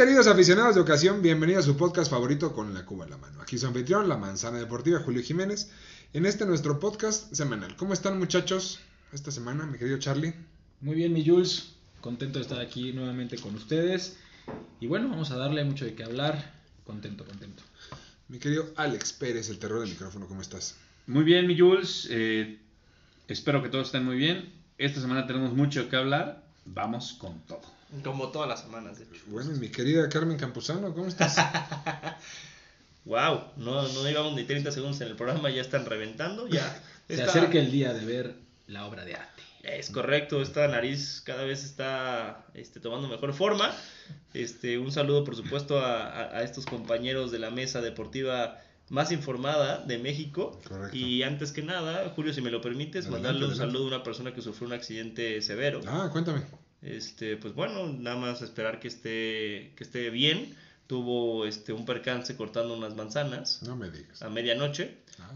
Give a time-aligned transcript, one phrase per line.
[0.00, 3.42] Queridos aficionados de ocasión, bienvenidos a su podcast favorito con la Cuba en la mano.
[3.42, 5.70] Aquí su anfitrión, la manzana deportiva, Julio Jiménez,
[6.14, 7.76] en este nuestro podcast semanal.
[7.76, 8.80] ¿Cómo están muchachos
[9.12, 10.32] esta semana, mi querido Charlie?
[10.80, 11.74] Muy bien, mi Jules.
[12.00, 14.16] Contento de estar aquí nuevamente con ustedes.
[14.80, 16.50] Y bueno, vamos a darle mucho de qué hablar.
[16.84, 17.62] Contento, contento.
[18.28, 20.78] Mi querido Alex Pérez, el terror del micrófono, ¿cómo estás?
[21.08, 22.08] Muy bien, mi Jules.
[22.10, 22.58] Eh,
[23.28, 24.50] espero que todos estén muy bien.
[24.78, 26.42] Esta semana tenemos mucho que hablar.
[26.64, 27.79] Vamos con todo.
[28.04, 29.22] Como todas las semanas, de hecho.
[29.26, 31.36] Bueno, mi querida Carmen Campuzano, ¿cómo estás?
[33.04, 36.80] wow, no, no llevamos ni 30 segundos en el programa, ya están reventando, ya.
[37.08, 38.34] Se está- acerca el día de ver
[38.68, 39.42] la obra de arte.
[39.62, 43.74] Es correcto, esta nariz cada vez está este, tomando mejor forma.
[44.32, 49.12] Este, un saludo, por supuesto, a, a- a estos compañeros de la mesa deportiva más
[49.12, 50.58] informada de México.
[50.66, 50.96] Correcto.
[50.96, 53.72] Y antes que nada, Julio, si me lo permites, Adelante, mandarle un adelante.
[53.72, 55.80] saludo a una persona que sufrió un accidente severo.
[55.86, 56.42] Ah, cuéntame.
[56.82, 60.56] Este, pues bueno, nada más esperar que esté, que esté bien.
[60.86, 64.22] Tuvo este, un percance cortando unas manzanas No me digas.
[64.22, 64.96] a medianoche.
[65.20, 65.30] Ah.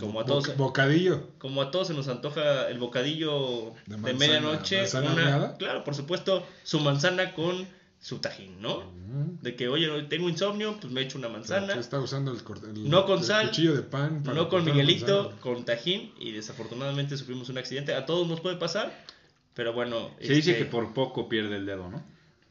[0.00, 1.28] Como a todos, Bocadillo.
[1.38, 4.78] como a todos se nos antoja el bocadillo De de, manzana- medianoche.
[4.78, 7.66] manzana una- claro, por supuesto, su manzana con
[8.00, 8.82] su tajín, ¿no?
[9.40, 11.74] De que, oye, tengo insomnio, pues me echo una manzana.
[11.74, 12.38] ¿Qué está usando el,
[12.90, 14.22] No con el sal, cuchillo de pan.
[14.24, 16.12] para No con Miguelito, con tajín.
[16.18, 17.94] Y desafortunadamente sufrimos un accidente.
[17.94, 18.92] A todos nos puede pasar.
[19.54, 22.02] Pero bueno, Se dice este, que por poco pierde el dedo, ¿no?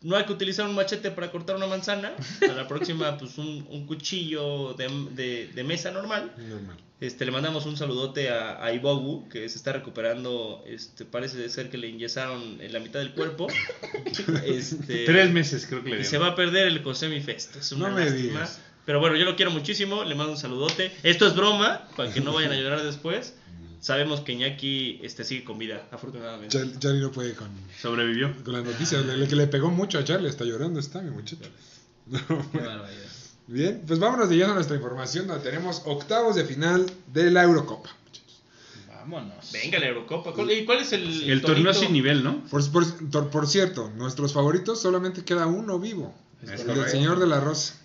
[0.04, 2.12] no hay que utilizar un machete para cortar una manzana.
[2.42, 6.34] A la próxima, pues un, un cuchillo de, de- de mesa normal.
[6.38, 6.76] Normal.
[7.00, 10.62] Este, le mandamos un saludote a, a Ibogu, que se está recuperando.
[10.68, 13.48] Este, parece ser que le inyectaron en la mitad del cuerpo.
[14.46, 17.56] Este, Tres meses creo que le y se va a perder el Cosemi Fest.
[17.58, 18.60] Es una No me digas.
[18.86, 20.04] Pero bueno, yo lo quiero muchísimo.
[20.04, 20.92] Le mando un saludote.
[21.04, 23.36] Esto es broma, para que no vayan a llorar después.
[23.84, 26.58] Sabemos que Iñaki este, sigue con vida, afortunadamente.
[26.58, 27.50] Char- Charlie no puede con,
[27.82, 28.34] Sobrevivió.
[28.44, 29.06] con las noticias.
[29.06, 30.30] Le, le- que le pegó mucho a Charlie.
[30.30, 31.44] Está llorando, está mi muchacho.
[32.10, 32.18] Qué
[32.60, 33.04] barbaridad.
[33.48, 37.44] Bien, pues vámonos de lleno a nuestra información donde tenemos octavos de final de la
[37.44, 37.90] Eurocopa.
[38.06, 38.42] muchachos.
[38.88, 39.52] Vámonos.
[39.52, 40.32] Venga, la Eurocopa.
[40.34, 42.42] ¿Cuál, y cuál es el, El torneo sin nivel, ¿no?
[42.46, 46.16] Por, por- por cierto, nuestros favoritos solamente queda uno vivo.
[46.42, 47.76] Es el del señor de la Rosa.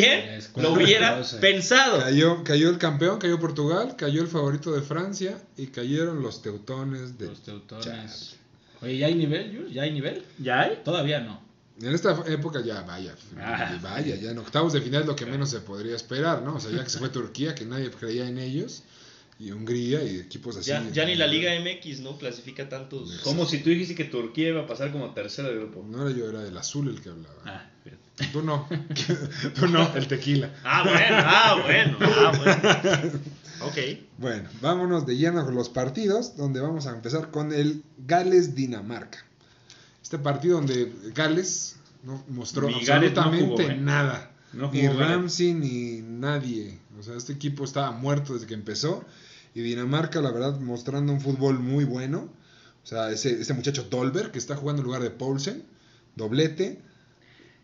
[0.00, 1.98] ¿Quién Es lo hubiera pensado?
[2.00, 7.18] Cayó, cayó el campeón, cayó Portugal, cayó el favorito de Francia y cayeron los teutones
[7.18, 8.36] de Los teutones.
[8.80, 9.72] Oye, ¿ya hay nivel, Jules?
[9.74, 10.24] ¿Ya hay nivel?
[10.38, 10.78] ¿Ya hay?
[10.82, 11.42] Todavía no.
[11.82, 13.78] En esta época ya, vaya, Ah.
[13.82, 16.54] vaya, ya en octavos de final es lo que menos se podría esperar, ¿no?
[16.56, 18.84] O sea, ya que se fue Turquía, que nadie creía en ellos,
[19.38, 20.70] y Hungría y equipos así.
[20.70, 22.16] Ya, ya ni la Liga MX, ¿no?
[22.16, 23.20] Clasifica tantos.
[23.24, 25.84] Como si tú dijiste que Turquía iba a pasar como tercero de grupo.
[25.86, 27.42] No era yo, era el azul el que hablaba.
[27.44, 27.68] Ah.
[28.32, 28.68] Tú no,
[29.54, 30.50] tú no, el tequila.
[30.64, 33.20] Ah, bueno, ah, bueno, ah, bueno.
[33.64, 33.76] Ok.
[34.18, 39.24] Bueno, vámonos de lleno con los partidos, donde vamos a empezar con el Gales-Dinamarca.
[40.02, 43.76] Este partido donde Gales no mostró no absolutamente jugó, ¿eh?
[43.76, 44.32] nada.
[44.52, 44.98] No ni jugó.
[44.98, 46.78] Ramsey ni nadie.
[46.98, 49.04] O sea, este equipo estaba muerto desde que empezó.
[49.54, 52.28] Y Dinamarca, la verdad, mostrando un fútbol muy bueno.
[52.82, 55.62] O sea, ese, ese muchacho Dolberg que está jugando en lugar de Poulsen,
[56.16, 56.82] doblete.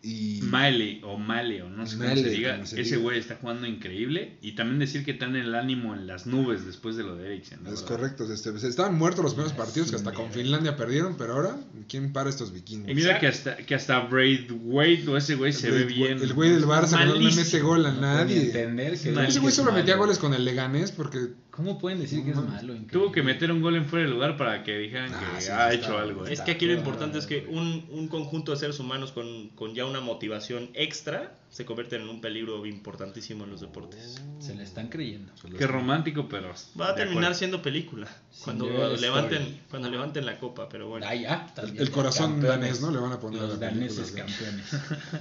[0.01, 2.53] Y Male o Male o no sé cómo se diga.
[2.53, 4.37] como se Ese güey está jugando increíble.
[4.41, 7.63] Y también decir que están el ánimo en las nubes después de lo de Eriksen.
[7.63, 7.73] ¿no?
[7.73, 8.31] es correcto.
[8.31, 11.17] este, estaban muertos los primeros partidos que hasta con Finlandia perdieron.
[11.17, 11.57] Pero ahora,
[11.89, 12.89] ¿quién para estos vikingos?
[12.89, 16.19] Y mira que hasta, que hasta Braithwaite o ese güey se ve bien.
[16.19, 18.41] el güey del Barça no le mete gol a nadie.
[18.43, 22.31] entender que Ese güey solo metía goles con el Leganés porque ¿Cómo pueden decir que
[22.31, 22.73] es malo?
[22.89, 25.51] Tuvo que meter un gol en fuera de lugar para que dijeran Ah, que sí,
[25.51, 26.25] ha hecho está- algo.
[26.25, 26.31] ¿eh?
[26.31, 29.75] Es que aquí lo importante es que un, un conjunto de seres humanos con, con
[29.75, 34.21] ya una motivación extra se convierten en un peligro importantísimo en los deportes.
[34.39, 35.31] Se le están creyendo.
[35.57, 36.53] Qué romántico, pero.
[36.79, 37.37] Va a terminar acuerdo.
[37.39, 41.05] siendo película Sin cuando levanten, cuando levanten la copa, pero bueno.
[41.09, 42.59] Ah, ya, el, el corazón Campeones.
[42.59, 42.91] danés, ¿no?
[42.91, 44.25] Le van a poner a Los la película, daneses ¿no?
[44.25, 44.75] campeones.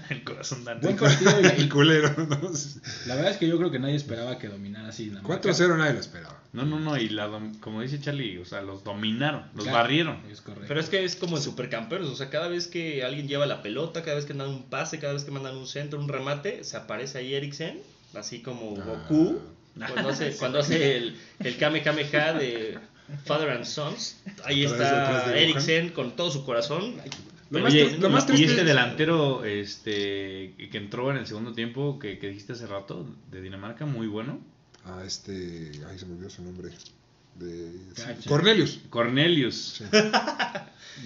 [0.10, 0.80] El corazón dan.
[0.80, 1.40] Buen partido.
[1.40, 2.40] y- El culero, ¿no?
[3.06, 5.06] La verdad es que yo creo que nadie esperaba que dominara así.
[5.06, 5.40] Dinamarca.
[5.50, 6.42] 4-0 nadie lo esperaba.
[6.52, 6.96] No, no, no.
[6.96, 10.20] Y la dom- como dice Charlie, o sea, los dominaron, los Claro, barrieron.
[10.30, 10.64] Es correcto.
[10.68, 13.60] Pero es que es como en supercampeones, o sea, cada vez que alguien lleva la
[13.62, 16.64] pelota, cada vez que mandan un pase, cada vez que mandan un centro, un remate,
[16.64, 17.80] se aparece ahí Eriksen,
[18.14, 18.84] así como Ah.
[19.08, 19.40] Goku,
[19.92, 22.78] cuando hace, cuando hace el, el Kame Kame Ka de
[23.24, 24.20] Father and Sons.
[24.44, 26.94] Ahí está Eriksen con todo su corazón.
[27.50, 31.26] Lo más, Oye, tri- lo más y este es- delantero este, que entró en el
[31.26, 34.38] segundo tiempo que, que dijiste hace rato de Dinamarca, muy bueno.
[34.84, 35.70] Ah, este.
[35.88, 36.70] Ay, se me olvidó su nombre.
[37.38, 37.72] De...
[37.94, 38.28] Cacha.
[38.28, 38.80] Cornelius.
[38.90, 39.74] Cornelius.
[39.78, 39.84] Sí.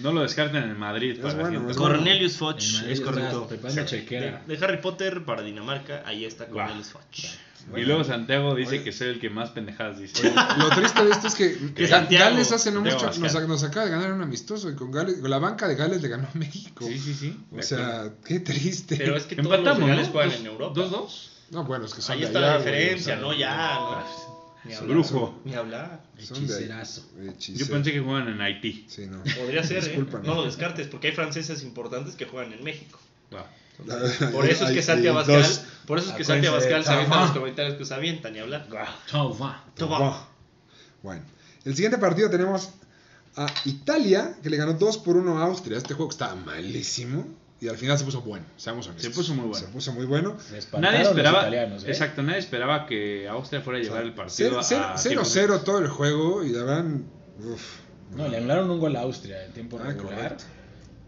[0.01, 1.19] No lo descarten en Madrid.
[1.21, 3.47] Para bueno, es Cornelius El Foch, es correcto.
[3.47, 6.47] De, de Harry Potter para Dinamarca, ahí está.
[6.47, 7.25] Cornelius Foch.
[7.77, 8.83] Y luego Santiago dice Oye.
[8.83, 10.33] que soy el que más pendejadas dice.
[10.57, 13.85] Lo triste de esto es que, que Santiago, Gales hace no mucho nos, nos acaba
[13.85, 16.37] de ganar un amistoso y con Gales, con la banca de Gales le ganó a
[16.37, 16.85] México.
[16.87, 17.39] Sí, sí, sí.
[17.55, 18.95] O sea, qué triste.
[18.97, 20.11] Pero es que todos los Empatamos, legales ¿no?
[20.13, 20.73] juegan Dos- en Europa.
[20.81, 21.31] ¿Dos, dos?
[21.51, 23.33] No, bueno, es que son Ahí está allá, la güey, diferencia, o sea, ¿no?
[23.33, 23.91] Ya, no.
[23.91, 24.05] Ah,
[24.65, 24.95] Ni Su hablar.
[24.97, 25.41] brujo.
[25.45, 26.02] Ni hablar.
[26.19, 26.59] Son de ahí.
[26.59, 27.05] Hechicerazo.
[27.29, 27.65] Hechicero.
[27.65, 28.85] Yo pensé que jugaban en Haití.
[28.87, 29.23] Sí, no.
[29.23, 30.05] Podría ser, ¿eh?
[30.23, 32.99] No lo descartes, porque hay franceses importantes que juegan en México.
[34.31, 35.43] Por eso es que Santi Abascal,
[35.87, 38.67] por eso es que Santi Abascal se avienta los comentarios que se avientan ni hablar.
[39.09, 40.29] Toma.
[41.01, 41.23] Bueno,
[41.65, 42.69] el siguiente partido tenemos
[43.35, 45.77] a Italia, que le ganó 2 por 1 a Austria.
[45.77, 47.25] Este juego estaba malísimo
[47.63, 49.09] y al final se puso bueno, seamos honestos.
[49.13, 49.65] Se puso muy bueno.
[49.65, 50.37] Se puso muy bueno.
[50.79, 51.77] Nadie esperaba, ¿eh?
[51.87, 56.43] exacto, nadie esperaba que Austria fuera a llevar el partido a 0-0 todo el juego
[56.43, 56.85] y la verdad,
[57.39, 57.79] uf,
[58.15, 60.13] No, le anularon un gol a Austria en tiempo Ah, regular.
[60.15, 60.43] correcto.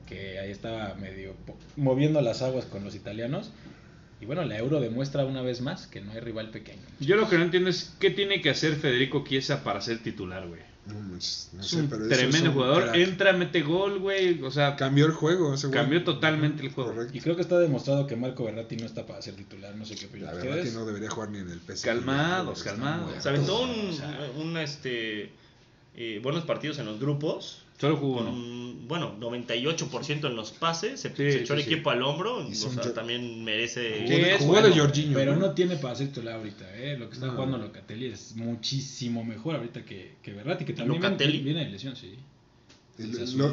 [0.08, 1.36] Que ahí estaba medio
[1.76, 3.52] moviendo las aguas con los italianos.
[4.22, 6.82] Y bueno, la Euro demuestra una vez más que no hay rival pequeño.
[7.02, 10.48] Yo lo que no entiendo es qué tiene que hacer Federico Chiesa para ser titular,
[10.48, 10.62] güey.
[10.86, 12.84] No, manches, no Es sé, un pero eso es tremendo jugador.
[12.84, 12.96] crack.
[12.96, 14.42] Entra, mete gol, güey.
[14.44, 15.80] O sea, Cambió el juego ese güey.
[15.80, 16.92] cambió totalmente el juego.
[16.94, 17.18] Correcto.
[17.18, 19.76] Y creo que está demostrado que Marco Verratti no está para ser titular.
[19.76, 20.70] No sé qué La opinan verdad ustedes.
[20.74, 21.84] que no debería jugar ni en el PSG.
[21.86, 23.12] Calmados, calmados.
[23.24, 24.32] Se aventó un, O sea.
[24.38, 25.32] un, este,
[25.96, 27.64] eh, buenos partidos en los grupos.
[27.78, 28.74] Solo jugó Con, uno.
[28.88, 31.00] bueno, 98% en los pases.
[31.02, 31.74] Se, Sí, se echó sí, el sí.
[31.74, 32.38] equipo al hombro.
[32.48, 33.96] O sea, también merece.
[34.04, 35.14] Jugó Sí, de, es jugó de bueno, Jorginho.
[35.14, 35.52] Pero ¿no?
[35.52, 36.98] tiene para ser titular ahorita, ¿eh?
[36.98, 37.34] Lo que está No.
[37.34, 41.40] jugando Locatelli es muchísimo mejor ahorita que, que Verratti, que también ¿Locatelli?
[41.40, 42.16] viene, de lesión, sí.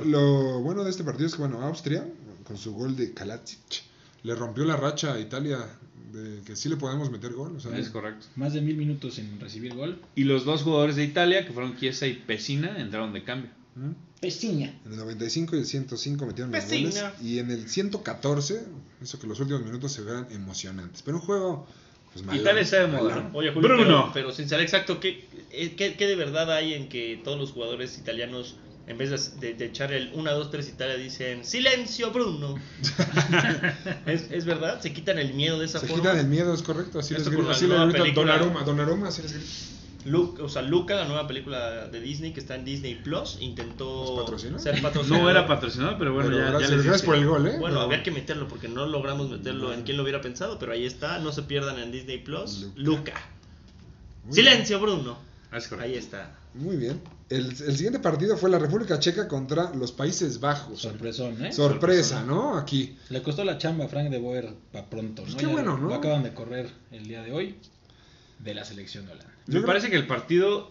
[0.04, 2.06] Lo bueno de este partido es que, bueno, Austria,
[2.44, 3.58] con su gol de Kalacic,
[4.22, 5.58] le rompió la racha a Italia
[6.12, 7.56] de que sí le podemos meter gol.
[7.56, 8.26] O sea, Es correcto.
[8.36, 9.98] Más de mil minutos sin recibir gol.
[10.14, 13.50] Y los dos jugadores de Italia, que fueron Chiesa y Pesina, entraron de cambio.
[13.74, 13.90] ¿Mm?
[14.22, 14.72] Pesiña.
[14.86, 16.90] En el 95 y el 105 metieron los Vecina.
[17.10, 17.22] goles.
[17.22, 18.64] Y en el 114
[19.02, 21.02] hizo que los últimos minutos se vieran emocionantes.
[21.02, 21.66] Pero un juego,
[22.12, 22.40] pues malo.
[22.40, 23.16] Italia está de moda.
[23.16, 23.30] Malón.
[23.34, 23.84] Oye, Julio, Bruno.
[23.84, 27.36] Pero, pero sin ser exacto, ¿qué, eh, qué, qué de verdad hay en que todos
[27.38, 28.54] los jugadores italianos,
[28.86, 32.54] en vez de, de- de echar el 1, 2, 3 Italia, dicen ¡Silencio, Bruno!
[34.06, 34.80] ¿Es, es verdad?
[34.80, 36.02] ¿Se quitan el miedo de esa Se forma?
[36.02, 37.00] quitan el miedo, es correcto.
[37.00, 37.30] Así les Así
[37.66, 38.32] le nueva grita película.
[38.38, 39.48] Donnarumma, Donnarumma, así les grita.
[40.04, 44.26] Lu- o sea, Luca, la nueva película de Disney que está en Disney Plus, intentó
[44.58, 45.22] ser patrocinador.
[45.22, 47.06] No era patrocinado, pero bueno, Pero ya, ya gracias, les gracias dice.
[47.06, 47.56] por el gol, ¿eh?
[47.58, 50.72] Bueno, Pero- había que meterlo porque no logramos meterlo en quién lo hubiera pensado, pero
[50.72, 52.68] ahí está, no se pierdan en Disney Plus.
[52.76, 53.12] Luca.
[54.30, 55.18] Silencio, Bruno.
[55.52, 55.70] Es.
[55.72, 56.34] Ahí está.
[56.54, 57.00] Muy bien.
[57.28, 60.80] El, el siguiente partido fue la República Checa contra los Países Bajos.
[60.80, 61.52] Sorpresón, ¿eh?
[61.52, 62.56] Sorpresa, ¿no?
[62.56, 62.96] Aquí.
[63.08, 65.38] Le costó la chamba a Frank de Boer para pronto, Pues ¿no?
[65.40, 65.88] qué Ya bueno, ¿no?
[65.88, 67.56] Lo acaban de correr el día de hoy
[68.38, 69.31] de la selección de Holanda.
[69.46, 70.70] Me creo- parece que el partido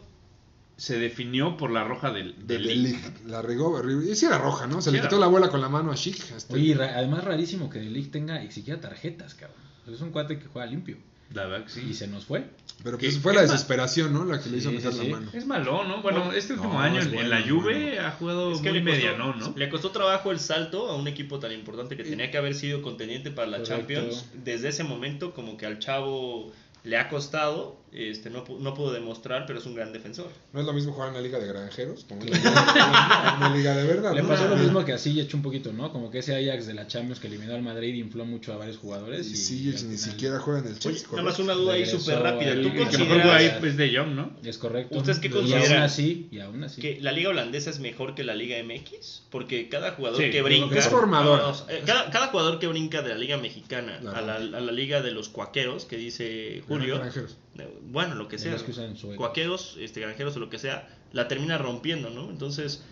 [0.77, 3.03] se definió por la roja del, De, del de Ligt.
[3.05, 3.25] Ligt.
[3.27, 3.79] La regó.
[4.01, 4.81] Y sí era roja, ¿no?
[4.81, 6.17] Se Sí le quitó la bola con la mano a Chic.
[6.35, 6.53] este.
[6.53, 9.57] Oye, y ra- además rarísimo que el League tenga ni siquiera tarjetas, cabrón.
[9.87, 10.97] Es un cuate que juega limpio.
[11.33, 11.93] La verdad que Y sí.
[11.93, 12.45] se nos fue.
[12.83, 14.25] Pero ¿Qué- pues fue la desesperación, ¿no?
[14.25, 15.31] La que le hizo meter sí, la mano.
[15.33, 16.01] Es malo, ¿no?
[16.01, 18.07] Bueno, este último No, año es en- la Juve bueno.
[18.07, 18.81] ha jugado Es que muy
[19.17, 19.53] ¿no?
[19.55, 22.81] le costó trabajo el salto a un equipo tan importante que tenía que haber sido
[22.81, 23.77] contendiente para la Correcto.
[23.77, 24.25] Champions.
[24.43, 26.51] Desde ese momento, como que al chavo
[26.83, 30.29] le ha costado, este no, pu- no pudo demostrar, pero es un gran defensor.
[30.53, 33.39] No es lo mismo jugar en la liga de granjeros como en la liga, en
[33.41, 34.13] la liga de verdad.
[34.15, 34.27] Le ¿no?
[34.29, 35.91] pasó lo mismo que a Ziyech un poquito, ¿no?
[35.91, 38.77] Como que ese Ajax de la Champions que eliminó al Madrid infló mucho a varios
[38.77, 39.27] jugadores.
[39.51, 41.07] Y Y, ni siquiera juega en el Chelsea.
[41.11, 42.53] nada más una duda ahí súper rápida.
[42.53, 44.31] ¿Tú El que mejor juega ahí es de Jong, ¿no?
[44.43, 44.97] Es correcto.
[44.97, 45.83] ¿Ustedes qué Y aún consideran?
[45.83, 46.81] así, y aún así.
[46.81, 49.23] que la liga holandesa es mejor que la liga MX?
[49.29, 50.79] Porque cada jugador Sí, que brinca...
[50.79, 50.89] es.
[50.91, 54.39] No, no, eh, cada, cada jugador que brinca de la liga mexicana a la, a
[54.39, 56.97] la liga de los cuaqueros, que dice Julio...
[56.99, 57.37] Granjeros.
[57.57, 58.55] eh, Bueno, lo que sea.
[58.57, 58.95] que usan.
[59.15, 62.29] Cuaqueros, este, granjeros o lo que sea, la termina rompiendo, ¿no?
[62.29, 62.83] Entonces,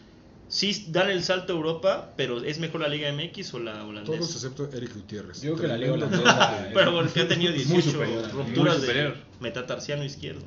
[0.47, 4.17] sí dan el salto a Europa, pero ¿es mejor la Liga MX o la holandesa?
[4.17, 5.41] Todos excepto Eric Gutiérrez.
[5.41, 6.67] Yo creo que la liga holandesa.
[6.67, 10.41] es- Pero porque ha tenido Muy 18 superior a- rupturas de metatarsiano izquierdo.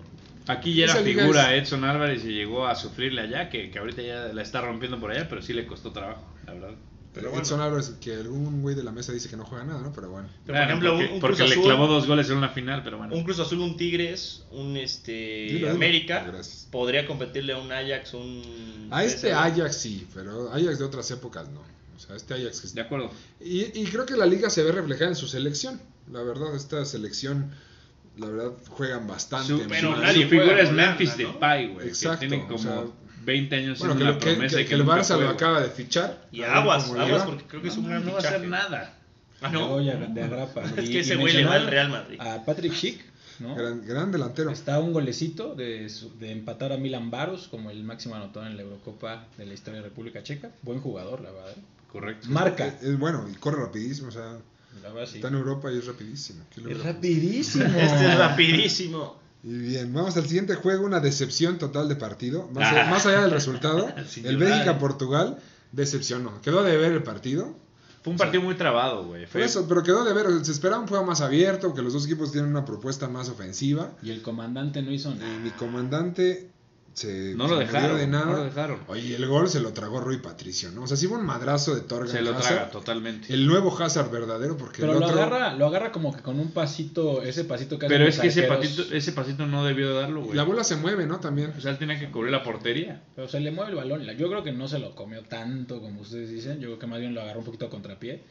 [0.48, 4.02] Aquí ya era figura es- Edson Álvarez y llegó a sufrirle allá, que, que ahorita
[4.02, 6.74] ya la está rompiendo por allá, pero sí le costó trabajo, la verdad.
[7.14, 7.42] Pero bueno.
[7.42, 9.92] Edson Álvarez, que algún güey de la mesa dice que no juega nada, ¿no?
[9.92, 10.28] Pero bueno.
[10.46, 12.48] Pero, por ejemplo, porque, un, un porque Cruz le Azul, clavó dos goles en una
[12.48, 13.14] final, pero bueno.
[13.14, 15.70] un Cruz Azul, un Tigres, un este Dilo, dilo.
[15.72, 16.68] América, Gracias.
[16.70, 18.88] podría competirle a un Ajax, un...
[18.90, 21.60] A este Ajax sí, pero Ajax de otras épocas no.
[21.94, 23.10] O sea, este Ajax que De acuerdo.
[23.40, 25.80] Y, y creo que la liga se ve reflejada en su selección.
[26.10, 27.50] La verdad, esta selección,
[28.16, 29.48] la verdad, juegan bastante.
[29.48, 31.32] Su, pero nadie figura es Memphis ¿no?
[31.32, 31.88] Depay, güey.
[31.88, 32.84] Exacto, Que tiene o como sea,
[33.24, 35.60] 20 años Bueno, que, lo- que- promesa que- y que el Barça fue, lo acaba
[35.60, 36.26] de fichar.
[36.32, 38.98] Y aguas, aguas, porque creo que es No, un gran no va a hacer nada.
[39.40, 39.72] Ah, La no.
[39.72, 40.62] olla de agrapa.
[40.76, 42.20] Es Y- que ese güey le va al Real Madrid.
[42.20, 43.00] A Patrick Schick,
[43.40, 43.54] ¿no?
[43.56, 44.50] Gran, gran delantero.
[44.50, 48.56] Está un golecito de, su- de empatar a Milan Baros como el máximo anotador en
[48.56, 50.50] la Eurocopa de la historia de República Checa.
[50.62, 51.54] Buen jugador, la verdad.
[51.90, 52.28] Correcto.
[52.30, 52.66] Marca.
[52.68, 54.08] Es, es bueno y corre rapidísimo.
[54.08, 54.38] O sea,
[54.82, 55.16] La verdad, sí.
[55.16, 56.44] está en Europa y es rapidísimo.
[56.54, 57.64] ¿Quién lo Es rapidísimo.
[57.78, 59.20] Este es rapidísimo.
[59.44, 62.48] Y bien, vamos al siguiente juego, una decepción total de partido.
[62.54, 62.86] Más, Ah.
[62.90, 63.88] más allá del resultado,
[64.24, 64.36] el.
[64.36, 65.38] Bélgica-Portugal
[65.72, 66.40] decepcionó.
[66.42, 67.54] Quedó de ver el partido.
[68.02, 69.26] Fue un partido muy trabado, güey.
[69.26, 70.26] Fue- eso, pero quedó de ver.
[70.44, 73.92] Se esperaba un juego más abierto, que los dos equipos tienen una propuesta más ofensiva.
[74.02, 75.38] Y el comandante no hizo Y nada.
[75.38, 76.51] mi comandante
[76.94, 78.24] se, No se lo dejaron, de nada.
[78.26, 78.80] no lo dejaron.
[78.88, 80.82] Oye, el gol se lo tragó Rui Patricio, ¿no?
[80.82, 82.46] O sea, sí fue un madrazo de Torgan Se lo Hazard.
[82.54, 83.32] traga totalmente.
[83.32, 85.22] El nuevo Hazard verdadero, porque Pero el lo otro...
[85.22, 88.42] agarra, lo agarra como que con un pasito, ese pasito que Pero es que ese
[88.42, 90.36] pasito, ese pasito no debió de darlo, güey.
[90.36, 91.18] La bola se mueve, ¿no?
[91.20, 91.52] También.
[91.56, 93.02] O sea, él tenía que cubrir la portería.
[93.16, 94.02] Pero se le mueve el balón.
[94.18, 96.60] Yo creo que no se lo comió tanto como ustedes dicen.
[96.60, 98.22] Yo creo que más bien lo agarró un poquito a contrapié.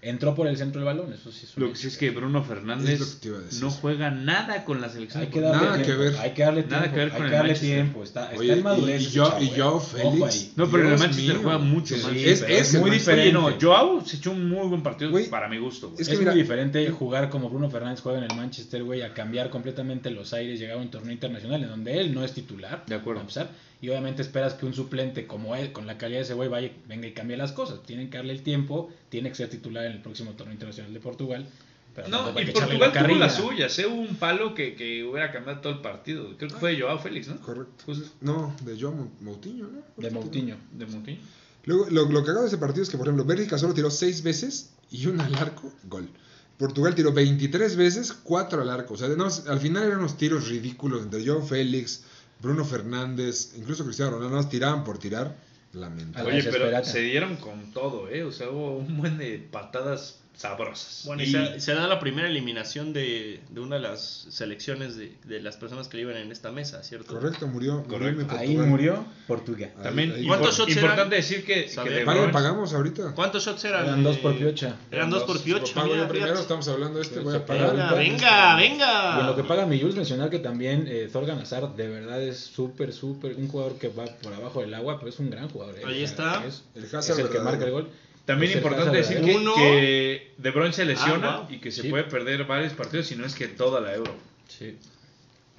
[0.00, 2.40] Entró por el centro del balón, eso sí es Lo que sí es que Bruno
[2.40, 5.24] Es Fernández que no juega nada con la selección.
[5.24, 5.92] Hay que darle Nada tiempo.
[5.92, 6.16] que ver.
[6.20, 6.90] Hay que darle Nada tiempo.
[6.94, 7.76] que ver hay con que el darle Manchester.
[7.82, 8.04] tiempo.
[8.04, 9.02] Está, está Oye, en madurez.
[9.02, 9.52] y, yo, y eh.
[9.56, 10.52] Joao Félix.
[10.54, 11.42] No, pero en el Dios Manchester mío.
[11.42, 12.12] juega mucho Sí, más.
[12.48, 13.32] es, muy diferente.
[13.32, 16.30] No, Joao se echó un muy buen partido para mi gusto, es Es, que mira-
[16.30, 20.32] muy diferente jugar como Bruno Fernández juega en el Manchester, güey, a cambiar completamente los
[20.32, 22.84] aires, llegar a un torneo internacional en donde él no es titular.
[22.86, 23.18] De acuerdo.
[23.18, 23.50] a empezar,
[23.80, 26.70] y obviamente esperas que un suplente como él, con la calidad de ese güey, vaya,
[26.88, 27.82] venga y cambie las cosas.
[27.84, 31.00] Tienen que darle el tiempo, tiene que ser titular en el próximo torneo internacional de
[31.00, 31.46] Portugal.
[31.94, 33.86] Pero No, y que Portugal la tuvo las suyas, ¿eh?
[33.86, 36.36] Hubo un palo que, que hubiera cambiado todo el partido.
[36.36, 37.40] Creo que fue Joao Félix, ¿no?
[37.40, 37.84] Correcto.
[38.20, 39.82] No, de Joao Mou- Moutinho, ¿no?
[39.96, 40.56] De Moutinho.
[40.72, 41.18] De Monti.
[41.64, 44.22] Luego, lo, lo cagado de ese partido es que, por ejemplo, Bélgica solo tiró 6
[44.22, 46.08] veces y una al arco, gol.
[46.56, 48.94] Portugal tiró 23 veces, 4 al arco.
[48.94, 52.04] O sea, no, al final eran unos tiros ridículos entre Joao Félix,
[52.40, 55.36] Bruno Fernández, incluso Cristiano Ronaldo, nada más tiraban por tirar.
[55.72, 56.32] Lamentable.
[56.32, 58.24] Oye, pero se dieron con todo, ¿eh?
[58.24, 61.02] O sea, hubo un buen de patadas sabrosas.
[61.04, 65.12] Bueno, y se, se da la primera eliminación de, de una de las selecciones de,
[65.24, 67.12] de las personas que viven en esta mesa, ¿cierto?
[67.12, 67.84] Correcto, murió.
[67.86, 68.32] murió Correcto.
[68.34, 69.72] mi Ahí murió Portugal.
[69.78, 70.84] Ahí- También ahí- ¿Cuántos shots eran?
[70.84, 71.90] importante decir que, que.
[71.90, 73.14] De pagamos ahorita.
[73.16, 73.84] ¿Cuántos shots eran?
[73.84, 74.76] Eran dos por eh, piocha.
[74.92, 75.74] Eran dos por piocha.
[75.74, 77.70] Pago yo primero, estamos hablando de este, voy a pagar.
[77.72, 77.98] Venga, paga.
[77.98, 79.20] venga, Y venga.
[79.20, 82.38] en lo que paga mi Jules mencionar que también eh, Thorgan Hazard de verdad es
[82.38, 85.74] súper, súper, un jugador que va por abajo del agua, pero es un gran jugador.
[85.78, 85.82] eh.
[85.84, 86.44] Ahí está.
[86.46, 87.44] Es, El es Hazard el que verdadero.
[87.44, 87.88] marca el gol.
[88.28, 89.54] También Es el importante decir que, Uno.
[89.56, 91.50] que De Bruyne se lesiona Ah, wow.
[91.50, 91.88] y que se Sí.
[91.88, 94.14] puede perder varios partidos, si no es que toda la Euro.
[94.48, 94.76] Sí.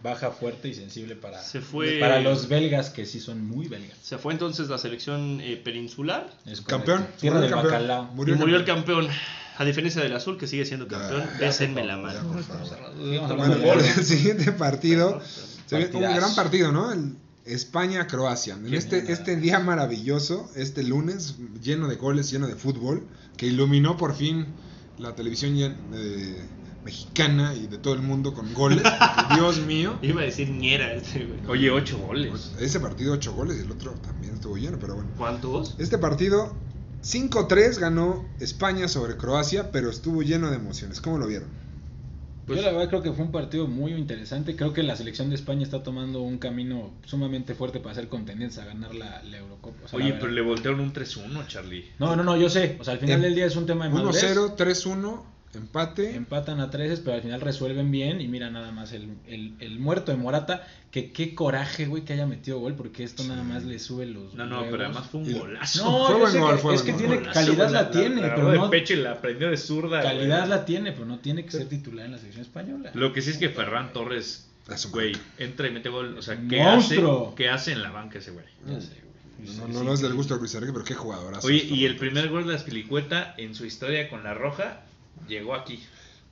[0.04, 3.98] Baja fuerte y sensible para, Se fue- para los belgas que sí son muy belgas.
[4.02, 6.68] Se fue entonces la selección eh, peninsular Es correcto.
[6.94, 7.08] Campeón.
[7.20, 7.74] Tierra murió del campeón.
[7.74, 8.10] bacalao.
[8.14, 9.08] y murió el campeón.
[9.58, 11.24] A diferencia del azul, que sigue siendo campeón,
[11.74, 13.84] por la mano.
[13.98, 15.22] el siguiente partido
[15.66, 16.94] se ve un gran partido, ¿no?
[16.94, 17.16] El
[17.54, 18.56] España-Croacia.
[18.56, 23.98] En este, este día maravilloso, este lunes, lleno de goles, lleno de fútbol, que iluminó
[23.98, 24.48] por fin
[24.98, 26.38] la televisión eh,
[26.84, 28.84] mexicana y de todo el mundo con goles.
[29.36, 29.98] Dios mío.
[30.02, 31.40] Iba a decir ñera este, güey.
[31.48, 32.52] Oye, ocho goles.
[32.60, 35.10] Ese partido, ocho goles y el otro también estuvo lleno, pero bueno.
[35.18, 35.76] ¿Cuántos?
[35.80, 36.56] Este partido,
[37.04, 41.02] 5-3 ganó España sobre Croacia, pero estuvo lleno de emociones.
[41.02, 41.50] ¿Cómo lo vieron?
[42.56, 44.56] Yo la verdad creo que fue un partido muy interesante.
[44.56, 48.58] Creo que la selección de España está tomando un camino sumamente fuerte para ser contendientes
[48.60, 49.78] a ganar la, la Eurocopa.
[49.86, 51.86] O sea, la Oye, verdad- pero le voltearon un 3-1, Charlie.
[52.00, 52.78] No, no, no, yo sé.
[52.80, 54.24] O sea, al final Em- del día es un tema de madurez.
[54.36, 55.24] 1-0, 3-1,
[55.58, 56.16] empate.
[56.16, 58.22] Empatan a 13, pero al final resuelven bien.
[58.22, 60.68] Y mira nada más el, el, el muerto de Morata.
[60.92, 62.76] Que qué coraje, güey, que haya metido gol.
[62.76, 64.34] Porque esto nada más le sube los.
[64.34, 64.72] No, no, huevos.
[64.72, 65.84] pero además fue un golazo.
[65.86, 67.00] No, Fue buen sé gol, que- fue es buen que gol.
[67.02, 68.70] tiene Golazo, calidad, la, tiene, pero de no.
[68.70, 70.02] pecho y la prendió de zurda.
[70.02, 70.50] Calidad güey.
[70.50, 72.92] la tiene, pero no tiene que ser titular en la selección española.
[72.96, 76.18] Lo que sí es que Ferran Torres, Es un güey, entra y mete gol.
[76.18, 77.02] O sea, ¿qué hace.
[77.36, 78.46] ¿qué hace en la banca ese güey?
[78.68, 79.58] Ya sé, güey.
[79.58, 81.48] No, no, sí, no es del gusto de Luis Enrique, pero qué jugadorazo.
[81.48, 84.82] Oye, y el primer gol de Aspilicueta en su historia con la Roja
[85.28, 85.84] llegó aquí.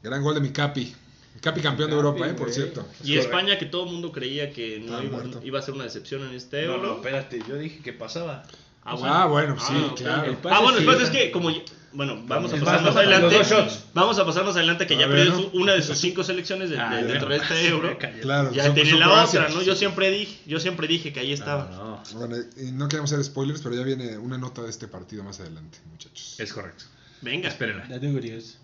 [0.03, 0.93] Gran gol de mi Capi.
[1.35, 2.87] Mi Capi campeón de Capi, Europa, eh, por cierto.
[3.03, 6.23] Y España, que todo el mundo creía que no iba, iba a ser una decepción
[6.27, 6.87] en este No, euro.
[6.87, 8.43] no, espérate, yo dije que pasaba.
[8.83, 9.97] Ah, bueno, sí, ok.
[9.97, 10.29] claro.
[10.31, 11.49] El pase Ah, bueno, sí, después o es que como
[11.93, 13.35] bueno, vamos a pasar más, adelante.
[13.35, 13.83] dos shots.
[13.93, 15.49] Vamos a pasar más adelante que A ya ver, perdió ¿no?
[15.51, 17.43] su- una de sus cinco selecciones de, Ah, de- dentro bueno.
[17.43, 17.97] de este euro.
[18.21, 19.41] Claro, Ya son la Croacia.
[19.41, 19.61] otra, ¿no?
[19.61, 21.65] Yo siempre dije, yo siempre dije que ahí estaba.
[21.71, 24.87] No, no, Bueno, y no queremos hacer spoilers, pero ya viene una nota de este
[24.87, 26.35] partido más adelante, muchachos.
[26.39, 26.85] es correcto.
[27.21, 27.49] Venga.
[27.49, 27.87] Espérenla.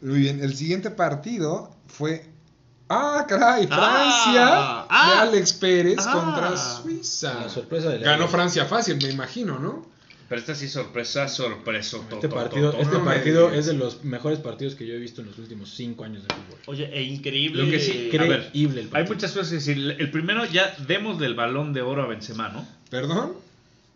[0.01, 2.25] Muy bien, el siguiente partido fue.
[2.89, 3.67] ¡Ah, caray!
[3.72, 6.13] Ah, Francia ah, de Alex Pérez ah.
[6.13, 7.33] contra Suiza.
[7.41, 8.27] La sorpresa de la Ganó.
[8.27, 9.93] Francia fácil, me imagino, ¿no?
[10.29, 11.98] Pero esta sí sorpresa, sorpresa.
[11.98, 14.98] Este to- partido, to- este no partido es de los mejores partidos que yo he
[14.98, 16.60] visto en los últimos cinco años de fútbol.
[16.67, 17.63] Oye, e increíble.
[17.63, 19.95] Lo que sí, a ver, Increíble el Hay muchas cosas que decir.
[19.98, 22.67] El primero ya demos del balón de oro a Benzema, ¿no?
[22.89, 23.33] ¿Perdón?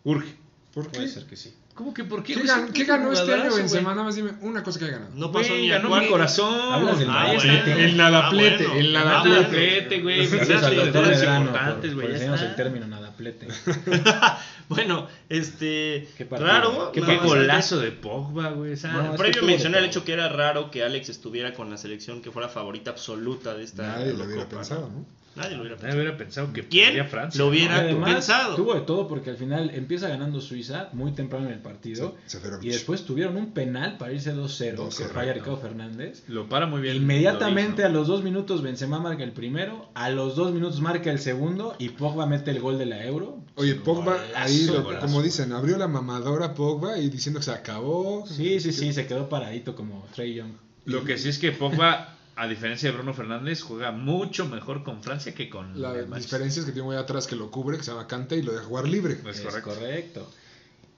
[0.04, 0.34] Urge.
[0.74, 0.98] ¿Por qué?
[0.98, 1.54] Puede ser que sí.
[1.78, 2.34] ¿Cómo que por qué?
[2.34, 2.48] ¿Qué, güey?
[2.48, 3.90] gan- qué ganó este año Benzema?
[3.90, 5.12] Nada más dime una cosa que haya ganado.
[5.14, 6.72] No pasó Güey, ni a ganó mi corazón.
[6.72, 7.78] Hablas del está.
[7.84, 8.80] El nadaplete, Ah, bueno.
[8.80, 9.38] el Ah, nadaplete.
[9.38, 10.16] Nadaplete, güey.
[10.18, 12.14] Los importantes, por, güey.
[12.16, 12.44] está.
[12.50, 13.46] el término nadaplete.
[14.68, 16.08] Bueno, este.
[16.18, 16.46] Qué partido.
[16.50, 16.92] raro.
[16.92, 18.72] Qué Qué golazo de Pogba, güey.
[18.72, 21.78] No, es que Previo mencioné el hecho que era raro que Alex estuviera con la
[21.78, 25.06] selección que fuera favorita absoluta de esta Nadie lo hubiera pensado, ¿no?
[25.36, 25.94] Nadie lo hubiera Nadie pensado.
[26.02, 27.38] hubiera pensado que ¿Quién Francia.
[27.40, 28.56] lo hubiera- además, pensado.
[28.56, 32.16] tuvo de todo porque al final empieza ganando Suiza muy temprano en el partido.
[32.26, 32.64] Se- Seferovic.
[32.64, 35.32] Y después tuvieron un penal para irse 2-0 que 2-0, falla.
[35.34, 36.24] Ricardo Fernández.
[36.28, 36.96] Lo para muy bien.
[36.96, 41.20] Inmediatamente a los dos minutos Benzema marca el primero, a los dos minutos marca el
[41.20, 43.38] segundo y Pogba mete el gol de la Euro.
[43.54, 45.06] Oye, Pogba, golazo, ahí, lo- golazo.
[45.06, 48.24] como dicen, abrió la mamadora Pogba y diciendo que se acabó.
[48.26, 50.52] Sí, sí, sí, se quedó paradito como Trey Young.
[50.84, 55.02] Lo que sí es que Pogba, a diferencia de Bruno Fernández, juega mucho mejor con
[55.02, 57.90] Francia que con La diferencia es que tiene muy atrás que lo cubre, que se
[57.90, 59.14] llama Cante y lo deja jugar libre.
[59.14, 59.70] Es Es correcto.
[59.70, 60.30] correcto.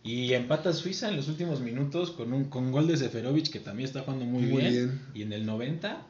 [0.02, 3.86] Y empata Suiza en los últimos minutos con un con gol de Seferovic que también
[3.86, 4.72] está jugando muy, Muy bien.
[4.72, 5.00] bien.
[5.14, 6.06] Y en el 90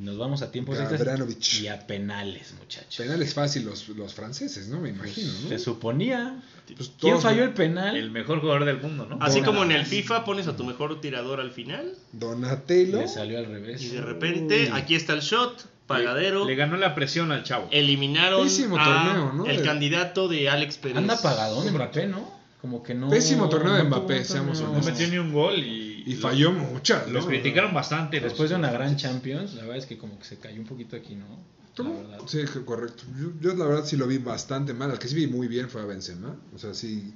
[0.00, 1.20] y nos vamos a tiempos extras
[1.60, 2.96] y a penales, muchachos.
[2.96, 4.80] Penales fácil los, los franceses, ¿no?
[4.80, 5.48] Me imagino, ¿no?
[5.50, 6.42] Se suponía.
[6.76, 7.96] Pues ¿Quién falló el penal?
[7.96, 9.18] El mejor jugador del mundo, ¿no?
[9.20, 13.00] Así como en el FIFA pones a tu mejor tirador al final Donatello.
[13.00, 13.82] Le salió al revés.
[13.82, 14.78] y de repente Uy.
[14.78, 16.44] aquí está el shot, pagadero.
[16.44, 17.68] Le, le ganó la presión al chavo.
[17.70, 19.46] Eliminaron Pésimo a torneo, ¿no?
[19.46, 20.96] el De- candidato de Alex Pérez.
[20.98, 22.40] Anda apagadón Mbappé, ¿no?
[22.60, 23.08] Como que no.
[23.10, 24.78] Pésimo torneo de Mbappé, seamos torneo.
[24.78, 27.08] No metió ni un gol y, Y lo- falló muchas.
[27.10, 27.30] Los ¿no?
[27.30, 28.20] criticaron bastante.
[28.20, 30.66] los- Después de una gran Champions, la verdad es que como que se cayó un
[30.66, 31.26] poquito aquí, ¿no?
[31.26, 32.02] La ¿Cómo?
[32.02, 32.18] verdad.
[32.26, 33.04] Sí, correcto.
[33.18, 34.90] Yo, yo la verdad sí lo vi bastante mal.
[34.90, 36.36] Al que sí vi muy bien fue a Benzema.
[36.54, 37.14] O sea, sí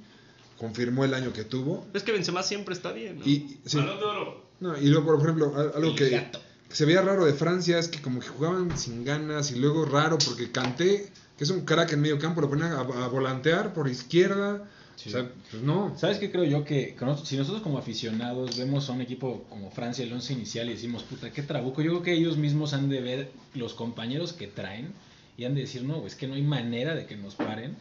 [0.57, 1.85] confirmó el año que tuvo.
[1.93, 3.25] Es que Benzema siempre está bien, ¿no?
[3.25, 3.77] Y, sí.
[3.77, 4.45] Balón de oro.
[4.61, 6.27] No, y luego, por ejemplo, algo que,
[6.69, 10.17] se veía raro de Francia es que como que jugaban sin ganas y luego raro
[10.25, 13.87] porque Kanté, que es un crack en medio campo, lo ponían a, a volantear por
[13.89, 14.63] izquierda.
[14.95, 15.09] Sí.
[15.09, 15.97] O sea, pues no.
[15.97, 16.63] ¿Sabes qué creo yo?
[16.63, 20.73] Que si nosotros como aficionados vemos a un equipo como Francia, el 11 inicial, y
[20.73, 24.47] decimos, puta, qué trabuco, yo creo que ellos mismos han de ver los compañeros que
[24.47, 24.93] traen
[25.37, 27.75] y han de decir, no, es que no hay manera de que nos paren.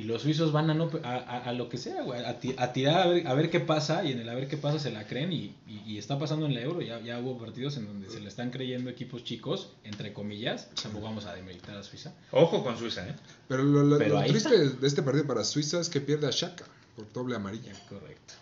[0.00, 2.54] Y los suizos van a, no, a, a- a lo que sea, güey, a, ti-
[2.56, 4.78] a tirar a ver, a ver qué pasa, y en el a ver qué pasa
[4.78, 6.80] se la creen, y, y- y está pasando en la Euro.
[6.80, 11.04] Ya, ya hubo partidos en donde se le están creyendo equipos chicos, entre comillas, tampoco
[11.04, 12.12] vamos a demeritar a Suiza.
[12.30, 13.14] Ojo con Suiza, ¿eh?
[13.46, 16.30] Pero lo, lo- Pero lo triste de este partido para Suiza es que pierde a
[16.30, 16.64] Shaka
[16.96, 17.72] por doble amarilla.
[17.88, 18.34] Correcto.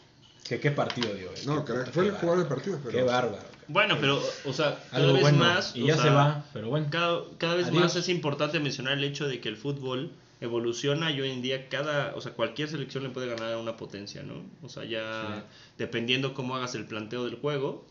[0.49, 1.31] ¿Qué, qué partido dio?
[1.33, 1.43] eh?
[1.45, 2.79] No, puta, fue el jugador del partido.
[2.85, 3.43] Pero Qué bárbaro.
[3.67, 5.39] Bueno, pero, o sea, cada Algo vez bueno.
[5.39, 5.75] más.
[5.77, 6.87] Y ya sea, se va, pero bueno.
[6.91, 7.83] Cada, cada vez Adiós.
[7.83, 11.69] más es importante mencionar el hecho de que el fútbol evoluciona y hoy en día
[11.69, 14.45] cada, o sea, cualquier selección le puede ganar a una potencia, ¿no?
[14.63, 15.45] O sea, ya
[15.79, 17.87] dependiendo cómo hagas el planteo del juego.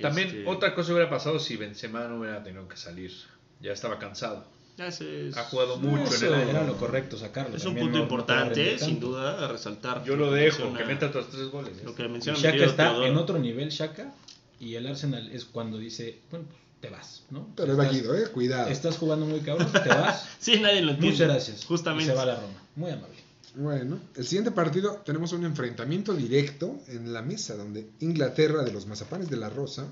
[0.00, 3.12] También este, otra cosa hubiera pasado si Benzema no hubiera tenido que salir.
[3.60, 4.44] Ya estaba cansado.
[4.78, 6.50] es, Ha jugado mucho Eso en el año.
[6.50, 7.56] era lo correcto sacarlo.
[7.56, 10.02] es un punto no- importante, sin duda, a resaltar.
[10.04, 11.84] Yo lo dejo, menciona- que meta otros tres goles.
[11.84, 13.06] Lo que menciona Shaka está Teodoro.
[13.06, 14.12] en otro nivel, Shaka,
[14.58, 17.48] y el Arsenal es cuando dice, bueno, pues te vas, ¿no?
[17.56, 18.68] Pero es estás, Guido, eh, cuidado.
[18.68, 20.28] estás jugando muy cabrón, te vas.
[20.38, 21.12] Sí, nadie lo entiende.
[21.16, 21.64] Muchas gracias.
[21.64, 22.04] Justamente.
[22.04, 22.60] Y se va a la Roma.
[22.76, 23.16] Muy amable.
[23.54, 28.86] Bueno, el siguiente partido tenemos un enfrentamiento directo en la mesa donde Inglaterra de los
[28.86, 29.86] mazapanes de la Rosa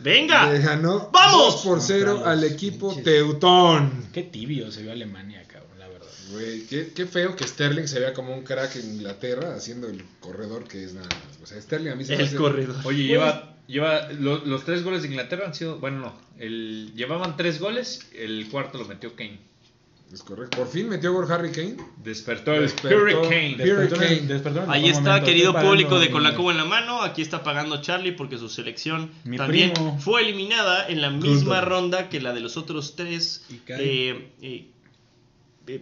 [0.00, 0.50] ¡Venga!
[0.50, 1.62] le ganó ¡Vamos!
[1.62, 4.08] 2 por 0 Contra al equipo pinches- Teutón.
[4.12, 6.08] Qué tibio se vio Alemania, cabrón, la verdad.
[6.32, 10.02] Güey, qué, qué feo que Sterling se vea como un crack en Inglaterra haciendo el
[10.18, 11.38] corredor que es nada más.
[11.42, 12.74] O sea, Sterling a mí se me El hace- corredor.
[12.84, 17.36] Oye, lleva, lleva lo- los tres goles de Inglaterra han sido, bueno, no, el, llevaban
[17.36, 19.38] tres goles, el cuarto lo metió Kane.
[20.12, 20.58] Es correcto.
[20.58, 21.76] Por fin metió gol Harry Kane.
[22.04, 22.98] Despertó el Despertó.
[22.98, 23.56] Hurricane.
[24.68, 25.24] Ahí está, momento.
[25.26, 27.00] querido público de Con la Cuba en la mano.
[27.00, 29.98] Aquí está pagando Charlie porque su selección Mi también primo.
[29.98, 33.78] fue eliminada en la misma ronda que la de los otros tres Y cae.
[34.10, 34.66] eh, eh,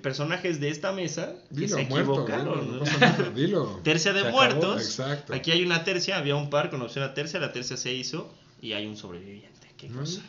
[0.03, 2.13] personajes de esta mesa que Dilo, se muerto.
[2.13, 2.47] equivocaron.
[2.47, 2.63] ¿no?
[2.65, 2.73] ¿no?
[2.79, 3.81] No pasa nada, Dilo.
[3.83, 4.83] Tercia de Se muertos.
[4.83, 5.35] Exacto.
[5.35, 8.33] Aquí hay una tercia, había un par con opción a tercia, la tercia se hizo
[8.61, 9.69] y hay un sobreviviente.
[9.77, 9.97] Qué Mm.
[9.99, 10.21] cosa.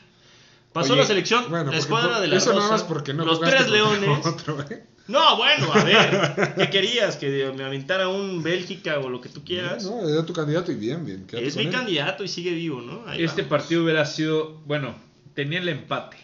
[0.73, 3.13] Pasó Oye, la selección, Bueno, la escuadra por- de la eso nada Rosa, más porque
[3.13, 4.25] no los tres leones.
[4.25, 4.85] otro, ¿eh?
[5.09, 7.17] No, bueno, a ver, ¿qué querías?
[7.17, 9.83] ¿Que me aventara un Bélgica o lo que tú quieras?
[9.83, 11.69] No, era tu candidato y bien, es mi él.
[11.71, 13.03] candidato y sigue vivo, ¿no?
[13.05, 13.49] Ahí Este vamos.
[13.49, 14.95] partido hubiera sido, bueno,
[15.33, 16.15] tenía el empate.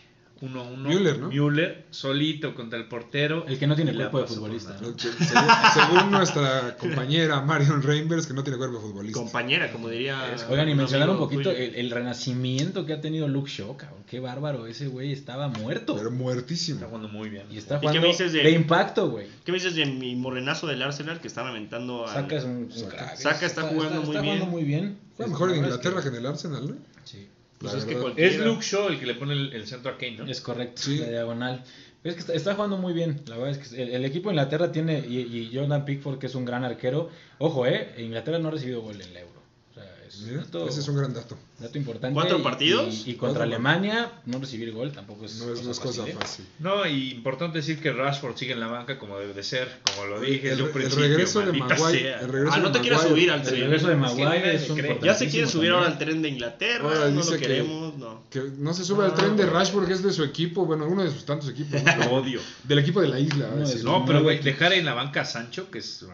[0.41, 0.77] 1-1.
[0.77, 1.29] Müller, ¿no?
[1.29, 3.45] Müller, solito contra el portero.
[3.47, 4.77] El que no tiene cuerpo de futbolista.
[4.81, 4.95] ¿no?
[4.95, 9.19] Que- según, según nuestra compañera Marion Reimers, que no tiene cuerpo de futbolista.
[9.19, 10.35] Compañera, como diría.
[10.49, 14.03] Oigan, y mencionar un poquito el, el renacimiento que ha tenido Luke Shaw, cabrón.
[14.07, 15.95] Qué bárbaro, ese güey estaba muerto.
[15.97, 16.77] Pero muertísimo.
[16.77, 17.43] Está jugando muy bien.
[17.51, 19.27] y está ¿Y qué jugando me dices de- de impacto, güey.
[19.43, 22.13] ¿Qué me dices de mi morenazo del Arsenal que están aventando a.
[22.13, 23.15] Saca es un, Saca.
[23.17, 24.35] Saca está jugando muy está bien.
[24.37, 24.97] jugando muy bien.
[25.15, 26.75] Fue Es- mejor en es Inglaterra que en el Arsenal, ¿no?
[27.03, 27.27] Sí,
[27.59, 30.25] Pues es que Luke Shaw el que le pone el, el centro a Kane, ¿no?
[30.25, 30.97] es correcto, Sí.
[30.99, 31.63] la diagonal.
[32.03, 33.21] Es que está, está jugando muy bien.
[33.25, 34.99] La verdad es que el, el equipo de Inglaterra tiene.
[34.99, 37.09] Y, y Jordan Pickford, que es un gran arquero.
[37.39, 37.95] Ojo, ¿eh?
[37.97, 39.41] Inglaterra no ha recibido gol en el euro.
[39.71, 41.37] O sea, es Mira, ese es un gran dato.
[41.59, 42.13] Dato importante.
[42.13, 43.03] ¿Cuatro Y- partidos?
[43.07, 45.37] Y, y contra Alemania, no recibir gol tampoco es.
[45.39, 46.17] No es, no es cosa fácil, ¿eh?
[46.19, 46.45] fácil.
[46.59, 50.07] No, y importante decir que Rashford sigue en la banca como debe de ser, como
[50.07, 51.05] lo dije El, el principio.
[51.07, 52.13] regreso de Maguire.
[52.15, 53.61] El Ah, no de te quieras subir al El tren.
[53.61, 54.77] regreso de Maguire es un.
[55.01, 57.97] Ya se quiere subir ahora al tren de Inglaterra, Ahora no lo dice que- queremos,
[57.97, 58.23] no.
[58.29, 61.03] Que no se sube al tren de Rashford, que es de su equipo, bueno, uno
[61.03, 61.81] de sus tantos equipos.
[61.83, 61.95] ¿no?
[62.05, 62.39] Lo odio.
[62.63, 63.49] Del equipo de la isla.
[63.83, 66.05] No, pero güey, dejar en la banca a Sancho, que es.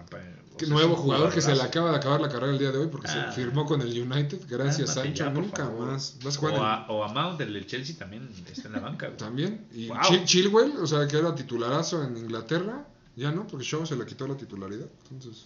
[0.68, 3.08] Nuevo jugador que se le acaba de acabar la carrera el día de hoy porque
[3.10, 3.32] Ah.
[3.34, 4.40] se firmó con el United.
[4.48, 5.24] Gracias, Cálmate Sancho.
[5.42, 5.88] Nunca favor.
[5.92, 6.18] más.
[6.24, 8.80] Vas a jugar O a, o a Mount, el del Chelsea, también está en la
[8.80, 9.08] banca.
[9.08, 9.18] güey.
[9.18, 9.68] también.
[9.74, 9.98] Y Wow.
[10.00, 12.88] Chil- Chilwell, o sea, que era titularazo en Inglaterra.
[13.16, 14.88] Ya no, porque Shaw se le quitó la titularidad.
[15.12, 15.46] Entonces,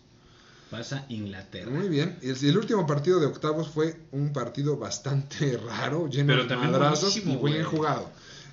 [0.70, 1.70] Pasa Inglaterra.
[1.72, 2.18] muy bien.
[2.22, 7.16] Y el, último partido de octavos fue un partido bastante raro, lleno Pero de madrazos
[7.18, 7.64] y bien güey.
[7.64, 8.10] jugado.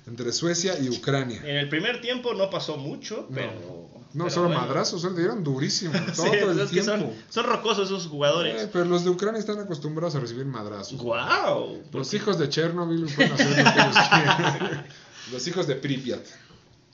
[0.07, 1.41] Entre Suecia y Ucrania.
[1.43, 3.51] En el primer tiempo no pasó mucho, pero.
[3.53, 4.61] No, pero solo bueno.
[4.61, 6.91] madrazos, le dieron durísimo todo Sí, el es que tiempo.
[6.91, 8.63] son, son rocosos esos jugadores.
[8.63, 10.99] Eh, pero los de Ucrania están acostumbrados a recibir madrazos.
[10.99, 11.83] ¡Guau!
[11.91, 14.85] Los hijos de Chernobyl pueden hacer lo que ellos quieran.
[15.31, 16.21] Los hijos de Pripyat.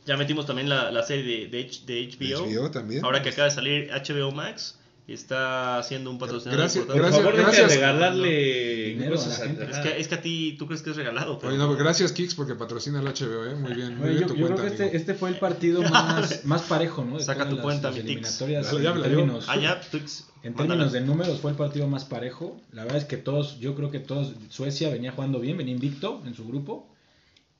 [0.05, 2.45] Ya metimos también la, la serie de, de, HBO.
[2.47, 3.05] HBO también.
[3.05, 4.79] Ahora que acaba de salir HBO Max,
[5.13, 7.01] está haciendo un patrocinador Gracias- importante.
[7.01, 7.79] Por gracias- favor, deja de gracias.
[7.79, 9.69] regalarle Dinero a cosas la a-.
[9.69, 11.37] Es que, es que a ti, tú crees que es regalado.
[11.39, 13.55] pero- Oye, no, gracias Kix porque patrocina el HBO, ¿eh?
[13.55, 15.35] Muy bien, muy Oye, bien yo, tu yo cuenta, creo que este, este fue el
[15.39, 17.17] partido más, más parejo, ¿no?
[17.17, 18.71] De Saca todas tu cuenta, las mi eliminatorias.
[18.71, 19.81] Ya en términos, Ah, ya,
[20.43, 22.59] en términos de números fue el partido más parejo.
[22.71, 26.21] La verdad es que todos, yo creo que todos, Suecia venía jugando bien, venía invicto
[26.25, 26.87] en su grupo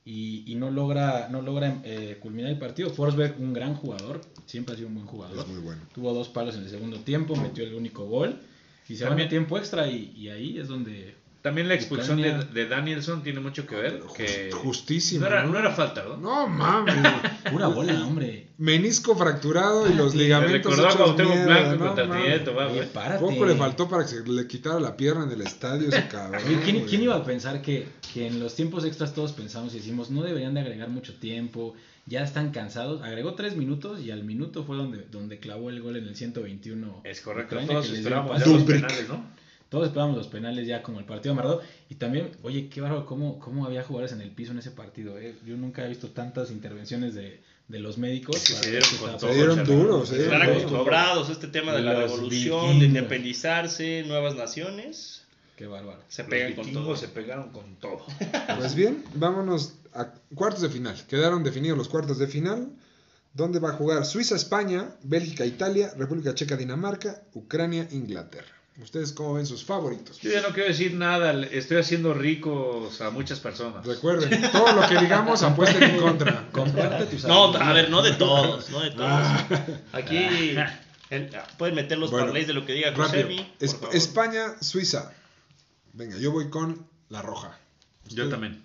[0.04, 2.90] y, y no logra, no logra eh, culminar el partido.
[2.90, 5.38] Forsberg, un gran jugador, siempre ha sido un buen jugador.
[5.38, 5.82] Es muy bueno.
[5.94, 8.40] Tuvo dos palos en el segundo tiempo, metió el único gol
[8.88, 12.22] y se También- van a tiempo extra y, y ahí es donde También la expulsión
[12.22, 14.00] de, de Danielson tiene mucho que ver.
[14.16, 15.50] Que Just- justísimo, No era, ¿no?
[15.52, 16.16] no era falta, ¿no?
[16.16, 16.94] No mames.
[17.50, 18.46] pura bola, hombre.
[18.58, 22.20] Menisco fracturado y los Me ligamentos recordó a hechos Cuauhtémoc mierda, Blanco no contra.
[22.20, 22.88] Prieto, va, güey.
[23.18, 26.40] Poco le faltó para que se le quitara la pierna en el estadio ese cabrón.
[26.64, 30.10] ¿quién, quién iba a pensar que, que en los tiempos extras todos pensamos y decimos
[30.10, 31.74] no deberían de agregar mucho tiempo,
[32.06, 33.02] ya están cansados?
[33.02, 37.00] Agregó tres minutos y al minuto fue donde, donde clavó el gol en el 121.
[37.02, 37.56] Es correcto.
[37.56, 39.41] Ucrania, Todos esperamos los penales, ¿no?
[39.72, 41.62] Todos esperábamos los penales ya como el partido amarrado.
[41.88, 45.18] Y también, oye, qué bárbaro cómo, cómo había jugadores en el piso en ese partido.
[45.18, 45.34] eh.
[45.46, 48.36] Yo nunca he visto tantas intervenciones de, de los médicos.
[48.36, 49.56] Se dieron con todo, Se dieron
[50.06, 55.22] se dieron Están acostumbrados a este tema de la revolución, de independizarse, nuevas naciones.
[55.56, 56.02] Qué bárbaro.
[56.08, 56.94] Se Los pegan con todo.
[56.94, 58.04] se pegaron con todo.
[58.58, 60.96] Pues bien, vámonos a cuartos de final.
[61.08, 62.68] Quedaron definidos los cuartos de final.
[63.32, 68.61] Donde va a jugar Suiza-España, Bélgica-Italia, República Checa-Dinamarca, Ucrania-Inglaterra.
[68.80, 70.18] ¿Ustedes cómo ven sus favoritos?
[70.20, 73.84] Yo ya no quiero decir nada, estoy haciendo ricos a muchas personas.
[73.86, 76.48] Recuerden, todo lo que digamos apuesten en contra.
[76.52, 79.00] Comparte tus No, a ver, no de todos, no de todos.
[79.10, 79.46] Ah.
[79.92, 80.16] Aquí
[81.10, 83.04] el- pueden meter los Bueno, parlays de lo que diga por
[83.60, 83.94] Es- favor.
[83.94, 85.12] España-Suiza.
[85.92, 87.58] Venga, yo voy con la roja.
[88.08, 88.62] Yo también.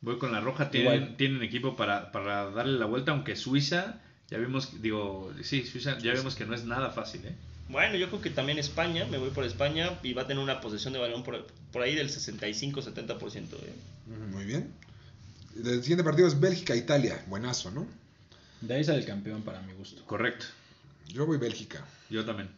[0.00, 4.38] Voy con la roja, tienen, tienen equipo para, para darle la vuelta, aunque Suiza, ya
[4.38, 7.36] vimos, digo, sí, Suiza, ya vemos que no es nada fácil, ¿eh?
[7.68, 10.60] Bueno, yo creo que también España, me voy por España y va a tener una
[10.60, 13.36] posesión de balón por, por ahí del 65-70%.
[13.36, 13.72] ¿eh?
[14.30, 14.72] Muy bien.
[15.56, 17.24] El siguiente partido es Bélgica-Italia.
[17.28, 17.86] Buenazo, ¿no?
[18.60, 20.04] De ahí sale el campeón para mi gusto.
[20.06, 20.46] Correcto,
[21.08, 21.86] Yo voy Bélgica.
[22.10, 22.48] yo también.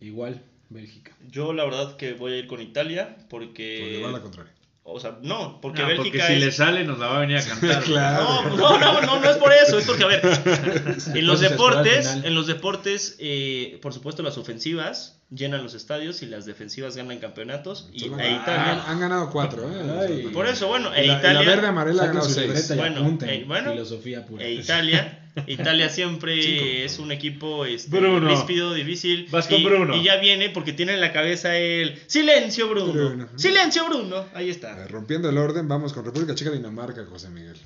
[0.00, 1.12] Igual, Bélgica.
[1.30, 4.00] Yo la verdad que voy a ir con Italia Porque porque...
[4.02, 4.52] va a la contraria.
[4.84, 6.40] O sea, no, porque No, Bélgica porque si es...
[6.40, 7.82] le sale nos la va a venir a cantar.
[7.84, 8.42] Claro.
[8.50, 10.20] No, no, no, no, no es por eso, es porque, a ver,
[11.14, 16.26] en los deportes, en los deportes, eh, por supuesto, las ofensivas llenan los estadios y
[16.26, 17.88] las defensivas ganan campeonatos.
[17.92, 20.06] Y, e han, Italia, han ganado cuatro, ¿eh?
[20.08, 20.30] Ay.
[20.32, 22.46] por eso, bueno, e la, y la Italia, verde amarela ha ganado seis.
[22.48, 23.70] libreta y Bueno, bueno.
[23.72, 24.44] Filosofía pura.
[24.44, 26.64] e Italia, Italia siempre Cinco.
[26.66, 28.28] es un equipo este, Bruno.
[28.28, 29.28] ríspido, difícil.
[29.30, 29.96] Vas con y, Bruno.
[29.96, 32.92] y ya viene porque tiene en la cabeza el silencio, Bruno.
[32.92, 33.28] Bruno.
[33.36, 34.26] Silencio, Bruno.
[34.34, 34.74] Ahí está.
[34.74, 37.56] ver, rompiendo el orden, vamos con República Checa Dinamarca, José Miguel.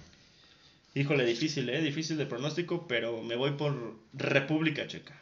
[0.94, 1.82] Híjole, difícil, ¿eh?
[1.82, 5.20] Difícil de pronóstico, pero me voy por República Checa.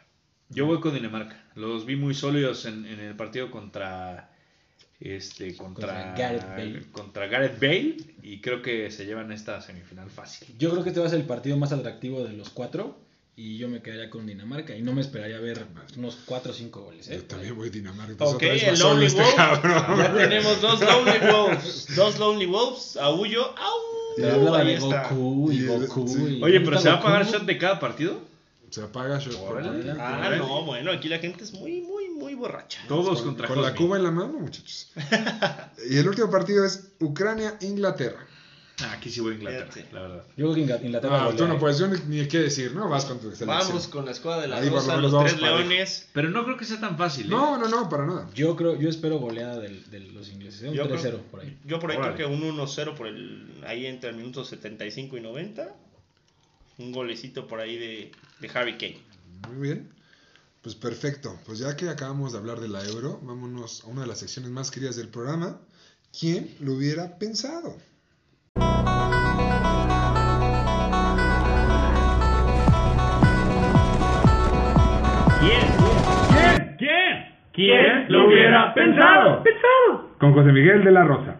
[0.49, 1.43] Yo voy con Dinamarca.
[1.55, 4.29] Los vi muy sólidos en, en el partido contra
[4.99, 6.81] este contra, Contra Gareth Bale.
[6.91, 10.47] contra Gareth Bale y creo que se llevan esta semifinal fácil.
[10.57, 13.03] Yo creo que este va a ser el partido más atractivo de los cuatro.
[13.37, 14.77] Y yo me quedaría con Dinamarca.
[14.77, 15.65] Y no me esperaría ver
[15.97, 17.09] unos 4 o 5 goles.
[17.09, 17.17] ¿eh?
[17.17, 18.23] Yo también voy Dinamarca.
[18.23, 19.35] Ok, el Lonely este Wolf.
[19.35, 19.97] cabrón.
[19.97, 21.95] Ya tenemos dos Lonely Wolves.
[21.97, 22.95] Dos Lonely Wolves.
[22.95, 23.43] Aullo.
[23.57, 24.15] ¡Au!
[24.15, 25.09] Te hablaba Ahí de está.
[25.09, 26.07] Goku y Goku.
[26.07, 26.15] sí.
[26.37, 28.21] y- Oye, ¿dónde pero ¿se va a pagar shot de cada partido?
[28.69, 29.35] Se apaga shot.
[29.99, 31.94] Ah, no, bueno, aquí la gente es muy, muy,
[32.35, 32.81] muy borracha.
[32.87, 34.91] Todos Con, contra con la cuba en la mano, muchachos.
[35.89, 38.25] y el último partido es Ucrania-Inglaterra.
[38.81, 39.93] Ah, aquí sí voy a Inglaterra, Fíjate.
[39.95, 40.23] la verdad.
[40.35, 41.17] Yo creo que Ingl- Inglaterra.
[41.17, 42.89] No, golea, tú no puedes, yo ni, ni qué decir, ¿no?
[42.89, 43.47] Vas con tu selección.
[43.47, 46.09] Vamos con la escuadra de la Ahí Rosa, los tres leones.
[46.11, 47.27] Pero no creo que sea tan fácil.
[47.27, 47.29] ¿eh?
[47.29, 48.29] No, no, no, para nada.
[48.35, 50.63] Yo creo, yo espero goleada del- de los ingleses.
[50.63, 51.57] Un Yo 3-0 creo, por ahí.
[51.63, 52.15] yo por ahí Órale.
[52.15, 55.73] creo que un 1-0 por el ahí entre el minuto 75 y 90.
[56.77, 58.99] Un golecito por ahí de, de Harry Kane.
[59.53, 59.89] Muy bien.
[60.65, 61.37] Pues perfecto.
[61.45, 64.49] Pues ya que acabamos de hablar de la euro, vámonos a una de las secciones
[64.49, 65.61] más queridas del programa.
[66.19, 67.77] ¿Quién lo hubiera pensado?
[75.39, 75.61] ¿Quién?
[76.79, 77.35] ¿Quién?
[77.53, 79.43] ¿Quién lo hubiera pensado?
[79.43, 80.17] Pensado.
[80.19, 81.35] Con José Miguel de la Rosa.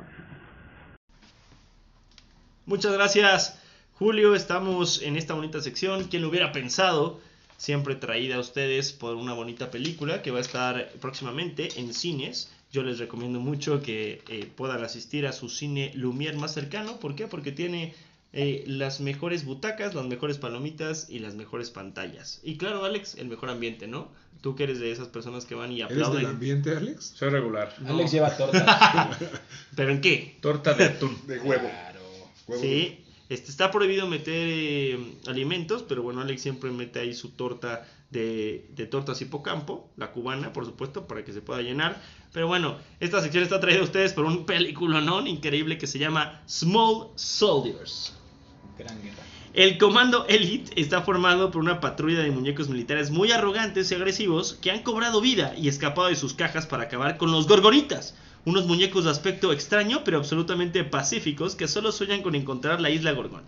[2.68, 3.60] Muchas gracias,
[3.94, 4.36] Julio.
[4.36, 6.04] Estamos en esta bonita sección.
[6.10, 7.20] ¿Quién lo hubiera pensado?
[7.58, 12.52] Siempre traída a ustedes por una bonita película que va a estar próximamente en cines.
[12.72, 17.00] Yo les recomiendo mucho que eh, puedan asistir a su cine Lumière más cercano.
[17.00, 17.28] ¿Por qué?
[17.28, 17.94] Porque tiene
[18.34, 22.42] eh, las mejores butacas, las mejores palomitas y las mejores pantallas.
[22.44, 24.10] Y claro, Alex, el mejor ambiente, ¿no?
[24.42, 26.26] Tú que eres de esas personas que van y ¿Eres del aplauden.
[26.26, 27.14] ambiente, Alex?
[27.16, 27.74] Soy regular.
[27.80, 27.94] No.
[27.94, 29.18] Alex lleva torta.
[29.76, 30.38] ¿Pero en qué?
[30.42, 31.18] Torta de atún.
[31.26, 31.70] De huevo.
[31.70, 32.02] claro.
[32.48, 32.62] Huevo.
[32.62, 37.88] Sí, este, está prohibido meter eh, alimentos, pero bueno, Alex siempre mete ahí su torta
[38.12, 42.02] de, de tortas hipocampo, la cubana, por supuesto, para que se pueda llenar.
[42.32, 46.00] Pero bueno, esta sección está traída a ustedes por un película non increíble que se
[46.00, 48.14] llama Small Soldiers.
[48.78, 49.24] Gran guerra.
[49.56, 54.60] El comando Elite está formado por una patrulla de muñecos militares muy arrogantes y agresivos
[54.62, 58.16] que han cobrado vida y escapado de sus cajas para acabar con los gorgonitas.
[58.46, 63.12] Unos muñecos de aspecto extraño pero absolutamente pacíficos que solo sueñan con encontrar la isla
[63.12, 63.44] Gorgón.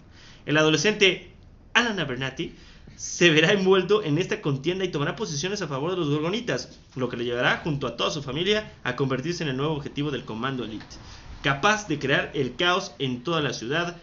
[0.46, 1.32] El adolescente
[1.74, 2.56] Alan Abernathy
[2.96, 7.10] se verá envuelto en esta contienda y tomará posiciones a favor de los gorgonitas, lo
[7.10, 10.26] que le llevará junto a toda su familia a convertirse en el nuevo objetivo del
[10.26, 10.86] comando Elite.
[11.44, 13.98] Capaz de crear el caos en toda la ciudad,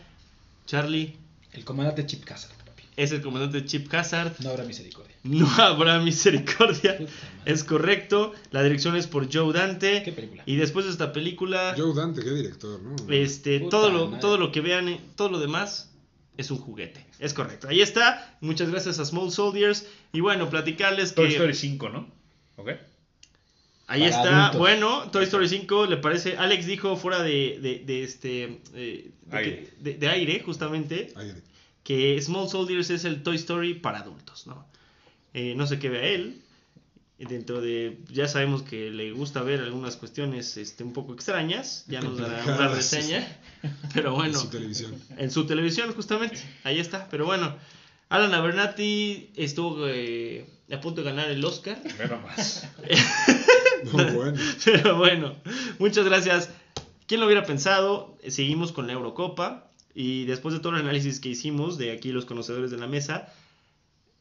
[0.67, 1.17] Charlie
[1.53, 2.64] El comandante Chip papi.
[2.97, 4.33] Es el comandante Chip Hazard.
[4.41, 5.15] No habrá misericordia.
[5.25, 6.99] No habrá misericordia.
[7.45, 8.33] Es correcto.
[8.53, 10.03] La dirección es por Joe Dante.
[10.03, 10.43] ¿Qué película?
[10.47, 12.97] Y después de esta película, Joe Dante, qué director, ¿no?
[13.13, 14.21] este, Puta todo lo, madre.
[14.23, 15.91] todo lo que vean, eh, todo lo demás
[16.39, 17.05] es un juguete.
[17.19, 17.69] Es correcto.
[17.69, 18.39] Ahí está.
[18.41, 19.87] Muchas gracias a Small Soldiers.
[20.15, 22.09] Y bueno, platicarles Toy que Story 5, ¿no?
[22.57, 22.71] ¿Ok?
[23.87, 24.39] ahí Para está.
[24.47, 24.59] adultos.
[24.61, 26.37] Bueno, Toy Story 5 le parece.
[26.39, 29.57] Alex dijo fuera de, de, de este eh, de, Aire.
[29.65, 31.43] que- de- de aire, justamente, Aire.
[31.85, 34.67] Que Small Soldiers es el Toy Story para adultos, ¿no?
[35.35, 36.41] Eh, no sé qué vea él.
[37.17, 42.01] Dentro de, ya sabemos que le gusta ver algunas cuestiones este, un poco extrañas, ya
[42.01, 43.25] nos dará una reseña,
[43.95, 44.95] pero En bueno, su televisión.
[45.17, 47.55] en su televisión justamente, ahí está, pero bueno,
[48.09, 52.67] Alan Abernathy estuvo eh, a punto de ganar el Oscar, Ve nomás.
[53.85, 54.39] No, bueno.
[54.65, 55.35] pero bueno,
[55.79, 56.51] muchas gracias.
[57.07, 58.17] ¿Quién lo hubiera pensado?
[58.29, 62.25] Seguimos con la Eurocopa y después de todo el análisis que hicimos de aquí los
[62.25, 63.33] conocedores de la mesa,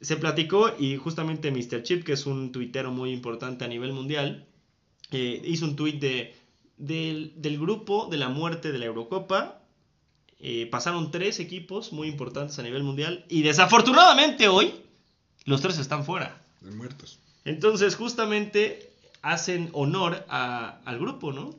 [0.02, 1.82] se platicó y justamente Mr.
[1.84, 4.46] Chip, que es un tuitero muy importante a nivel mundial,
[5.12, 6.36] eh, hizo un tuit de,
[6.78, 9.60] del, del grupo de la muerte de la Eurocopa.
[10.40, 14.74] Eh, pasaron tres equipos muy importantes a nivel mundial y desafortunadamente hoy
[15.46, 16.42] los tres están fuera.
[16.62, 17.18] De muertos.
[17.46, 21.56] Entonces, justamente hacen honor a- al grupo, ¿no?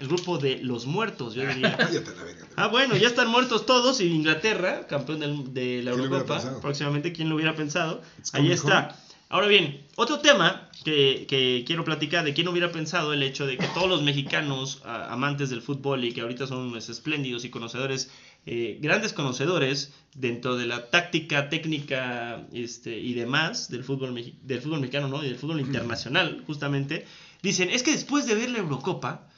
[0.00, 1.76] El grupo de los muertos, yo diría.
[2.56, 6.24] Ah, bueno, ya están muertos todos y Inglaterra, campeón del- de la ¿Quién lo hubiera
[6.24, 8.02] Eurocopa, próximamente, ¿quién lo hubiera pensado?
[8.18, 8.78] It's Ahí está.
[8.78, 8.94] home.
[9.28, 13.58] Ahora bien, otro tema que, que quiero platicar de quién hubiera pensado el hecho de
[13.58, 17.50] que todos los mexicanos a- amantes del fútbol y que ahorita son unos espléndidos y
[17.50, 18.10] conocedores,
[18.46, 24.80] eh, grandes conocedores dentro de la táctica, técnica este, y demás del fútbol, del fútbol
[24.80, 25.22] mexicano ¿no?
[25.24, 27.04] y del fútbol internacional, justamente,
[27.42, 29.28] dicen, es que después de ver la Eurocopa,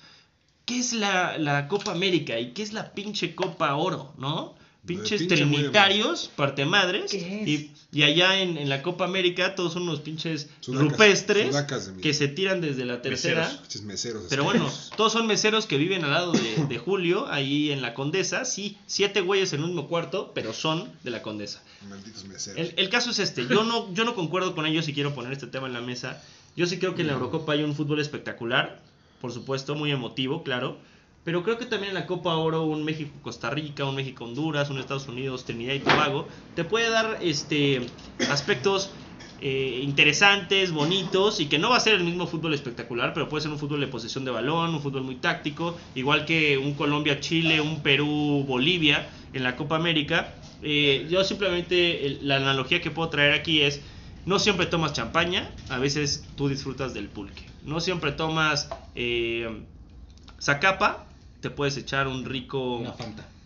[0.70, 4.54] ¿qué es la, la Copa América y qué es la pinche Copa Oro, no?
[4.86, 7.10] Pinches pinche trinitarios, parte madres.
[7.10, 7.48] ¿Qué es?
[7.48, 11.92] Y, y allá en, en la Copa América todos son unos pinches Sudacas, rupestres sudacas
[12.00, 13.42] que se tiran desde la tercera.
[13.42, 13.60] Meseros.
[13.62, 14.26] Pinches meseros.
[14.30, 17.92] Pero bueno, todos son meseros que viven al lado de, de Julio, ahí en la
[17.92, 18.44] Condesa.
[18.44, 21.62] Sí, siete güeyes en un mismo cuarto, pero son de la Condesa.
[21.88, 22.58] Malditos meseros.
[22.58, 25.32] El, el caso es este, yo no, yo no concuerdo con ellos y quiero poner
[25.32, 26.22] este tema en la mesa.
[26.56, 28.80] Yo sí creo que en la Eurocopa hay un fútbol espectacular,
[29.20, 30.78] por supuesto, muy emotivo, claro.
[31.24, 35.06] Pero creo que también en la Copa Oro, un México-Costa Rica, un México-Honduras, un Estados
[35.06, 37.86] Unidos, Trinidad y Tobago, te puede dar este
[38.30, 38.90] aspectos
[39.42, 43.42] eh, interesantes, bonitos, y que no va a ser el mismo fútbol espectacular, pero puede
[43.42, 47.60] ser un fútbol de posesión de balón, un fútbol muy táctico, igual que un Colombia-Chile,
[47.60, 50.34] un Perú-Bolivia en la Copa América.
[50.62, 53.80] Eh, yo simplemente la analogía que puedo traer aquí es,
[54.26, 57.44] no siempre tomas champaña, a veces tú disfrutas del pulque.
[57.64, 59.64] No siempre tomas eh,
[60.40, 61.06] zacapa,
[61.40, 62.82] te puedes echar un rico...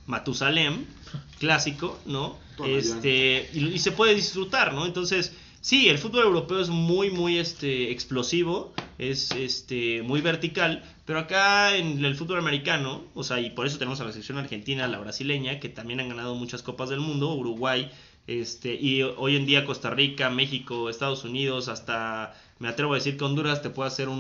[0.06, 0.84] Matusalem,
[1.38, 2.36] clásico, ¿no?
[2.66, 4.84] Este, y, y se puede disfrutar, ¿no?
[4.86, 11.18] Entonces, sí, el fútbol europeo es muy, muy este, explosivo, es este, muy vertical, pero
[11.18, 14.86] acá en el fútbol americano, o sea, y por eso tenemos a la selección argentina,
[14.86, 17.90] la brasileña, que también han ganado muchas copas del mundo, Uruguay,
[18.26, 23.16] este, y hoy en día Costa Rica, México, Estados Unidos, hasta me atrevo a decir
[23.18, 24.18] que Honduras te puede hacer un,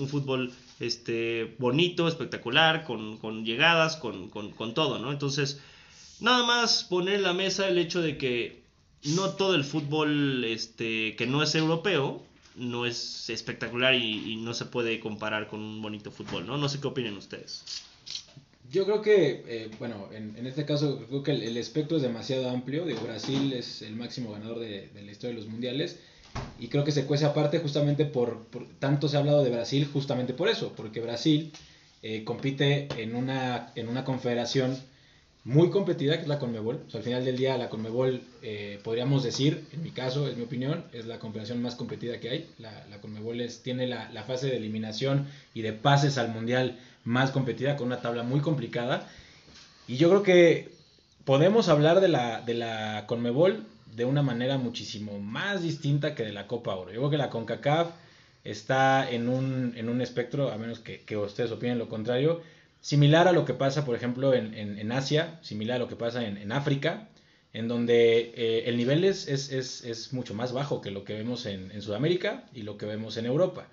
[0.00, 5.10] un- fútbol este, bonito, espectacular, con, con llegadas, con, con- con todo, ¿no?
[5.10, 5.60] Entonces,
[6.20, 8.62] nada más poner en la mesa el hecho de que
[9.04, 12.22] no todo el fútbol este, que no es europeo
[12.56, 16.56] no es espectacular y, no se puede comparar con un bonito fútbol, ¿no?
[16.56, 17.64] No sé qué opinen ustedes.
[18.70, 22.02] Yo creo que, eh, bueno, en, en este caso creo que el, el espectro es
[22.02, 22.84] demasiado amplio.
[22.86, 25.98] Digo, Brasil es el máximo ganador de, de la historia de los mundiales
[26.56, 29.84] y creo que se cuece aparte justamente por, por- tanto se ha hablado de Brasil
[29.86, 31.52] justamente por eso, porque Brasil
[32.02, 34.78] eh, compite en una, en una confederación
[35.44, 36.82] muy competida que es la Conmebol.
[36.86, 40.36] O sea, al final del día la Conmebol, eh, podríamos decir, en mi caso, es
[40.36, 42.50] mi opinión, es la confederación más competida que hay.
[42.58, 46.80] La, la Conmebol es- tiene la, la fase de eliminación y de pases al Mundial
[47.06, 49.08] más competida, con una tabla muy complicada.
[49.88, 50.68] Y yo creo que
[51.24, 53.64] podemos hablar de la, de la Conmebol
[53.94, 56.92] de una manera muchísimo más distinta que de la Copa Oro.
[56.92, 57.88] Yo creo que la CONCACAF
[58.44, 62.42] está en un, en un espectro, a menos que, ustedes opinen lo contrario,
[62.80, 66.24] similar a lo que pasa, por ejemplo, en, en- Asia, similar a lo que pasa
[66.26, 67.08] en, África,
[67.52, 71.14] en donde eh, el nivel es, es, es- es mucho más bajo que lo que
[71.14, 73.66] vemos en Sudamérica y lo que vemos en Europa.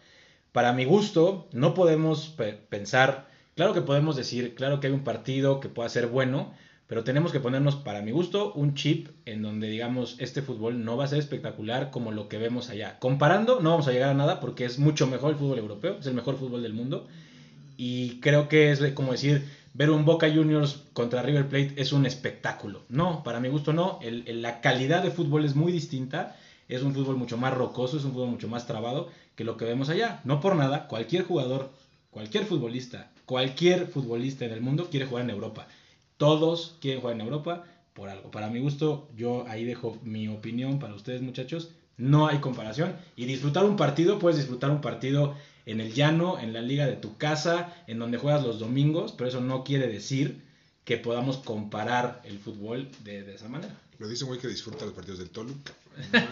[0.53, 5.03] Para mi gusto, no podemos pe- pensar, claro que podemos decir, claro que hay un
[5.03, 6.53] partido que pueda ser bueno,
[6.87, 10.95] pero tenemos que ponernos, para mi gusto, un chip en donde digamos, este fútbol no
[10.95, 12.99] va a ser espectacular como lo que vemos allá.
[12.99, 16.05] Comparando, no vamos a llegar a nada porque es mucho mejor el fútbol europeo, es
[16.05, 17.07] el mejor fútbol del mundo.
[17.77, 22.05] Y creo que es como decir, ver un Boca Juniors contra River Plate es un
[22.05, 22.83] espectáculo.
[22.89, 23.99] No, para mi gusto no.
[24.27, 26.35] La calidad de fútbol es muy distinta.
[26.73, 29.65] Es un fútbol mucho más rocoso, es un fútbol mucho más trabado que lo que
[29.65, 30.21] vemos allá.
[30.23, 31.69] No por nada, cualquier jugador,
[32.09, 35.67] cualquier futbolista, cualquier futbolista en el mundo quiere jugar en Europa.
[36.17, 38.31] Todos quieren jugar en Europa por algo.
[38.31, 41.69] Para mi gusto, yo ahí dejo mi opinión para ustedes muchachos.
[41.97, 42.95] No hay comparación.
[43.15, 45.35] Y disfrutar un partido, puedes disfrutar un partido
[45.67, 49.29] en el llano, en la liga de tu casa, en donde juegas los domingos, pero
[49.29, 50.41] eso no quiere decir
[50.85, 53.79] que podamos comparar el fútbol de, esa manera.
[53.99, 55.71] Lo dice un güey que disfruta los partidos del Toluca.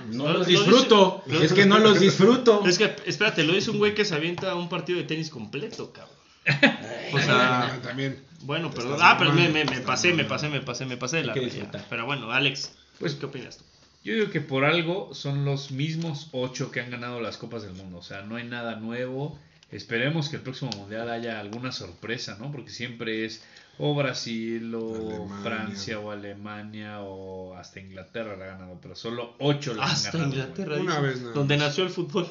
[0.10, 2.64] No Lo- los lo disfruto, dice- es que no los disfruto.
[2.66, 5.92] Es que, espérate, lo dice un güey que se avienta un partido de tenis completo,
[5.94, 6.16] cabrón.
[7.14, 8.24] O sea, también.
[8.42, 8.98] bueno, perdón.
[9.02, 11.70] Ah, pero me, me, pasé, me pasé, me pasé, me pasé de la raya.
[11.90, 13.64] Pero bueno, Alex, Pues- ¿qué opinas tú?
[14.04, 17.74] Yo digo que por algo son los mismos ocho que han ganado las Copas del
[17.74, 18.00] Mundo.
[18.00, 19.38] O sea, no hay nada nuevo.
[19.72, 22.52] Esperemos que el próximo Mundial haya alguna sorpresa, ¿no?
[22.52, 23.44] Porque siempre es
[23.78, 25.38] o Brasil o Alemania.
[25.44, 28.80] Francia o Alemania o hasta Inglaterra la ha ganado.
[28.82, 30.32] Pero solo ocho la han Hasta ganado.
[30.34, 31.68] Inglaterra, Una vez nada donde más.
[31.68, 32.28] nació el fútbol.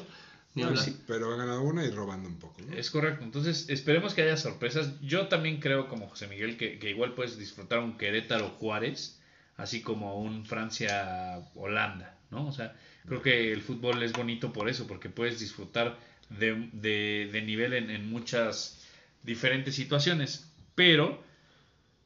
[0.53, 0.83] Ni Bueno, hablar.
[0.93, 2.61] sí, pero ha ganado una y robando un poco.
[2.61, 2.75] ¿no?
[2.75, 3.23] Es correcto.
[3.23, 4.91] Entonces, esperemos que haya sorpresas.
[5.01, 9.19] Yo también creo, como José Miguel, que, que igual puedes disfrutar un Querétaro Juárez,
[9.57, 12.47] así como un Francia Holanda, ¿no?
[12.47, 12.75] O sea,
[13.07, 15.97] creo que el fútbol es bonito por eso, porque puedes disfrutar
[16.39, 18.79] de, de- de nivel en, en muchas
[19.23, 20.47] diferentes situaciones.
[20.75, 21.21] Pero,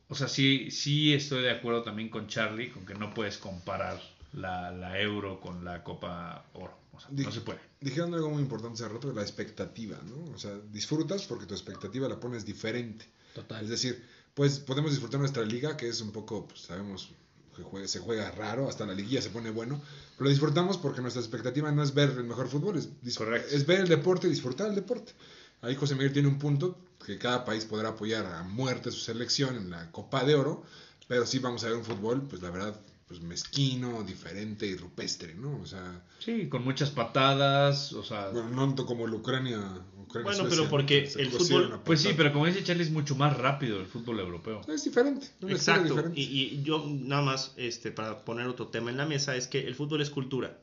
[0.10, 4.02] o sea, sí, sí estoy de acuerdo también con Charlie, con que no puedes comparar
[4.34, 6.78] la, la Euro con la Copa Oro.
[6.94, 7.60] O sea, no se puede.
[7.82, 10.32] Dijeron algo muy importante hace rato, la expectativa, ¿no?
[10.34, 13.06] O sea, disfrutas porque tu expectativa la pones diferente.
[13.34, 13.64] Total.
[13.64, 17.12] Es decir, pues podemos disfrutar nuestra liga, que es un poco, pues sabemos
[17.56, 19.82] que juega- se juega raro, hasta la liguilla se pone bueno,
[20.18, 23.88] lo disfrutamos porque nuestra expectativa no es ver el mejor fútbol, es, es ver el
[23.88, 25.14] deporte y disfrutar el deporte.
[25.62, 29.56] Ahí José Miguel tiene un punto, que cada país podrá apoyar a muerte su selección
[29.56, 30.64] en la Copa de Oro,
[31.08, 32.80] pero sí vamos a ver un fútbol, pues la verdad,
[33.16, 35.60] pues mezquino, diferente y rupestre, ¿no?
[35.62, 38.30] O sea, Sí, con muchas patadas, o sea...
[38.30, 39.58] bueno, no tanto como la Ucrania.
[39.98, 43.16] Ucrania Bueno, Suecia, pero porque el fútbol- Pues sí, pero como dice Charlie, es mucho
[43.16, 44.62] más rápido el fútbol europeo.
[44.68, 45.28] Es diferente.
[45.48, 45.94] Exacto.
[45.96, 46.20] diferente.
[46.20, 49.66] Y, y yo nada más, este, para poner otro tema en la mesa, es que
[49.68, 50.58] el fútbol es cultura.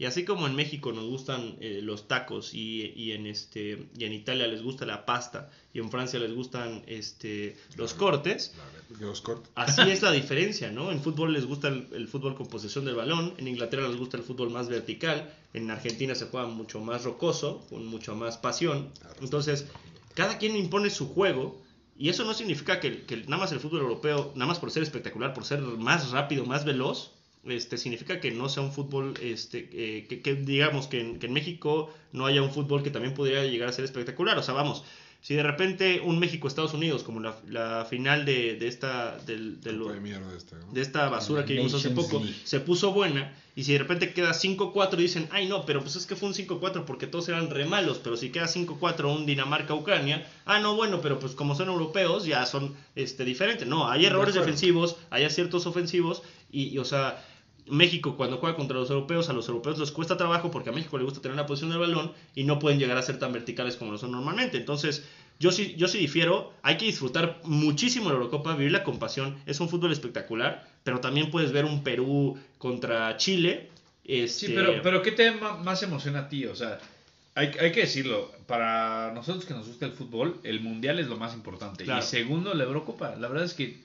[0.00, 4.04] Y así como en México nos gustan eh, los tacos y, y en este y
[4.04, 9.06] en Italia les gusta la pasta y en Francia les gustan este los cortes, La-
[9.08, 9.50] los cortos.
[9.56, 10.92] así es la diferencia, ¿no?
[10.92, 14.16] En fútbol les gusta el, el fútbol con posesión del balón, en Inglaterra les gusta
[14.16, 18.92] el fútbol más vertical, en Argentina se juega mucho más rocoso, con mucho más pasión.
[19.20, 19.66] Entonces,
[20.14, 21.60] cada quien impone su juego
[21.96, 24.84] y eso no significa que, que nada más el fútbol europeo, nada más por ser
[24.84, 27.10] espectacular, por ser más rápido, más veloz,
[27.50, 31.26] este, significa que no sea un fútbol, este, eh, que, que digamos que en, que
[31.26, 34.38] en México no haya un fútbol que también pudiera llegar a ser espectacular.
[34.38, 34.84] O sea, vamos,
[35.20, 39.72] Si de repente un México-Estados Unidos, como la, la final de, de esta, de
[40.56, 40.72] ¿no?
[40.72, 42.34] de esta basura que vimos hace poco, League.
[42.44, 45.96] se puso buena, y si de repente queda 5-4 y dicen, ay no, pero pues
[45.96, 49.26] es que fue un 5-4 porque todos eran re malos, pero si queda 5-4 un
[49.26, 53.66] Dinamarca-Ucrania, ah no, bueno, pero pues como son europeos ya son este, diferentes.
[53.66, 56.22] No, hay errores defensivos, hay aciertos ofensivos,
[56.52, 57.20] y, y, o sea,
[57.70, 60.98] México cuando juega contra los europeos, a los europeos les cuesta trabajo porque a México
[60.98, 63.76] le gusta tener la posición del balón y no pueden llegar a ser tan verticales
[63.76, 64.56] como lo son normalmente.
[64.56, 65.04] Entonces,
[65.38, 69.60] yo sí, yo sí difiero, hay que disfrutar muchísimo la Eurocopa, vivirla con pasión, es
[69.60, 73.70] un fútbol espectacular, pero también puedes ver un Perú contra Chile.
[74.04, 76.46] Este, Sí, pero, pero ¿qué te más emociona a ti?
[76.46, 76.78] O sea,
[77.34, 81.16] hay, hay que decirlo, para nosotros que nos gusta el fútbol, el Mundial es lo
[81.16, 81.84] más importante.
[81.84, 82.02] Claro.
[82.02, 83.14] Y segundo, la Eurocopa.
[83.14, 83.78] La verdad es que,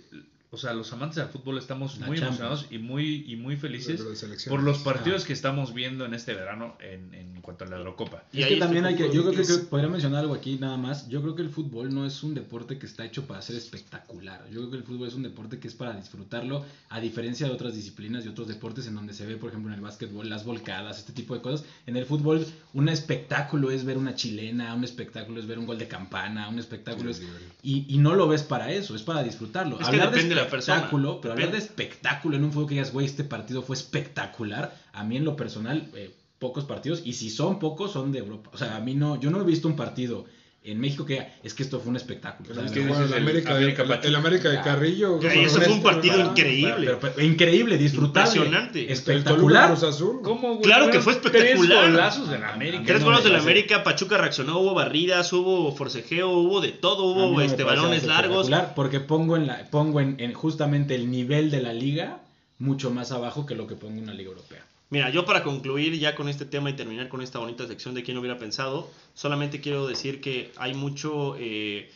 [0.53, 2.39] o sea, los amantes del fútbol estamos La muy Champions.
[2.39, 3.99] emocionados y muy, y muy felices
[4.47, 5.27] por los partidos Ah.
[5.27, 8.23] que estamos viendo en este verano en, en cuanto a la Eurocopa.
[8.31, 10.57] Y es que también hay que, yo creo que, es- que podría mencionar algo aquí
[10.59, 11.09] nada más.
[11.09, 14.45] Yo creo que el fútbol no es un deporte que está hecho para ser espectacular.
[14.51, 17.53] Yo creo que el fútbol es un deporte que es para disfrutarlo, a diferencia de
[17.53, 20.45] otras disciplinas y otros deportes en donde se ve, por ejemplo, en el básquetbol, las
[20.45, 21.65] volcadas, este tipo de cosas.
[21.87, 25.79] En el fútbol, un espectáculo es ver una chilena, un espectáculo es ver un gol
[25.79, 27.17] de campana, un espectáculo es...
[27.17, 27.27] Sí,
[27.63, 29.75] Y, y no lo ves para eso, es para disfrutarlo.
[29.79, 32.75] Es que hablar depende de de espectáculo, pero hablar de espectáculo en un fútbol que
[32.75, 37.13] digas, güey, este partido fue espectacular, a mí en lo personal, eh, pocos partidos, y
[37.13, 38.49] si son pocos, son de Europa.
[38.53, 40.25] O sea, a mí no, yo no he visto un partido
[40.65, 42.47] en México que es que esto fue un espectáculo.
[42.49, 44.49] Pero O es sea, que no, bueno, el es el América, América el- el América
[44.49, 45.19] de Carrillo.
[45.21, 46.73] Eso fue un partido increíble.
[46.85, 48.29] pero- pero increíble, disfrutable.
[48.35, 48.85] Impresionante.
[48.85, 49.67] El Espectacular.
[49.71, 50.19] Cruz Azul.
[50.23, 50.61] ¿Cómo, güey?
[50.61, 51.79] Claro que fue espectacular.
[51.83, 52.83] Tres golazos de la América.
[52.85, 53.51] Tres no goles me de la parece.
[53.51, 58.45] América, Pachuca reaccionó, hubo barridas, hubo forcejeo, hubo de todo, no hubo este balones largos.
[58.45, 62.19] espectacular, Porque pongo en la, pongo en, en justamente el nivel de la liga
[62.59, 64.63] mucho más abajo que lo que pongo en una liga europea.
[64.93, 68.03] Mira, yo para concluir ya con este tema y terminar con esta bonita sección de
[68.03, 71.89] quién hubiera pensado, solamente quiero decir que hay mucho eh,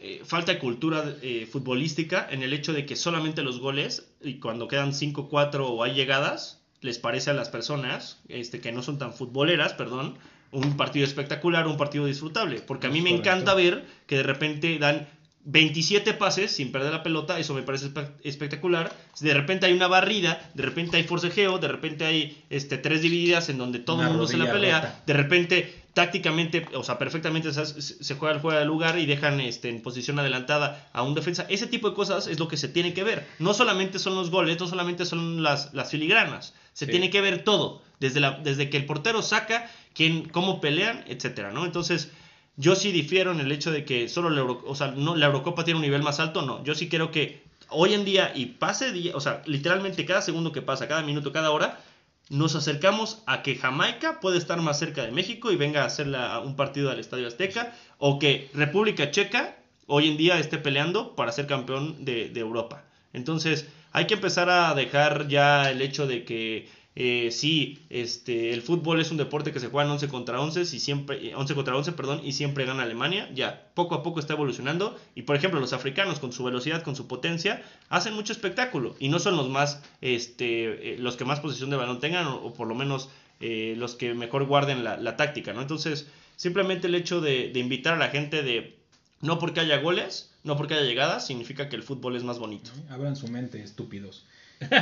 [0.00, 4.40] eh, falta de cultura eh, futbolística en el hecho de que solamente los goles, y
[4.40, 8.98] cuando quedan 5-4 o hay llegadas, les parece a las personas este, que no son
[8.98, 10.18] tan futboleras, perdón,
[10.50, 12.60] un partido espectacular, un partido disfrutable.
[12.60, 15.06] Porque a mí me encanta ver que de repente dan
[15.46, 18.92] 27 pases sin perder la pelota, eso me parece espe- espectacular.
[19.20, 23.48] De repente hay una barrida, de repente hay forcejeo, de repente hay este, tres divididas
[23.48, 25.02] en donde todo el mundo se la pelea, rota.
[25.06, 29.70] de repente tácticamente, o sea, perfectamente se, juega el fuera de lugar y dejan este,
[29.70, 31.46] en posición adelantada a un defensa.
[31.48, 33.26] Ese tipo de cosas es lo que se tiene que ver.
[33.38, 36.90] No solamente son los goles, no solamente son las, las filigranas, se Sí.
[36.90, 41.50] tiene que ver todo, desde, la, desde que el portero saca, quién, cómo pelean, etcétera,
[41.50, 41.64] ¿no?
[41.64, 42.10] Entonces,
[42.56, 45.78] yo sí difiero en el hecho de que solo la, o sea, la Eurocopa tiene
[45.78, 46.62] un nivel más alto, no.
[46.64, 50.52] Yo sí creo que hoy en día y pase día, o sea, literalmente cada segundo
[50.52, 51.80] que pasa, cada minuto, cada hora,
[52.30, 56.06] nos acercamos a que Jamaica puede estar más cerca de México y venga a hacer
[56.08, 61.14] la- un partido al Estadio Azteca, o que República Checa hoy en día esté peleando
[61.14, 62.82] para ser campeón de Europa.
[63.12, 66.68] Entonces, hay que empezar a dejar ya el hecho de que
[66.98, 70.62] eh, sí, este, el fútbol es un deporte que se juega en 11 contra 11
[70.62, 73.30] y siempre, eh, 11 contra 11, perdón, y siempre gana Alemania.
[73.34, 74.98] Ya, poco a poco está evolucionando.
[75.14, 78.96] Y por ejemplo, los africanos con su velocidad, con su potencia, hacen mucho espectáculo.
[78.98, 82.36] Y no son los más, este, eh, los que más posesión de balón tengan, o,
[82.36, 85.60] o por lo menos eh, los que mejor guarden la, la táctica, ¿no?
[85.60, 88.78] Entonces, simplemente el hecho de, de invitar a la gente de,
[89.20, 92.70] no porque haya goles, no porque haya llegadas, significa que el fútbol es más bonito.
[92.88, 94.24] Abran su mente, estúpidos.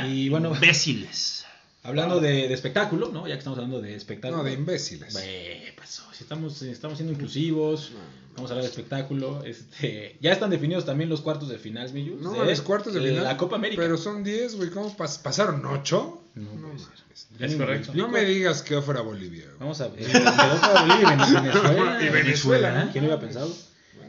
[0.07, 1.45] Y bueno, Imbéciles.
[1.85, 3.27] Hablando de, de espectáculo, ¿no?
[3.27, 4.39] Ya que estamos hablando de espectáculo.
[4.39, 5.13] No, de imbéciles.
[5.13, 6.03] Ve, pasó.
[6.13, 7.91] Si estamos, estamos siendo inclusivos,
[8.35, 9.43] vamos a hablar de espectáculo.
[9.43, 12.21] Este, ya están definidos también los cuartos de final, Millos.
[12.21, 13.23] No, de los cuartos de final.
[13.23, 13.81] La Copa América.
[13.81, 14.69] Pero son 10, güey.
[14.69, 16.21] ¿Cómo pas- pasaron 8?
[16.35, 16.87] No mames.
[17.39, 17.91] Ya Es ni correcto.
[17.95, 19.45] No me digas que fuera Bolivia.
[19.45, 19.57] güey.
[19.59, 20.11] Vamos a ver.
[20.11, 21.99] Para Bolivia y Venezuela.
[22.05, 22.89] Y Venezuela, ¿eh?
[22.91, 23.49] ¿Quién lo hubiera pensado?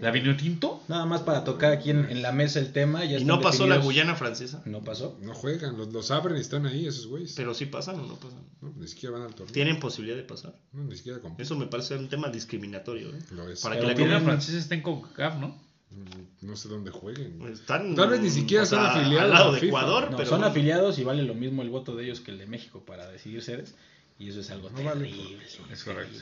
[0.00, 0.82] ¿La vino tinto?
[0.88, 3.04] Nada más para tocar aquí en, en la mesa el tema.
[3.04, 4.62] Ya ¿Y no pasó la Guyana francesa?
[4.64, 5.18] No pasó.
[5.22, 7.34] No juegan, los, los abren y están ahí esos güeyes.
[7.36, 8.40] Pero sí pasan o no pasan.
[8.60, 9.52] No, ni siquiera van al torneo.
[9.52, 10.54] Tienen posibilidad de pasar.
[10.72, 11.44] No, ni siquiera compiten.
[11.44, 13.08] Eso me parece un tema discriminatorio.
[13.10, 13.18] ¿eh?
[13.30, 13.60] Lo es.
[13.60, 15.48] Para Pero que la Liga Francesa está en CONCACAF, ¿no?
[15.90, 17.40] Mm, No sé dónde jueguen.
[17.52, 19.66] Están, Tal vez ni siquiera son sea, afiliados Al lado a de FIFA.
[19.68, 22.38] Ecuador, No, pero son afiliados y vale lo mismo el voto de ellos que el
[22.38, 23.74] de México para decidir sedes.
[24.18, 25.44] Y eso es algo No vale terrible.
[25.70, 26.18] Es correcto.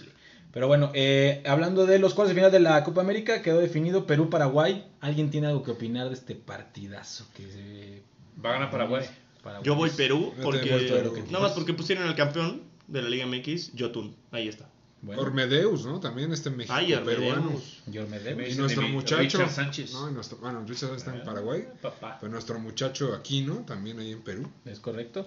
[0.54, 4.06] Pero bueno, eh, hablando de los cuartos de final de la Copa América, quedó definido
[4.06, 4.86] Perú-Paraguay.
[5.00, 7.26] ¿Alguien tiene algo que opinar de este partidazo?
[7.36, 8.02] que se-
[8.42, 9.04] Va a ganar Paraguay.
[9.42, 9.66] Paraguay.
[9.66, 14.14] Yo voy Perú porque nada más porque pusieron al campeón de la Liga MX, Yotun.
[14.30, 14.68] Ahí está.
[15.02, 16.00] Bueno, Ormedeus, ¿no?
[16.00, 17.52] También este México Ay, peruano.
[17.92, 19.18] Y Ese nuestro de muchacho.
[19.20, 19.92] Richard Sánchez.
[19.92, 21.64] No, y nuestro, bueno, Richard está en Paraguay.
[21.82, 22.16] Papá.
[22.20, 24.48] Pero nuestro muchacho Aquino, también ahí en Perú.
[24.64, 25.26] Es correcto.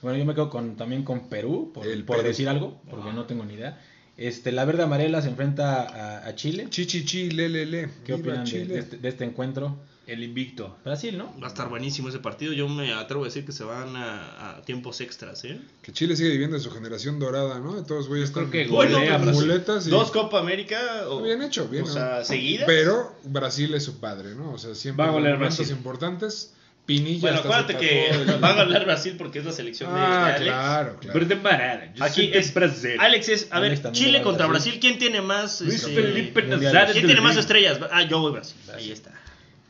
[0.00, 2.28] Bueno, yo me quedo con, también con Perú, por, El por Perú.
[2.28, 3.78] decir algo, porque no tengo ni idea.
[4.18, 6.66] Este, la verde amarela se enfrenta a, a Chile.
[6.70, 7.88] Chi, chi, chi, le, le, le.
[8.04, 8.74] ¿Qué Viva opinan de, Chile.
[8.74, 9.76] de este, de este encuentro?
[10.08, 10.76] El invicto.
[10.84, 11.38] Brasil, ¿no?
[11.38, 12.52] Va a estar buenísimo ese partido.
[12.54, 15.60] Yo me atrevo a decir que se van a, a tiempos extras, ¿eh?
[15.82, 17.74] Que Chile sigue viviendo de su generación dorada, ¿no?
[17.76, 19.90] De todos güeyes creo están que golea muletas y...
[19.90, 20.80] Dos Copa América.
[21.08, 21.84] O, Bien hecho, bien.
[21.84, 21.92] O ¿no?
[21.92, 22.64] sea, seguidas.
[22.66, 24.52] Pero Brasil es su padre, ¿no?
[24.52, 25.68] O sea, siempre Va a golear Brasil.
[25.70, 26.54] importantes.
[26.88, 30.00] Pinilla Bueno, acuérdate que tatuó el- va a ganar Brasil porque es la selección de,
[30.00, 30.42] Ah, de Alex.
[30.46, 31.18] claro, claro.
[31.20, 31.92] Verde marada.
[31.94, 32.96] Yo Aquí es Brasil.
[32.98, 34.72] Alex es, a ver, Chile contra Brasil.
[34.72, 34.80] Brasil.
[34.80, 35.60] ¿Quién tiene más?
[35.60, 36.42] Luis este, Felipe.
[36.44, 37.78] Nazares ¿Quién tiene más estrellas?
[37.92, 38.56] Ah, yo voy Brasil.
[38.74, 39.10] Ahí está.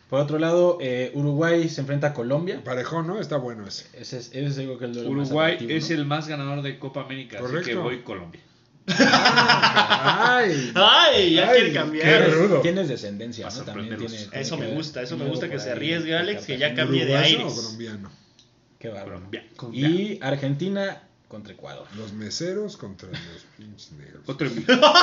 [0.08, 2.62] Por otro lado, eh, Uruguay se enfrenta a Colombia.
[2.64, 3.20] Parejón, ¿no?
[3.20, 3.86] Está bueno ese.
[3.94, 5.96] Ese es, ese es algo que el más Uruguay atractivo, es ¿no?
[5.96, 7.82] el más ganador de Copa América, así que Correcto.
[7.82, 8.40] voy Colombia.
[8.88, 10.72] ¡Ay!
[10.74, 11.34] ¡Ay!
[11.34, 12.30] Ya Ay, quiere qué cambiar.
[12.30, 12.60] rudo.
[12.60, 13.62] Tienes descendencia, ¿no?
[13.62, 16.74] También tiene, tiene Eso me gusta, eso me gusta que se arriesgue Alex, que ya
[16.74, 17.54] cambie de ¿Uruguayo o aires.
[17.54, 18.10] colombiano?
[18.78, 19.22] Qué bárbaro.
[19.72, 21.86] Y Argentina contra Ecuador.
[21.96, 23.18] Los meseros contra los
[23.56, 24.22] pinches negros.
[24.26, 24.48] Otro.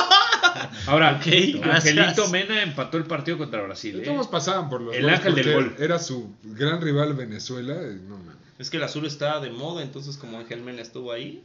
[0.86, 1.10] Ahora.
[1.10, 4.00] Angelito Mena empató el partido contra Brasil.
[4.00, 4.04] ¿eh?
[4.04, 5.76] Todos pasaban por los El ángel del gol.
[5.78, 7.74] Era su gran rival Venezuela.
[8.08, 8.18] No.
[8.58, 11.44] Es que el azul está de moda, entonces como Ángel Mena estuvo ahí.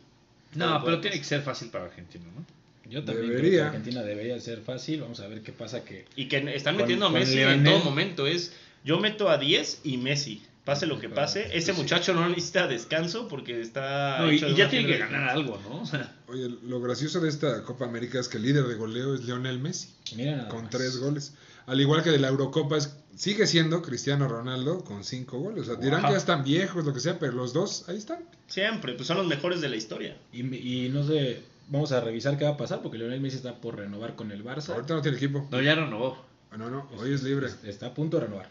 [0.56, 2.46] No, pero tiene que ser fácil para Argentina, ¿no?
[2.90, 5.02] Yo también creo que Argentina debería ser fácil.
[5.02, 6.06] Vamos a ver qué pasa que...
[6.18, 8.28] Y que están Con- metiendo a Messi en todo momento.
[8.28, 10.44] Es yo meto a 10 y Messi.
[10.66, 11.58] Pase lo que pase.
[11.58, 14.20] Ese muchacho no necesita descanso porque está.
[14.20, 15.82] No, y, hecho de y ya tiene que ganar algo, ¿no?
[15.82, 19.16] O sea, Oye, lo gracioso de esta Copa América es que el líder de goleo
[19.16, 20.70] es Lionel Messi, Mira nada con más.
[20.70, 21.34] tres goles.
[21.66, 25.64] Al igual que de la Eurocopa, es- sigue siendo Cristiano Ronaldo con cinco goles.
[25.64, 28.20] O sea, dirán que ya están viejos, lo que sea, pero los dos ahí están.
[28.48, 30.16] Siempre, pues son los mejores de la historia.
[30.32, 30.42] Y,
[30.86, 33.78] y no sé, vamos a revisar qué va a pasar porque Lionel Messi está por
[33.78, 34.74] renovar con el Barça.
[34.74, 35.48] Ahorita no tiene equipo.
[35.52, 36.24] no, ya renovó.
[36.52, 37.48] Ah, No, no, hoy es libre.
[37.64, 38.50] Está a punto de renovar.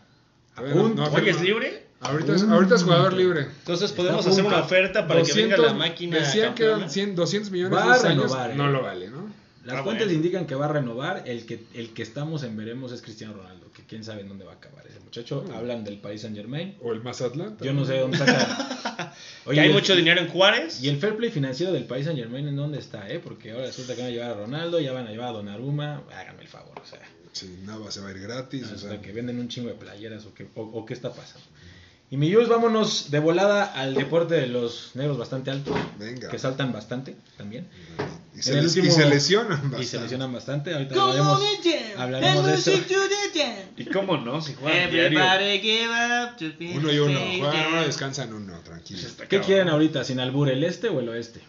[0.56, 0.94] A punto.
[1.02, 1.86] no ha Oye, ¿es libre?
[2.01, 3.42] Ahorita es, ahorita es jugador libre.
[3.42, 6.18] Entonces podemos hacer una oferta para que venga la máquina.
[6.18, 8.22] Decían que eran 100, 200 millones Va de a dos años.
[8.24, 8.55] renovar, eh.
[8.57, 9.30] No lo vale, ¿no?
[9.64, 10.16] Las Ah, fuentes bueno.
[10.16, 11.24] indican que va a renovar.
[11.26, 13.70] El que, el que estamos en veremos es Cristiano Ronaldo.
[13.74, 15.44] Que quién sabe en dónde va a acabar ese muchacho.
[15.46, 15.53] Mm.
[15.53, 16.76] Hablan del Paris Saint Germain.
[16.82, 17.59] O el Mazatlán.
[17.61, 19.14] Yo no sé de dónde saca.
[19.44, 20.82] Que hay el- mucho dinero en Juárez.
[20.82, 23.18] Y el fair play financiero del Paris Saint Germain en dónde está, ¿eh?
[23.22, 26.03] Porque ahora resulta que van a llevar a Ronaldo, ya van a llevar a Donnarumma.
[26.16, 27.01] Háganme el favor, o sea.
[27.32, 28.62] Sí, Nava se va a ir gratis.
[28.70, 31.12] o hasta sea, que venden un chingo de playeras o qué, o, o qué está
[31.12, 31.46] pasando.
[32.12, 35.76] Y mi Jules, vámonos de volada al deporte de los negros bastante altos.
[35.98, 36.28] Venga.
[36.28, 37.68] Que saltan bastante también.
[38.34, 39.98] y, se les- último- y se lesionan Y se bastante.
[40.02, 40.72] lesionan bastante.
[40.74, 41.40] Ahorita hablaremos,
[41.96, 42.72] hablaremos de eso.
[43.76, 44.40] ¿Y cómo no?
[44.40, 45.18] Si juegan diario.
[46.74, 47.20] Uno y uno.
[47.38, 49.00] Juegan uno, descansan uno, tranquilo.
[49.00, 50.02] Está ¿Qué quieren ahorita?
[50.04, 51.40] ¿Sin albur, el este o el oeste?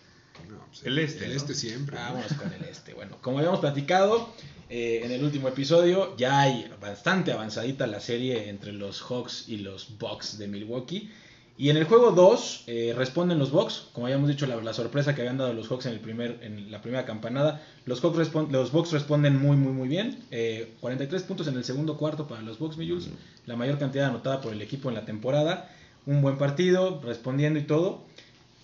[0.50, 1.38] No, pues, El este, El ¿no?
[1.38, 1.96] este siempre.
[1.98, 2.02] ¿no?
[2.04, 2.94] Vámonos con el este.
[2.94, 4.32] Bueno, como habíamos platicado
[4.72, 9.58] eh, en el último episodio, ya hay bastante avanzadita la serie entre los Hawks y
[9.58, 11.10] los Bucks de Milwaukee.
[11.58, 15.14] Y en el juego 2 eh, responden los Bucks, como habíamos dicho, la, la sorpresa
[15.14, 17.62] que habían dado los Hawks en, el primer, en la primera campanada.
[17.86, 20.24] Los, Hawks respon- los Bucks responden muy, muy, muy bien.
[20.32, 23.10] Eh, 43 puntos en el segundo cuarto para los Bucks, mi Jules.
[23.46, 25.70] La mayor cantidad anotada por el equipo en la temporada.
[26.08, 28.02] Un buen partido, respondiendo y todo.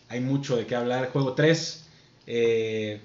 [0.09, 1.09] Hay mucho de qué hablar.
[1.11, 1.85] Juego 3.
[2.25, 2.99] Eh,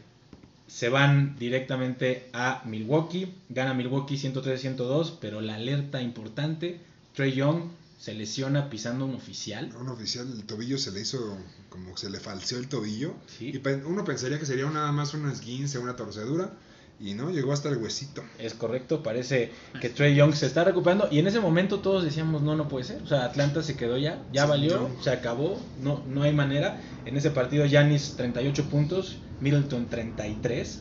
[0.72, 3.34] se van directamente a Milwaukee.
[3.50, 6.80] Gana Milwaukee 103-102, pero la alerta importante,
[7.14, 7.64] Trey Young
[7.98, 9.70] se lesiona pisando un oficial.
[9.78, 11.36] Un oficial el tobillo se le hizo
[11.68, 13.14] como se le falseó el tobillo.
[13.38, 13.52] Sí.
[13.54, 16.52] Y uno pensaría que sería nada más una esguince, una torcedura.
[16.98, 18.22] Y no, llegó hasta el huesito.
[18.38, 19.50] Es correcto, parece
[19.80, 22.84] que Trey Young se está recuperando y en ese momento todos decíamos, no, no puede
[22.86, 23.02] ser.
[23.02, 25.02] O sea, Atlanta se quedó ya, ya Sí, valió, Young.
[25.02, 26.80] se acabó, no, no hay manera.
[27.04, 30.80] En ese partido Giannis 38 puntos, Middleton 33.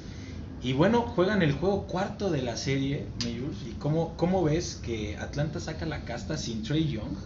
[0.64, 3.58] Y bueno, juegan el juego cuarto de la serie, Mayors.
[3.68, 7.18] ¿Y cómo, cómo ves que Atlanta saca la casta sin Trey Young?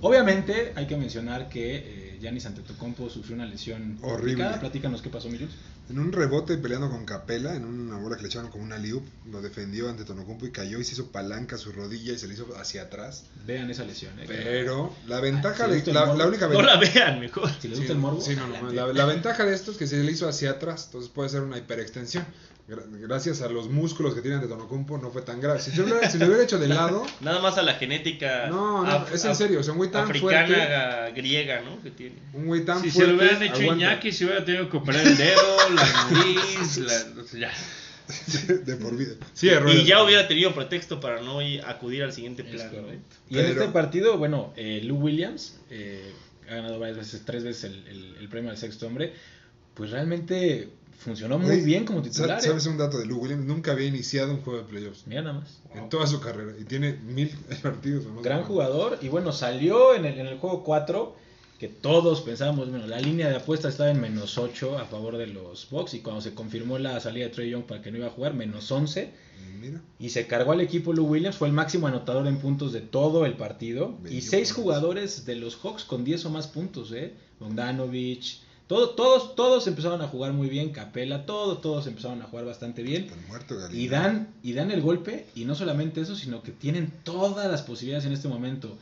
[0.00, 4.48] Obviamente hay que mencionar que eh, Giannis Antetokounmpo sufrió una lesión Horrible.
[4.58, 5.52] Platícanos qué pasó, Mayors.
[5.90, 9.02] En un rebote peleando con Capela, en una bola que le echaron como una liup,
[9.30, 12.28] lo defendió ante Tonocumpo y cayó y se hizo palanca a su rodilla y se
[12.28, 13.24] le hizo hacia atrás.
[13.44, 14.16] Vean esa lesión.
[14.20, 14.24] eh.
[14.28, 16.18] Pero la ventaja, ¿Sí de, la, morbo?
[16.18, 17.06] la única No la ventaja...
[17.06, 17.50] vean, mejor.
[17.60, 19.88] Si les Sí, gusta el morbo, sí, no, no, la ventaja de esto es que
[19.88, 22.24] se le hizo hacia atrás, entonces puede ser una hiperextensión.
[22.70, 25.60] Gra- Gracias a los músculos que tienen de Tonocumpo no fue tan grave.
[25.60, 28.46] Si se lo hubiera, si lo hubiera hecho de lado, Nada más a la genética.
[28.48, 31.12] No, no, af- es en serio, o sea, un güey tan africana fuerte.
[31.20, 31.82] griega, ¿no?
[31.82, 32.14] Que tiene.
[32.32, 33.12] un güey tan Si se fuerte.
[33.12, 33.84] lo hubieran hecho aguanta.
[33.86, 37.22] Iñaki, se hubiera tenido que operar el dedo, la nariz, la...
[37.22, 37.52] o sea, ya.
[38.64, 39.14] de por vida.
[39.34, 39.70] Sí, error.
[39.72, 42.70] Y ya hubiera tenido pretexto para no ir- acudir al siguiente Es plan.
[42.74, 42.82] ¿no?
[42.82, 43.16] correcto.
[43.28, 46.12] Y en este partido, bueno, eh, Lou Williams eh,
[46.48, 49.12] ha ganado varias veces, tres veces el, el- el premio al sexto hombre.
[49.74, 50.68] Pues realmente
[51.00, 52.40] funcionó muy bien como titular.
[52.40, 52.68] ¿Sabes eh.
[52.68, 53.44] un dato de Lou Williams?
[53.44, 55.06] Nunca había iniciado un juego de playoffs.
[55.06, 55.60] Mira nada más.
[55.74, 56.52] En toda su carrera.
[56.60, 57.30] Y tiene mil
[57.62, 58.04] partidos.
[58.22, 58.98] Gran jugador.
[59.00, 61.16] Y bueno, salió en el, en el juego 4
[61.58, 65.26] que todos pensábamos, bueno, la línea de apuesta estaba en menos 8 a favor de
[65.26, 68.06] los Bucks y cuando se confirmó la salida de Trey Young para que no iba
[68.06, 69.10] a jugar, menos 11
[69.60, 69.82] Mira.
[69.98, 73.26] y se cargó al equipo Lou Williams, fue el máximo anotador en puntos de todo
[73.26, 78.40] el partido y seis jugadores de los Hawks con 10 o más puntos, eh, Bogdanovich,
[78.70, 82.84] todo, todos, todos empezaron a jugar muy bien, Capela, todos, todos empezaron a jugar bastante
[82.84, 83.10] bien.
[83.26, 83.56] Muerto.
[83.72, 87.62] Y dan, y dan el golpe, y no solamente eso, sino que tienen todas las
[87.62, 88.78] posibilidades en este momento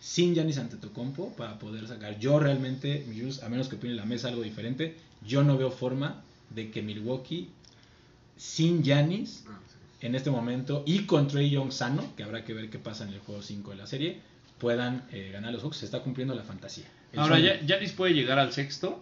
[0.00, 2.20] sin Giannis Antetokounmpo para poder sacar.
[2.20, 3.04] Yo realmente,
[3.42, 4.94] a menos que opine la mesa algo diferente,
[5.26, 7.48] yo no veo forma de que Milwaukee
[8.36, 9.58] sin Giannis Ah,
[10.02, 13.12] en este momento y con Trey Young sano, que habrá que ver qué pasa en
[13.12, 14.20] el juego 5 de la serie,
[14.58, 15.78] puedan eh, ganar los Hawks.
[15.78, 16.84] Se está cumpliendo la fantasía.
[17.12, 17.54] El Ahora, sueño.
[17.54, 19.00] ya, Giannis puede llegar al sexto,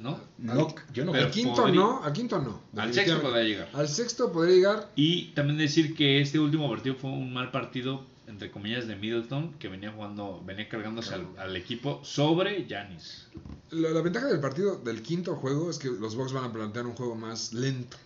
[0.00, 0.20] ¿no?
[0.38, 1.44] No, yo no Pero Al creo.
[1.44, 2.62] quinto podría- no, al quinto no.
[2.80, 3.68] Al sexto podría llegar.
[3.72, 4.90] Al sexto podría llegar.
[4.96, 9.54] Y también decir que este último partido fue un mal partido, entre comillas, de Middleton,
[9.58, 13.28] que venía jugando, venía cargándose al, al equipo sobre Giannis.
[13.70, 16.86] La, la ventaja del partido del quinto juego es que los Bucks van a plantear
[16.86, 17.96] un juego más lento.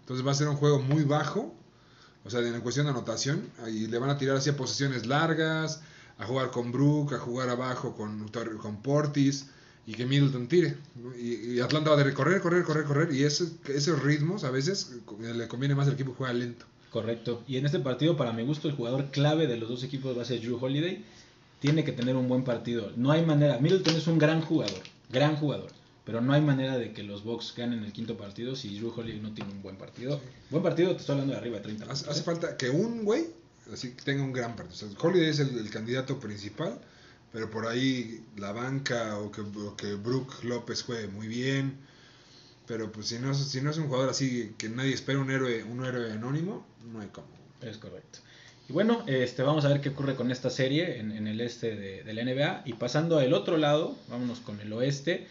[0.00, 1.54] Entonces va a ser un juego muy bajo.
[2.24, 3.48] O sea, en cuestión de anotación.
[3.68, 5.82] Y le van a tirar hacia posiciones largas.
[6.18, 7.14] A jugar con Brook.
[7.14, 8.28] A jugar abajo con,
[8.60, 9.50] con Portis.
[9.86, 10.76] Y que Middleton tire.
[11.18, 13.12] Y, y Atlanta va a que correr, correr, correr, correr.
[13.12, 16.66] Y ese- esos ritmos a veces eh, le conviene más al equipo que juega lento.
[16.90, 17.42] Correcto.
[17.48, 20.22] Y en este partido, para mi gusto, el jugador clave de los dos equipos va
[20.22, 21.04] a ser Drew Holiday.
[21.60, 22.92] Tiene que tener un buen partido.
[22.96, 23.58] No hay manera.
[23.58, 24.80] Middleton es un gran jugador.
[25.10, 25.70] Gran jugador.
[26.04, 29.20] Pero no hay manera de que los Bucks ganen el quinto partido si Drew Holiday
[29.20, 30.20] no tiene un buen partido.
[30.50, 32.22] Buen partido, te estoy hablando de arriba de 30 Hace, hace ¿eh?
[32.24, 33.26] falta que un güey
[33.72, 34.74] así que tenga un gran partido.
[34.88, 36.80] O sea, Holiday es el, el candidato principal,
[37.32, 41.78] pero por ahí la banca o que, o que Brook López juegue muy bien.
[42.66, 45.64] Pero pues si no, si no es un jugador así que nadie espera un héroe,
[45.64, 47.26] un héroe anónimo, no hay cómo.
[47.60, 48.20] Es correcto.
[48.68, 51.74] Y bueno, este, vamos a ver qué ocurre con esta serie en, en el este
[51.74, 52.62] de, de la NBA.
[52.66, 55.26] Y pasando al otro lado, vámonos con el oeste.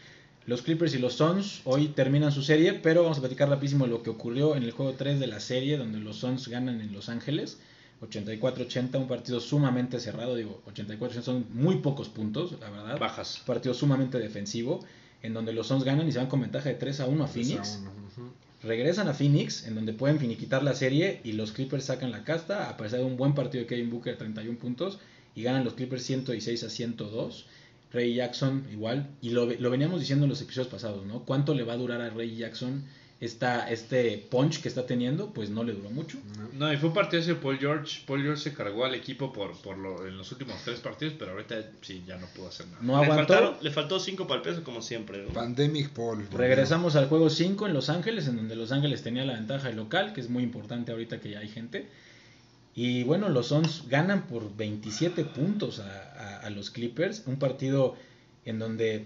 [0.47, 4.01] Los Clippers y los Suns hoy terminan su serie, pero vamos a platicar rapidísimo lo
[4.01, 7.09] que ocurrió en el juego 3 de la serie, donde los Suns ganan en Los
[7.09, 7.59] Ángeles.
[8.01, 12.99] 84-80, un partido sumamente cerrado, digo, 84-80 son muy pocos puntos, la verdad.
[12.99, 13.39] Bajas.
[13.39, 14.83] Un partido sumamente defensivo,
[15.21, 17.27] en donde los Suns ganan y se van con ventaja de 3 a 1 a
[17.27, 17.79] Phoenix.
[18.63, 22.69] Regresan a Phoenix, en donde pueden finiquitar la serie y los Clippers sacan la casta,
[22.69, 24.99] a pesar de un buen partido de Kevin Booker, 31 puntos,
[25.35, 27.45] y ganan los Clippers 106 a 102.
[27.93, 31.25] Ray Jackson igual, y lo, lo veníamos diciendo en los episodios pasados, ¿no?
[31.25, 32.85] ¿Cuánto le va a durar a Ray Jackson
[33.21, 35.31] esta, este punch que está teniendo?
[35.31, 36.17] Pues no le duró mucho.
[36.37, 36.49] No.
[36.67, 38.01] No, y fue un partido ese Paul George.
[38.05, 41.31] Paul George se cargó al equipo por, por lo, en los últimos tres partidos, pero
[41.31, 42.79] ahorita sí ya no pudo hacer nada.
[42.81, 45.23] No le, faltaron- le faltó 5 para el peso, como siempre.
[45.23, 45.29] ¿no?
[45.29, 46.27] Pandemic Paul.
[46.33, 49.75] Regresamos al juego 5 en Los Ángeles, en donde Los Ángeles tenía la ventaja de
[49.75, 51.87] local, que es muy importante ahorita que ya hay gente.
[52.73, 57.23] Y bueno, los Suns ganan por 27 puntos a, a- a los Clippers.
[57.27, 57.95] Un partido
[58.45, 59.05] en donde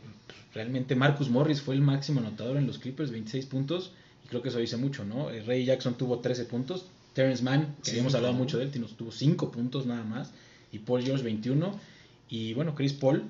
[0.53, 3.91] realmente Marcus Morris fue el máximo anotador en los Clippers, 26 puntos.
[4.25, 5.29] Y creo que eso dice mucho, ¿no?
[5.29, 6.85] Eh, Ray Jackson tuvo 13 puntos.
[7.13, 10.31] Terrence Mann, que Sí, hemos hablado mucho de él, tuvo 5 puntos nada más.
[10.71, 11.79] Y Paul George 21.
[12.27, 13.23] Y bueno, Chris Paul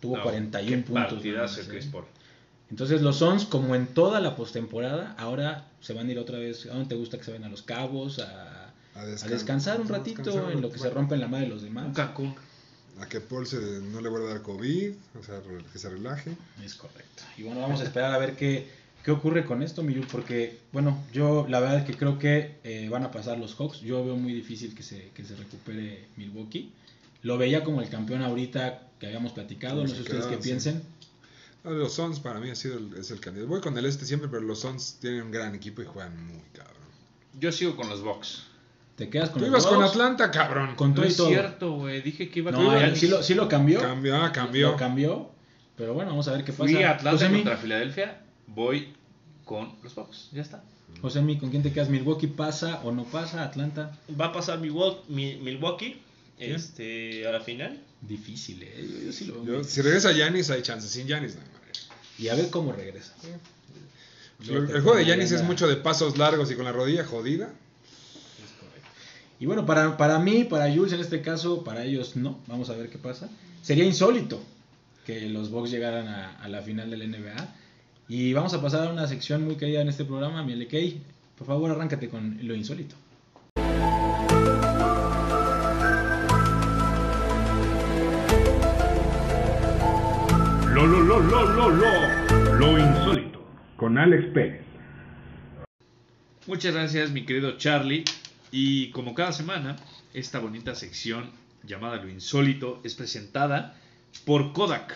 [0.00, 1.24] tuvo No, 41 qué puntos.
[1.24, 1.88] más, de Chris ¿eh?
[1.90, 2.04] Paul.
[2.70, 6.66] Entonces los Suns, como en toda la postemporada, ahora se van a ir otra vez.
[6.66, 8.18] ¿A dónde te gusta que se vayan a los cabos?
[8.20, 10.96] A, A, a descan- descansar un ratito descansar un en lo que se rato.
[10.96, 11.96] rompen la madre de los Un demás.
[11.96, 12.34] Cancún.
[13.00, 15.40] A que Paul se, no le vuelva a dar COVID, o sea,
[15.72, 16.36] que se relaje.
[16.64, 17.22] Es correcto.
[17.38, 18.68] Y bueno, vamos a esperar a ver qué,
[19.04, 22.88] qué ocurre con esto, Miyu, porque, bueno, yo la verdad es que creo que eh,
[22.90, 23.80] van a pasar los Hawks.
[23.80, 26.72] Yo veo muy difícil que se, que se recupere Milwaukee.
[27.22, 29.76] Lo veía como el campeón ahorita que habíamos platicado.
[29.76, 30.42] Como No sé ustedes qué sí.
[30.42, 30.82] piensen.
[31.64, 33.48] No, Los Suns para mí ha sido el, es el candidato.
[33.48, 36.42] Voy con el este siempre, pero los Suns tienen un gran equipo y juegan muy
[36.52, 36.76] cabrón.
[37.38, 38.44] Yo sigo con los Bucks.
[38.96, 40.74] Te quedas con Tú los ibas con Atlanta, cabrón.
[40.74, 41.28] con todo No y es todo.
[41.28, 42.02] cierto, güey.
[42.02, 42.98] Dije que iba No, con Giannis.
[42.98, 43.80] sí lo, sí lo cambió.
[43.80, 44.72] Cambió, ah, cambió.
[44.72, 45.30] Lo cambió.
[45.76, 46.64] Pero bueno, vamos a ver qué pasa.
[46.64, 48.21] Fui a Atlanta contra Filadelfia.
[48.46, 48.88] Voy
[49.44, 50.28] con los Bucks.
[50.32, 50.62] Ya está.
[51.00, 51.88] Josemi, ¿con quién te quedas?
[51.88, 53.42] ¿Milwaukee pasa o no pasa?
[53.44, 53.98] ¿Atlanta?
[54.20, 55.96] Va a pasar Milwaukee, Mi- Milwaukee
[56.38, 57.80] este, a la final.
[58.02, 58.86] Difícil, ¿eh?
[59.00, 59.44] Yo, yo sí lo veo.
[59.44, 60.88] Yo- muy- si regresa Yanis, hay chance.
[60.88, 61.72] Sin Yanis, no hay manera.
[62.18, 63.14] Y a ver cómo regresa.
[64.40, 67.46] El, juego de Yanis ya es mucho de pasos largos y con la rodilla jodida.
[67.46, 68.88] Es correcto.
[69.38, 72.40] Y bueno, para, para mí, para Jules en este caso, para ellos no.
[72.48, 73.30] Vamos a ver qué pasa.
[73.62, 74.42] Sería insólito
[75.06, 77.54] que los Bucks llegaran a, a la final del NBA.
[78.08, 81.00] Y vamos a pasar a una sección muy querida en este programa, mi LK.
[81.38, 82.94] Por favor, arráncate con lo insólito.
[90.74, 93.44] Lo, lo, lo, lo, lo, lo, lo insólito.
[93.76, 94.62] Con Alex Pérez.
[96.46, 98.04] Muchas gracias, mi querido Charlie.
[98.50, 99.76] Y como cada semana,
[100.12, 101.30] esta bonita sección
[101.62, 103.76] llamada Lo Insólito es presentada
[104.24, 104.94] por Kodak.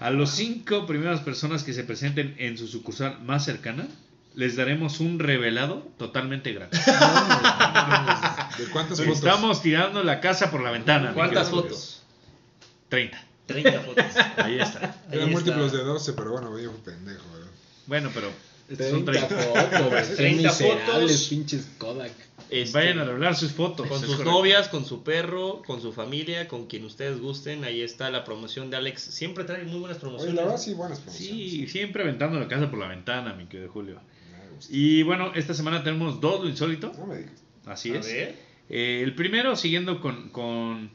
[0.00, 3.86] A los cinco primeras personas que se presenten en su sucursal más cercana,
[4.34, 6.84] les daremos un revelado totalmente gratis.
[8.58, 9.16] ¿De cuántas fotos?
[9.16, 11.14] Estamos tirando la casa por la ventana.
[11.14, 12.02] ¿Cuántas fotos?
[12.90, 13.10] Julio.
[13.10, 13.24] 30.
[13.46, 14.04] 30 fotos.
[14.36, 14.96] Ahí está.
[15.10, 17.50] Ahí múltiplos de 12, pero bueno, yo fui pendejo, ¿verdad?
[17.86, 18.30] Bueno, pero
[18.68, 19.44] estos son 30 30.
[19.52, 20.16] fotos, güey.
[20.16, 21.28] 30 miserables, fotos.
[21.28, 22.12] pinches Kodak.
[22.48, 23.88] Este, Vayan a revelar sus fotos.
[23.88, 27.64] Con sus novias, con su perro, con su familia, con quien ustedes gusten.
[27.64, 29.02] Ahí está la promoción de Alex.
[29.02, 30.34] Siempre trae muy buenas Oye, promociones.
[30.36, 31.50] la verdad sí, buenas promociones.
[31.50, 34.00] Sí, siempre aventando la casa por la ventana, mi querido Julio.
[34.30, 34.72] Me gusta.
[34.74, 36.92] Y bueno, esta semana tenemos dos lo insólito.
[36.96, 37.42] No me digas.
[37.66, 38.06] Así A es.
[38.06, 38.36] ver.
[38.68, 40.90] Eh, el primero, siguiendo con, con,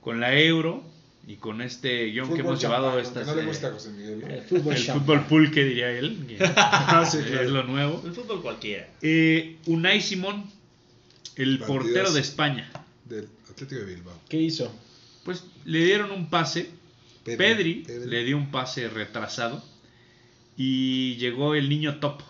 [0.00, 0.82] con la Euro
[1.28, 4.20] y con este guion que hemos llevado champán, aunque no le gusta a José Miguel.
[4.20, 4.26] ¿no?
[4.28, 6.24] El fútbol el fútbol pulque, diría él.
[6.28, 7.40] que sí, claro.
[7.42, 8.02] Es lo nuevo.
[8.04, 8.88] El fútbol cualquiera.
[9.02, 10.44] Eh, Unai Simón,
[11.34, 12.70] el portero de España.
[13.04, 14.20] Del Atlético de Bilbao.
[14.28, 14.72] ¿Qué hizo?
[15.24, 16.70] Pues le dieron un pase.
[17.24, 18.08] Pedri, Pedri, Pedri.
[18.10, 19.64] le dio un pase retrasado.
[20.56, 22.24] Y llegó el niño Topo.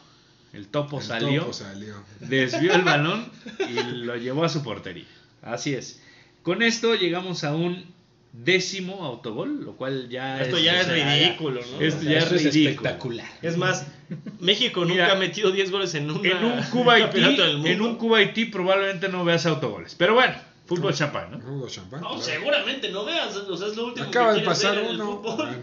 [0.54, 1.40] El Topo El salió.
[1.42, 2.02] topo salió.
[2.20, 3.30] desvió el balón
[3.68, 3.74] y
[4.04, 5.04] lo llevó a su portería.
[5.42, 6.00] Así es.
[6.42, 7.84] Con esto llegamos a un
[8.44, 11.80] décimo autogol, lo cual ya Esto es, ya es sea, ridículo, ¿no?
[11.80, 12.70] Esto O sea, ya es ridículo.
[12.70, 13.26] espectacular.
[13.42, 13.86] Es más,
[14.40, 17.54] México nunca Mira, ha metido 10 goles en, una, En un Cuba Haití, campeonato del
[17.54, 17.68] mundo.
[17.70, 19.94] en un Cuba Haití probablemente no veas autogoles.
[19.94, 20.34] Pero bueno,
[20.66, 21.40] fútbol champán, ¿no?
[21.40, 22.00] Fútbol champán.
[22.00, 22.22] No, claro.
[22.22, 23.34] seguramente no veas.
[23.36, 25.22] O sea, es lo último Acaba que de pasar ver en el uno.
[25.22, 25.36] fútbol.
[25.36, 25.62] Bueno,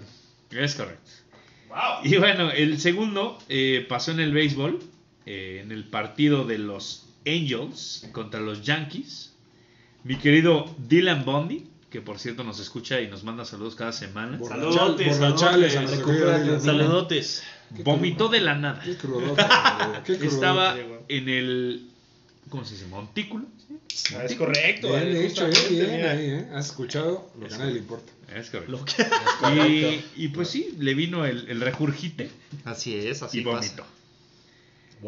[0.65, 1.11] Es correcto.
[1.69, 1.77] Wow.
[2.03, 4.79] Y bueno, el segundo eh, pasó en el béisbol,
[5.25, 9.33] eh, en el partido de los Angels contra los Yankees.
[10.03, 14.39] Mi querido Dylan Bondi, que por cierto nos escucha y nos manda saludos cada semana,
[14.43, 16.63] Saludotes, saludotes.
[16.63, 17.43] Saludotes.
[17.77, 18.81] Qué vomitó de la nada.
[18.83, 20.25] Qué crudote, güey, qué crudote.
[20.25, 20.75] Estaba
[21.07, 21.87] en el,
[22.49, 22.87] ¿cómo se dice?
[22.87, 23.45] Montículo.
[24.15, 24.87] Ah, es correcto.
[24.89, 26.47] Bien eh, hecho, eh, bien ahí, eh.
[26.55, 28.11] Has escuchado lo que a nadie le importa.
[28.35, 28.71] Es correcto.
[28.71, 32.31] Lo que- Y, y pues sí, le vino el, el regurgite
[32.65, 33.85] Así es, así y vomitó.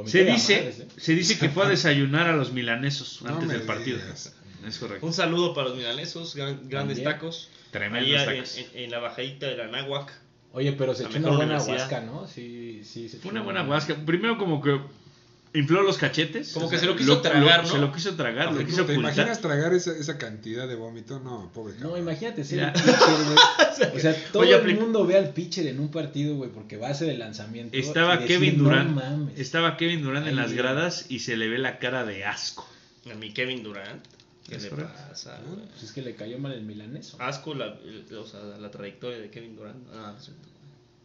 [0.05, 0.87] Se dice, madres, ¿eh?
[0.97, 3.97] se dice que fue a desayunar a los milanesos No antes del partido.
[3.97, 4.35] digas.
[4.67, 5.05] Es correcto.
[5.05, 7.03] Un saludo para los milanesos, gran- grandes También.
[7.17, 7.49] tacos.
[7.71, 8.57] Tremendos Ahí en, tacos.
[8.57, 10.11] en- en la bajadita de la Náhuac.
[10.53, 12.27] Oye, pero se echó una buena huasca, ¿no?
[12.27, 13.09] Sí, sí.
[13.09, 13.95] se Fue echó una buena huasca.
[14.05, 14.79] Primero como que
[15.53, 16.53] infló los cachetes.
[16.53, 17.69] Como que se lo quiso tragar, ¿no?
[17.69, 19.13] Se lo quiso tragar, lo quiso ¿Te ocultar.
[19.13, 21.19] imaginas tragar esa, esa cantidad de vómito?
[21.19, 22.67] No, pobre No, imagínate ser Ya.
[22.69, 23.95] el pitcher, güey.
[23.97, 26.87] O sea, todo Oye, el mundo ve al pitcher en un partido, güey, porque va
[26.87, 27.77] a hacer el lanzamiento.
[27.77, 28.91] Estaba Kevin "No Durant.
[28.95, 29.37] mames".
[29.39, 32.65] estaba Kevin Durant en las gradas y se le ve la cara de asco.
[33.11, 34.03] A mi Kevin Durant.
[34.47, 34.93] ¿Qué Es le correcto.
[35.09, 35.39] pasa?
[35.45, 35.65] Güey?
[35.67, 37.17] Pues es que le cayó mal el milaneso.
[37.19, 39.87] Asco la, el- o sea, la trayectoria de Kevin Durant.
[39.93, 40.47] Ah, no es cierto.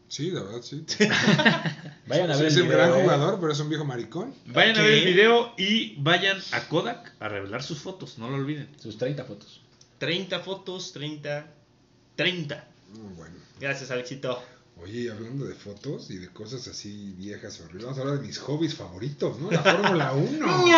[0.09, 0.85] Sí, la verdad, sí.
[2.09, 3.03] Vayan a Sí, ver es el un video, gran eh.
[3.03, 4.35] jugador, pero es un viejo maricón.
[4.47, 8.37] Vayan a ver el video y vayan a Kodak a revelar sus fotos, no lo
[8.37, 8.69] olviden.
[8.79, 9.61] Sus 30 fotos.
[9.99, 11.47] 30 fotos, 30.
[12.17, 12.69] 30.
[12.93, 13.37] Mm, bueno.
[13.61, 14.43] Gracias, Alexito.
[14.83, 18.27] Oye, y hablando de fotos y de cosas así viejas horribles, vamos a hablar de
[18.27, 19.51] mis hobbies favoritos, ¿no?
[19.51, 20.65] La Fórmula 1.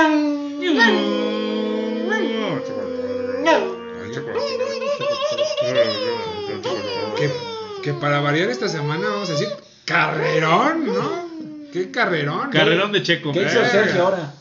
[7.16, 7.30] que,
[7.82, 9.48] que para variar esta semana vamos a decir
[9.84, 11.22] carrerón, ¿no?
[11.72, 12.50] ¿Qué carrerón?
[12.50, 13.32] Carrerón de Checo.
[13.32, 13.64] ¿Qué hizo.
[13.64, 14.34] Sergio ahora?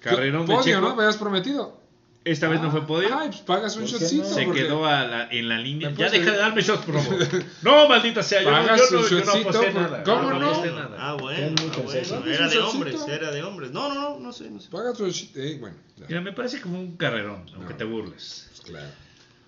[0.00, 0.80] Carrerón de Checo.
[0.80, 0.94] ¿no?
[0.94, 1.81] Me habías prometido.
[2.24, 3.08] Esta vez no fue podio.
[3.18, 4.22] Ay, pues pagas un ¿Por qué shotcito.
[4.22, 4.34] no?
[4.34, 5.90] Se porque quedó a la- en la línea.
[5.90, 7.18] ¿Me Ya deja de darme shots, por favor.
[7.62, 8.42] No, maldita sea.
[8.42, 10.02] Yo, no- Pagas yo, no, un yo no aposté por- nada.
[10.04, 10.46] ¿Cómo no?
[10.50, 10.96] aposté nada.
[11.00, 11.54] Ah, bueno.
[11.58, 12.26] Ah, bueno.
[12.26, 13.72] Era de hombres, era de hombres.
[13.72, 14.70] No, no, no, no sé, no sé.
[14.70, 15.40] Pagas un shotcito.
[15.40, 17.76] Eh, bueno, ya, Mira, me parece como un carrerón, aunque No.
[17.78, 18.46] te burles.
[18.50, 18.86] pues claro.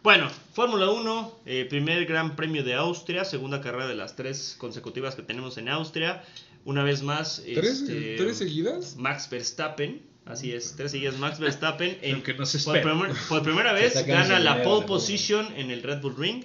[0.02, 5.14] Bueno, Fórmula 1, eh, primer Gran Premio de Austria, segunda carrera de las tres consecutivas
[5.14, 6.22] que tenemos en Austria.
[6.66, 8.96] Una vez más, ¿Tres, este, ¿Tres seguidas?
[8.96, 11.98] Max Verstappen, así es, tres seguidas Max Verstappen.
[12.12, 12.94] Lo que no se por, espera.
[12.94, 16.44] primer- por primera vez gana la pole position en el Red Bull Ring.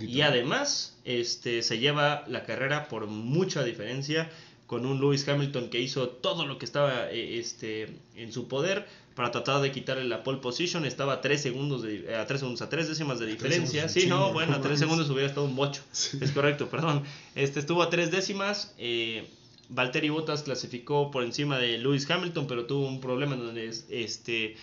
[0.00, 4.28] Y además, este, se lleva la carrera por mucha diferencia
[4.66, 8.86] con un Lewis Hamilton que hizo todo lo que estaba eh, este, en su poder
[9.14, 10.84] para tratar de quitarle la pole position.
[10.86, 13.88] Estaba a 3 segundos, de, eh, a 3 segundos, a 3 décimas de diferencia.
[13.88, 14.80] Sí, no, bueno, a no 3 mames.
[14.80, 15.82] segundos hubiera estado un bocho.
[15.92, 16.18] Sí.
[16.20, 17.04] Es correcto, perdón.
[17.36, 18.74] Este, estuvo a 3 décimas.
[18.78, 19.28] Eh,
[19.68, 24.56] Valtteri Bottas clasificó por encima de Lewis Hamilton, pero tuvo un problema en donde este,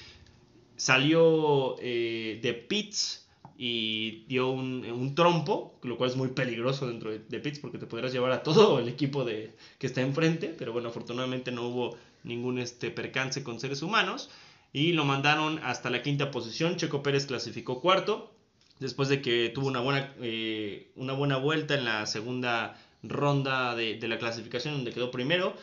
[0.76, 3.28] salió eh, de pits
[3.58, 7.78] y dio un, un trompo, lo cual es muy peligroso dentro de, de pits porque
[7.78, 11.68] te podrás llevar a todo el equipo de, que está enfrente, pero bueno, afortunadamente no
[11.68, 14.30] hubo ningún este, percance con seres humanos
[14.72, 16.78] y lo mandaron hasta la quinta posición.
[16.78, 18.34] Checo Pérez clasificó cuarto
[18.80, 23.95] después de que tuvo una buena, eh, una buena vuelta en la segunda ronda de,
[23.95, 25.54] de la clasificación donde quedó primero.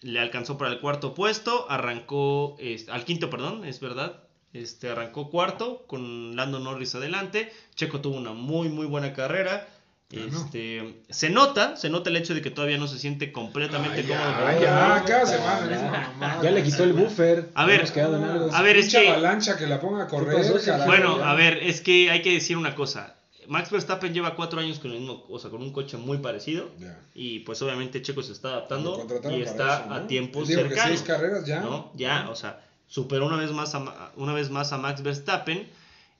[0.00, 4.20] Le alcanzó para el cuarto puesto, arrancó este, al quinto, perdón, es verdad.
[4.52, 7.52] Este, arrancó cuarto con Lando Norris adelante.
[7.74, 9.68] Checo tuvo una muy muy buena carrera.
[10.10, 14.06] Este, se nota, se nota el hecho de que todavía no se siente completamente Ay,
[14.06, 14.62] cómodo.
[14.62, 16.40] ya, ya, semana.
[16.42, 17.50] Ya le quitó el buffer.
[17.54, 18.54] A ver, hemos quedado en algo.
[18.54, 20.72] a ver, es que- avalancha que la ponga a correr, pasó, Sergio?
[20.72, 21.30] carajo, Bueno, ya.
[21.30, 23.16] a ver, es que hay que decir una cosa.
[23.48, 26.68] Max Verstappen lleva cuatro años con el mismo, o sea, con un coche muy parecido.
[27.14, 29.94] Y pues obviamente Checo se está adaptando y está eso, ¿no?
[29.94, 30.84] a tiempos Digo cercanos.
[30.98, 31.60] seis carreras ya.
[31.60, 31.90] ¿no?
[31.94, 35.66] Ya, o sea, superó una vez más a, una vez más a Max Verstappen.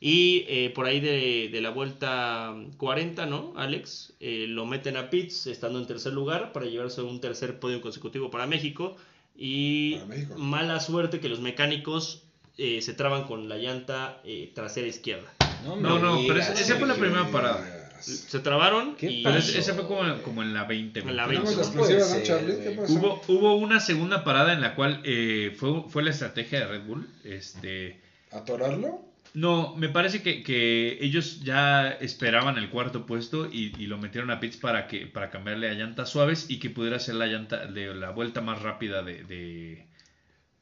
[0.01, 3.53] Y eh, por ahí de, de la vuelta 40, ¿no?
[3.57, 7.81] Alex, eh, lo meten a pits estando en tercer lugar para llevarse un tercer podio
[7.81, 8.97] consecutivo para México.
[9.37, 10.35] Y Para México.
[10.39, 12.23] mala suerte que los mecánicos
[12.59, 15.33] eh, se traban con la llanta eh, trasera izquierda.
[15.65, 17.75] No, no, pero esa- esa fue la primera parada.
[18.01, 21.01] Se trabaron ¿Qué y Pero ese fue como, como en la 20.
[21.01, 22.29] En la me Tenemos parece.
[22.29, 22.83] la No.
[22.89, 26.83] Hubo, hubo una segunda parada en la cual eh, fue, fue la estrategia de Red
[26.85, 27.09] Bull.
[27.25, 28.01] Este,
[28.31, 29.05] ¿Atorarlo?
[29.35, 34.31] no, me parece que, que ellos ya esperaban el cuarto puesto y, y lo metieron
[34.31, 37.67] a pits para que para cambiarle a llantas suaves y que pudiera ser la llanta
[37.67, 39.87] de la vuelta más rápida de, de,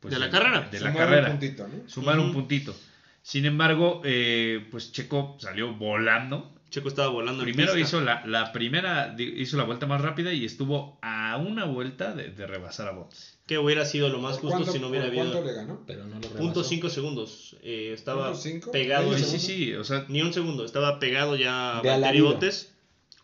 [0.00, 0.62] pues, De la carrera.
[0.70, 1.88] De la Sumar un puntito, ¿no?
[1.88, 2.76] Sumar un puntito.
[3.26, 6.54] Sin embargo, eh, pues Checo salió volando.
[6.70, 7.88] Checo estaba volando en Primero pista.
[7.88, 12.30] hizo la, la primera, hizo la vuelta más rápida y estuvo a una vuelta de,
[12.30, 13.36] de rebasar a Bottas.
[13.48, 15.44] Que hubiera sido lo más ¿Por justo cuánto- si no hubiera ¿Cuánto habido.
[15.52, 15.82] le ganó?
[15.88, 16.36] Pero no lo rebasó.
[16.36, 17.56] Punto 5 segundos.
[17.64, 18.70] Eh, estaba ¿Punto cinco?
[18.70, 19.12] pegado.
[19.18, 20.64] Sí, en- sí, sí, o sea, Ni un segundo.
[20.64, 22.20] Estaba pegado ya a Valtteri.
[22.20, 22.72] Bottas.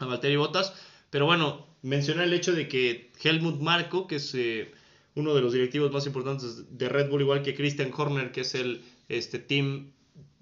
[0.00, 0.74] A Valtteri Bottas.
[1.10, 4.72] Pero bueno, mencioné el hecho de que Helmut Marko, que es eh,
[5.14, 8.56] uno de los directivos más importantes de Red Bull, igual que Christian Horner, que es
[8.56, 8.82] el
[9.16, 9.92] este, team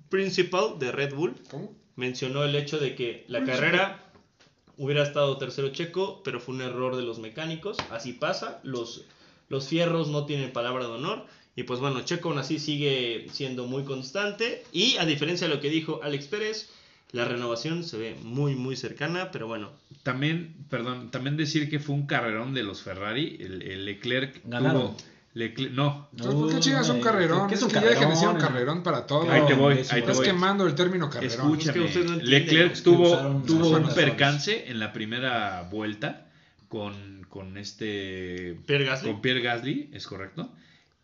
[0.09, 1.75] principal de Red Bull, ¿Cómo?
[1.97, 4.11] mencionó el hecho de que la carrera
[4.77, 7.77] hubiera estado tercero checo, pero fue un error de los mecánicos.
[7.91, 9.05] Así pasa, los,
[9.49, 11.27] los fierros no tienen palabra de honor.
[11.57, 14.64] Y pues bueno, Checo aún así sigue siendo muy constante.
[14.73, 16.71] Y a diferencia de lo que dijo Alex Pérez,
[17.12, 19.31] la renovación se ve muy, muy cercana.
[19.31, 19.71] Pero bueno,
[20.03, 24.97] también, perdón, también decir que fue un carrerón de los Ferrari, el, el Leclerc Ganaron.
[24.97, 24.97] tuvo,
[25.33, 27.47] Leclerc, no, Entonces, ¿Por qué chingas un carrerón?
[27.49, 28.53] ¿qué es es un que ya dejen de decir un carrerón?
[28.53, 29.31] carrerón para todo.
[29.31, 30.26] Ahí te voy, ahí te Estás voy.
[30.26, 31.31] quemando el término carrerón.
[31.59, 36.26] Escúchame, Es que usted no Leclerc tuvo, tuvo un percance en la primera vuelta
[36.68, 39.11] con, con este Pierre Gasly.
[39.12, 40.51] con Pierre Gasly, es correcto.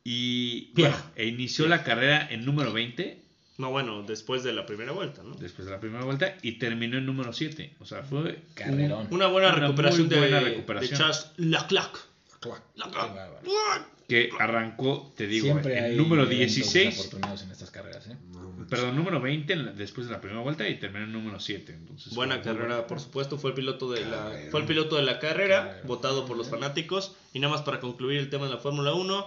[0.03, 0.93] Y Pierre.
[0.93, 3.23] bueno, e inició la carrera en número 20
[3.59, 5.35] No, bueno, después de la primera vuelta, ¿no?
[5.37, 7.75] después de la primera vuelta y terminó en número 7.
[7.79, 9.07] O sea, fue Carrerón.
[9.13, 10.99] Una buena Una recuperación, de, buena de recuperación.
[10.99, 11.97] Charles Leclerc.
[12.41, 12.63] Claro.
[12.75, 13.96] Qué Leclerc.
[14.09, 18.17] Que arrancó, te digo, Siempre en hay número eventos 16, desafortunados en estas carreras, ¿eh?
[18.33, 21.41] No, perdón, número 20 en la- después de la primera vuelta y terminó en número
[21.41, 21.73] 7.
[21.75, 22.87] Entonces, Buena carrera, buena.
[22.87, 24.51] por supuesto, fue el piloto de la Carrera.
[24.51, 25.87] fue el piloto de la carrera, Carrera.
[25.87, 29.27] votado por los fanáticos y nada más para concluir el tema de la Fórmula 1,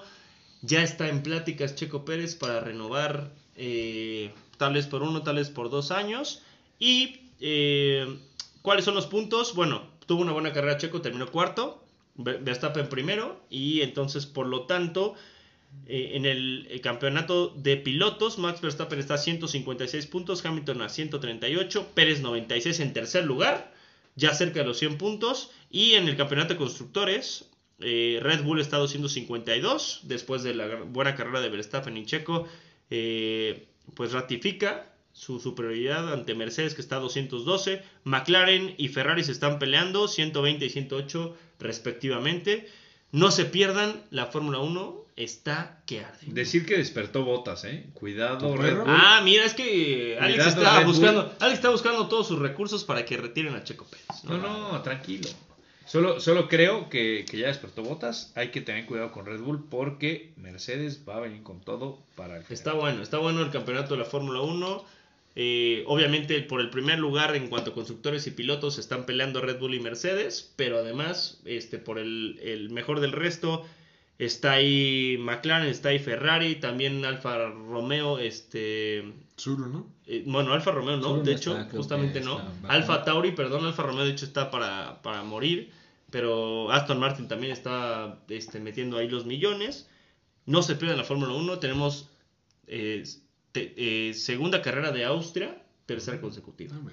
[0.62, 5.50] ya está en pláticas Checo Pérez para renovar eh, tal vez por uno, tal vez
[5.50, 6.42] por dos años
[6.80, 8.18] y eh,
[8.62, 9.56] ¿cuáles son los puntos?
[9.56, 11.84] Bueno, tuvo una buena carrera Checo, terminó cuarto,
[12.20, 15.15] Verstappen primero y entonces por lo tanto
[15.88, 21.91] eh, en el, campeonato de pilotos, Max Verstappen está a 156 puntos, Hamilton a 138,
[21.93, 23.74] Pérez 96 en tercer lugar,
[24.15, 25.51] ya cerca de los 100 puntos.
[25.70, 27.49] Y en el campeonato de constructores,
[27.80, 32.47] eh, Red Bull está a 252, después de la buena carrera de Verstappen y Checo,
[32.89, 39.34] eh, pues ratifica su superioridad ante Mercedes que está a 212, McLaren y Ferrari se
[39.34, 42.70] están peleando 120 y 108 respectivamente.
[43.11, 46.28] No se pierdan, la Fórmula 1 está que arde.
[46.28, 47.88] Decir que despertó botas, ¿eh?
[47.95, 48.78] Cuidado, ¿Tu Red?
[48.78, 48.86] Bull.
[48.88, 50.95] Ah, mira, es que Alex Cuidado, está Red Bull.
[50.95, 54.24] buscando, Alex está buscando todos sus recursos para que retiren a Checo Pérez.
[54.24, 55.28] No, no, tranquilo.
[55.86, 58.32] Solo, solo creo que, que ya despertó botas.
[58.36, 62.38] Hay que tener cuidado con Red Bull porque Mercedes va a venir con todo para
[62.38, 62.45] el.
[62.47, 64.99] Está bueno, está bueno el campeonato de la Fórmula 1.
[65.42, 69.58] Eh, obviamente por el primer lugar en cuanto a constructores y pilotos están peleando Red
[69.58, 73.66] Bull y Mercedes, pero además este, por el, el mejor del resto
[74.18, 79.88] está ahí McLaren, está ahí Ferrari, también Alfa Romeo, este, Zulu, ¿no?
[80.08, 82.42] eh, bueno, Alfa Romeo no, de hecho, justamente no.
[82.68, 85.72] Alfa Tauri, perdón, Alfa Romeo de hecho está para, para morir,
[86.12, 89.90] pero Aston Martin también está este, metiendo ahí los millones.
[90.46, 92.10] No se pierdan la Fórmula 1, tenemos
[92.68, 93.06] eh,
[93.52, 96.76] te- eh, segunda carrera de Austria, tercera consecutiva.
[96.76, 96.89] No.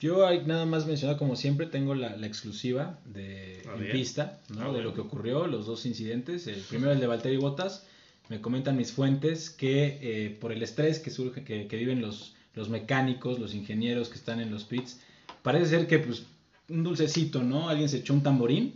[0.00, 4.60] Yo hay nada más mencionar como siempre tengo la, la exclusiva de en pista, ¿no?
[4.60, 4.84] Ah, de bueno.
[4.90, 6.46] lo que ocurrió, los dos incidentes.
[6.46, 7.84] El primero el de Valtteri Bottas.
[8.28, 12.34] Me comentan mis fuentes que eh, por el estrés que surge, que, que viven los,
[12.54, 15.00] los mecánicos, los ingenieros que están en los pits,
[15.42, 16.24] parece ser que pues
[16.68, 17.68] un dulcecito, ¿no?
[17.70, 18.74] Alguien se echó un tamborín,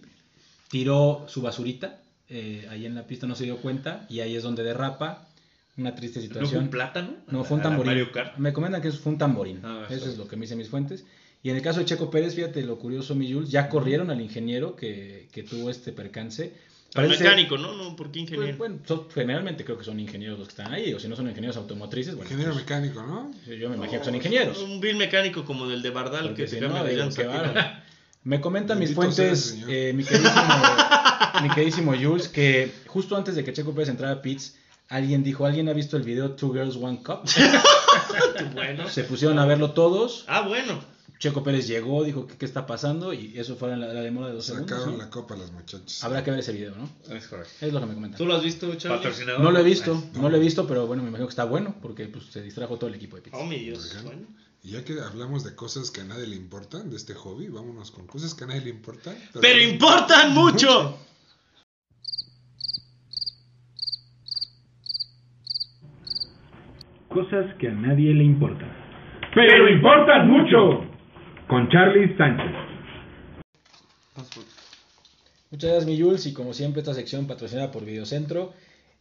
[0.71, 4.43] tiró su basurita eh, ahí en la pista, no se dio cuenta y ahí es
[4.43, 5.29] donde derrapa.
[5.79, 6.65] Una triste ¿No fue situación.
[6.65, 7.15] un plátano?
[7.29, 7.91] No, fue un ¿A la tamborín.
[7.93, 8.37] Mario Kart?
[8.37, 9.61] Me comentan que eso fue un tamborín.
[9.65, 11.05] Ah, eso es lo que me dicen mis fuentes.
[11.43, 14.21] Y en el caso de Checo Pérez, fíjate lo curioso, mi Jules, ya corrieron al
[14.21, 16.53] ingeniero que, que tuvo este percance.
[16.95, 17.73] Al Parece- mecánico, ¿no?
[17.75, 18.59] no ¿Por qué Pues, ingeniero?
[18.59, 21.27] bueno, son- generalmente creo que son ingenieros los que están ahí, o si no son
[21.27, 23.31] ingenieros automotrices, bueno, Ingeniero pues, mecánico, ¿no?
[23.47, 24.59] yo me imagino que son ingenieros.
[24.59, 27.83] Un bill mecánico como del de Bardal Porque que se cambia no.
[28.25, 30.43] Me comentan mis fuentes, eh, mi, queridísimo,
[31.43, 34.55] mi queridísimo Jules, que justo antes de que Checo Pérez entrara a Pits,
[34.89, 37.23] alguien dijo, ¿alguien ha visto el video Two Girls, One Cup?
[38.55, 38.89] Bueno.
[38.89, 40.25] Se pusieron a verlo todos.
[40.27, 40.81] Ah, bueno.
[41.23, 44.35] Checo Pérez llegó, dijo que qué está pasando y eso fue la, la demora de
[44.35, 44.71] dos segundos.
[44.71, 45.05] Sacaron ¿no?
[45.05, 46.03] la copa a las muchachas.
[46.03, 46.91] Habrá que ver ese video, ¿no?
[47.15, 47.53] Es correcto.
[47.61, 48.19] Es lo que me comentan.
[48.19, 49.25] ¿Tú lo has visto, Charlie?
[49.39, 51.77] No lo he visto, no lo he visto, pero bueno, me imagino que está bueno
[51.81, 53.37] porque pues, se distrajo todo el equipo de Pits.
[53.39, 53.97] Oh, mi Dios.
[54.03, 54.27] Bueno.
[54.65, 57.93] Y ya que hablamos de cosas que a nadie le importan, de este hobby, vámonos
[57.93, 59.17] con cosas que a nadie le importan.
[59.41, 60.99] Pero importan mucho.
[67.13, 68.71] Cosas que a nadie le importan.
[69.35, 70.85] Pero importan mucho.
[71.47, 72.53] Con Charlie Sánchez.
[75.51, 76.27] Muchas gracias, mi Jules.
[76.27, 78.53] Y como siempre, esta sección patrocinada por Videocentro.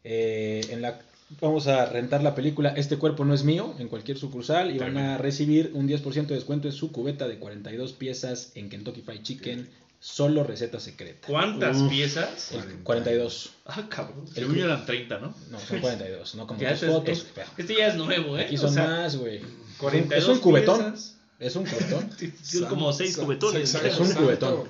[0.03, 0.99] eh, en la
[1.39, 4.97] vamos a rentar la película Este cuerpo no es mío en cualquier sucursal y van
[4.97, 9.21] a recibir un 10% de descuento en su cubeta de 42 piezas en Kentucky Fried
[9.21, 9.69] Chicken.
[10.03, 11.27] Solo receta secreta.
[11.27, 11.89] ¿Cuántas Uf.
[11.91, 12.51] piezas?
[12.53, 13.51] El 42.
[13.67, 14.25] Ah, cabrón.
[14.35, 15.31] El tuyo eran 30, ¿no?
[15.51, 17.09] No, son 42, no como tus este, fotos.
[17.19, 17.25] es-
[17.55, 18.45] este ya es nuevo, ¿eh?
[18.45, 19.41] Aquí O son sea, más, güey.
[19.77, 20.77] 42 Es un cubetón.
[20.81, 21.17] piezas.
[21.39, 22.09] Es un cubetón
[22.43, 23.75] Son como seis cubetones.
[23.75, 24.63] Es un cubetón.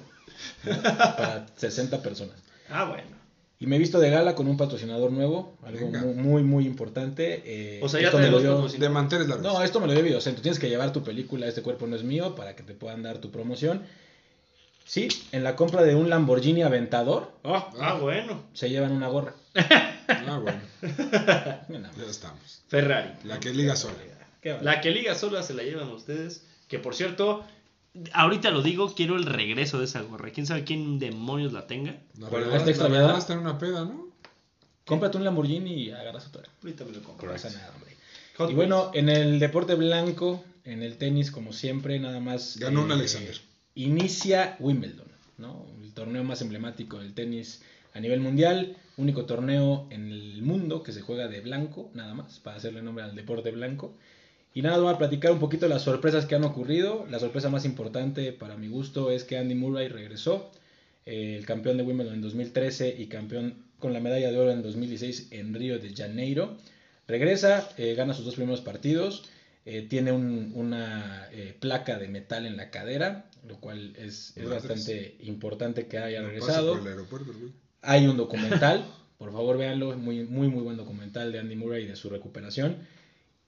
[0.63, 2.36] para 60 personas.
[2.69, 3.21] Ah, bueno.
[3.59, 6.01] Y me he visto de gala con un patrocinador nuevo, algo Venga.
[6.01, 7.43] muy, muy, muy importante.
[7.45, 8.79] eh, O sea, ya esto me lo tenemos dio-.
[8.82, 9.45] De manteles largos.
[9.45, 10.41] No, esto me lo dio Videocentro.
[10.41, 13.19] Tienes que llevar tu película Este cuerpo no es mío para que te puedan dar
[13.19, 13.84] tu promoción.
[14.91, 18.43] Sí, en la compra de un Lamborghini Aventador Ah, ah, bueno.
[18.51, 19.33] se llevan una gorra.
[20.09, 20.41] Ah,
[21.69, 22.63] bueno, ya estamos.
[22.67, 23.11] Ferrari.
[23.23, 23.93] La que liga sola.
[24.43, 24.61] vale.
[24.61, 26.43] La que liga sola se la llevan ustedes.
[26.67, 27.45] Que por cierto,
[28.11, 30.31] ahorita lo digo, quiero el regreso de esa gorra.
[30.31, 31.95] ¿Quién sabe quién demonios la tenga?
[32.19, 33.03] La regalaste- ¿Está la extraviada?
[33.07, 34.09] regalaste en una peda, ¿no?
[34.85, 36.43] Cómprate un Lamborghini y agarras otra.
[36.61, 37.27] Ahorita me lo compro.
[37.27, 37.95] No pasa nada, hombre.
[38.37, 42.57] Hot y bueno, en el deporte blanco, en el tenis, como siempre, nada más.
[42.57, 43.39] eh, Ganó un Alexander.
[43.86, 45.07] Inicia Wimbledon.
[45.84, 47.63] El torneo más emblemático del tenis
[47.93, 48.77] a nivel mundial.
[48.97, 53.03] Único torneo en el mundo que se juega de blanco, nada más, para hacerle nombre
[53.03, 53.93] al deporte blanco.
[54.53, 57.07] Y nada, vamos a platicar un poquito las sorpresas que han ocurrido.
[57.09, 60.51] La sorpresa más importante para mi gusto es que Andy Murray regresó,
[61.07, 64.61] eh, el campeón de Wimbledon en 2013 y campeón con la medalla de oro en
[64.61, 66.55] 2016 en Río de Janeiro.
[67.07, 69.23] Regresa, eh, gana sus dos primeros partidos,
[69.65, 71.27] eh, tiene un- una
[71.59, 76.73] placa de metal en la cadera, lo cual es, es bastante importante que haya regresado.
[76.73, 77.51] por el aeropuerto, güey.
[77.81, 78.85] Hay un documental,
[79.17, 82.77] por favor véanlo, muy, muy, muy buen documental de Andy Murray y de su recuperación.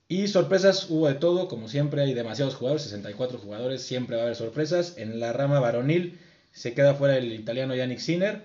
[0.06, 4.24] Y sorpresas hubo de todo, como siempre hay demasiados jugadores, 64 jugadores, siempre va a
[4.26, 4.98] haber sorpresas.
[4.98, 6.18] En la rama varonil
[6.52, 8.42] se queda fuera el italiano Yannick Sinner.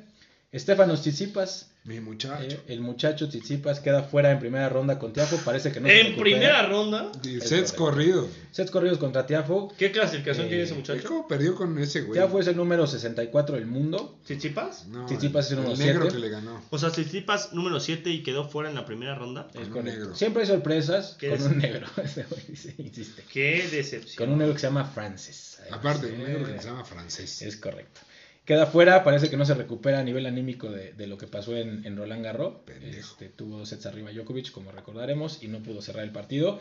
[0.53, 2.43] Stefanos Tsitsipas, Mi muchacho.
[2.43, 5.93] eh, el muchacho Tsitsipas queda fuera en primera ronda con Tiafo, parece que no se
[5.99, 6.21] En recupera.
[6.23, 8.27] primera ronda, Y sets corridos.
[8.51, 9.73] Sets corridos contra Tiafo.
[9.77, 11.07] ¿qué clasificación Eh, tiene ese ¿Ves muchacho?
[11.07, 12.19] cómo perdió con ese güey?
[12.19, 14.19] Tiafo es el número 64 del mundo.
[14.27, 14.87] ¿Chichipas?
[14.87, 16.15] No, Tsitsipas es el número negro siete.
[16.15, 16.61] que le ganó.
[16.69, 19.47] O sea, Chichipas número 7 y quedó fuera en la primera ronda.
[19.53, 20.15] Es un negro.
[20.15, 21.43] Siempre hay sorpresas ¿Qué con es?
[21.45, 21.87] un negro.
[22.03, 23.23] Ese güey dice- insiste.
[23.31, 24.15] Qué decepción.
[24.17, 25.57] Con un negro que se llama Francis.
[25.71, 27.41] Aparte, Sí, un negro que se llama francés.
[27.41, 28.01] Es correcto.
[28.49, 31.55] Queda fuera, parece que no se recupera a nivel anímico de, de lo que pasó
[31.55, 32.53] en, en Roland Garros.
[32.81, 36.59] Este, tuvo dos sets arriba Djokovic, como recordaremos, y no pudo cerrar el partido.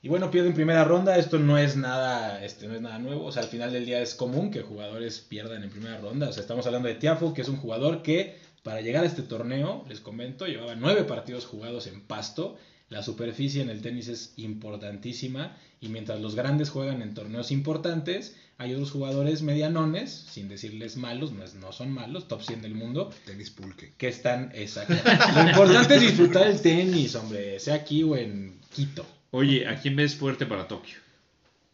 [0.00, 1.18] Y bueno, pierde en primera ronda.
[1.18, 3.24] Esto no es nada, este, no es nada nuevo.
[3.24, 6.28] O sea, al final del día es común que jugadores pierdan en primera ronda.
[6.28, 9.22] O sea, estamos hablando de Tiafo, que es un jugador que para llegar a este
[9.22, 12.56] torneo, les comento, llevaba nueve partidos jugados en pasto.
[12.94, 18.36] La superficie en el tenis es importantísima y mientras los grandes juegan en torneos importantes,
[18.56, 22.74] hay otros jugadores medianones, sin decirles malos, no, es- no son malos, top 100 del
[22.76, 23.92] mundo, Tenis pulque.
[23.98, 24.94] que están, exacto.
[25.34, 29.04] Lo importante es disfrutar el tenis, hombre, sea aquí o en Quito.
[29.32, 30.98] Oye, ¿a quién ves fuerte para Tokio?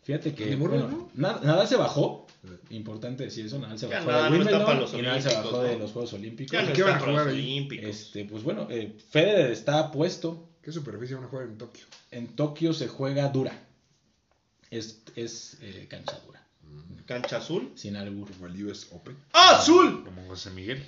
[0.02, 2.26] Fíjate que bueno, Na- Nadal se bajó,
[2.70, 5.22] importante decir eso, Nadal se Ya bajó Nadal de no Wimbledon para los y Nadal
[5.22, 5.78] se bajó de ¿no?
[5.80, 6.52] los Juegos Olímpicos.
[6.52, 7.40] Ya no ¿Qué van a jugar los ahí?
[7.40, 7.84] olímpicos.
[7.90, 10.46] Este, pues bueno, eh, Federer está puesto.
[10.62, 11.84] ¿Qué superficie van a jugar en Tokio?
[12.10, 13.52] En Tokio se juega dura.
[14.70, 16.46] Es, es eh, cancha dura,
[17.06, 17.72] Cancha azul.
[17.74, 18.30] sin albur.
[18.30, 19.16] Como el US Open.
[19.32, 20.04] ¡Azul!
[20.04, 20.84] Como José Miguel.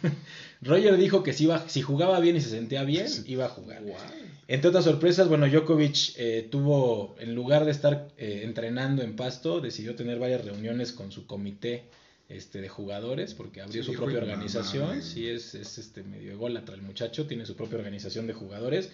[0.62, 3.82] Roger dijo que si, iba, si jugaba bien y se sentía bien, iba a jugar.
[4.46, 9.60] Entre otras sorpresas, bueno, Djokovic eh, tuvo, en lugar de estar eh, entrenando en pasto,
[9.60, 11.84] decidió tener varias reuniones con su comité
[12.30, 14.88] este, de jugadores, porque abrió Sí, su propia organización.
[14.88, 18.90] mamá, Sí, es, es este, medio ególatra el muchacho, tiene su propia organización de jugadores.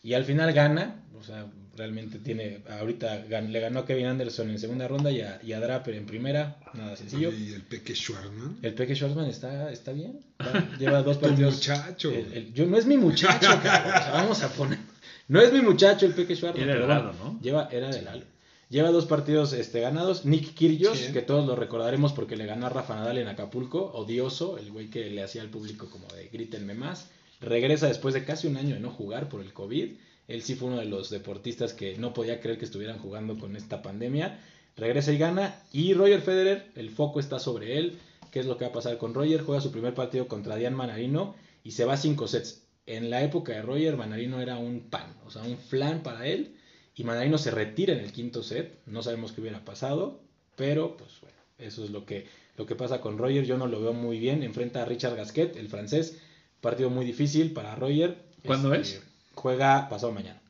[0.00, 4.48] Y al final gana, o sea, realmente tiene, ahorita gan- le ganó a Kevin Anderson
[4.48, 7.32] en segunda ronda y a, y a Draper en primera, nada sencillo.
[7.32, 8.58] Y el Peque Schwarzman.
[8.62, 11.54] El Peque Schwarzman está, está bien, va- lleva dos Tu partidos.
[11.56, 12.12] muchacho.
[12.12, 14.78] El- el- yo, no es mi muchacho, cabrón, o sea, vamos a poner.
[15.26, 16.62] No es mi muchacho el Peque Schwarzman.
[16.62, 17.40] Era pero el bueno, Lalo, ¿no?
[17.42, 18.24] Lleva, era del Lalo.
[18.70, 20.26] Lleva dos partidos este, ganados.
[20.26, 23.92] Nick Kyrgios, que todos lo recordaremos porque le ganó a Rafa Nadal en Acapulco.
[23.94, 27.08] Odioso, el güey que le hacía al público como de grítenme más.
[27.40, 29.92] Regresa después de casi un año de no jugar por el COVID.
[30.28, 33.56] Él sí fue uno de los deportistas que no podía creer que estuvieran jugando con
[33.56, 34.38] esta pandemia.
[34.76, 35.62] Regresa y gana.
[35.72, 37.98] Y Roger Federer, el foco está sobre él.
[38.30, 39.40] ¿Qué es lo que va a pasar con Roger?
[39.40, 42.64] Juega su primer partido contra Dian Manarino y se va a cinco sets.
[42.84, 46.57] En la época de Roger, Manarino era un pan, o sea, un flan para él.
[46.98, 48.80] Y Manarino se retira en el quinto set.
[48.86, 50.20] No sabemos qué hubiera pasado,
[50.56, 52.26] pero pues bueno, eso es lo que,
[52.56, 53.44] lo que pasa con Roger.
[53.44, 54.42] Yo no lo veo muy bien.
[54.42, 56.18] Enfrenta a Richard Gasquet, el francés.
[56.60, 58.18] Partido muy difícil para Roger.
[58.44, 59.02] ¿Cuándo Este, es?
[59.34, 60.42] Juega pasado mañana.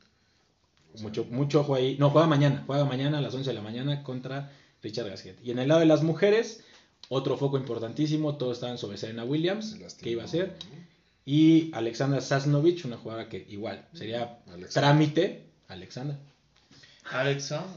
[1.02, 1.96] Mucho, mucho juega ahí.
[1.98, 2.64] No, juega mañana.
[2.66, 4.50] Juega mañana a las 11 de la mañana contra
[4.82, 5.38] Richard Gasquet.
[5.44, 6.64] Y en el lado de las mujeres,
[7.10, 8.38] otro foco importantísimo.
[8.38, 9.72] Todos estaban sobre Serena Williams.
[9.72, 10.56] Se lastimó, ¿Qué iba a hacer?
[10.70, 10.78] ¿no?
[11.26, 14.38] Y Alexandra Sasnovich, una jugadora que igual sería
[14.72, 15.44] trámite.
[15.68, 16.18] Alexandra.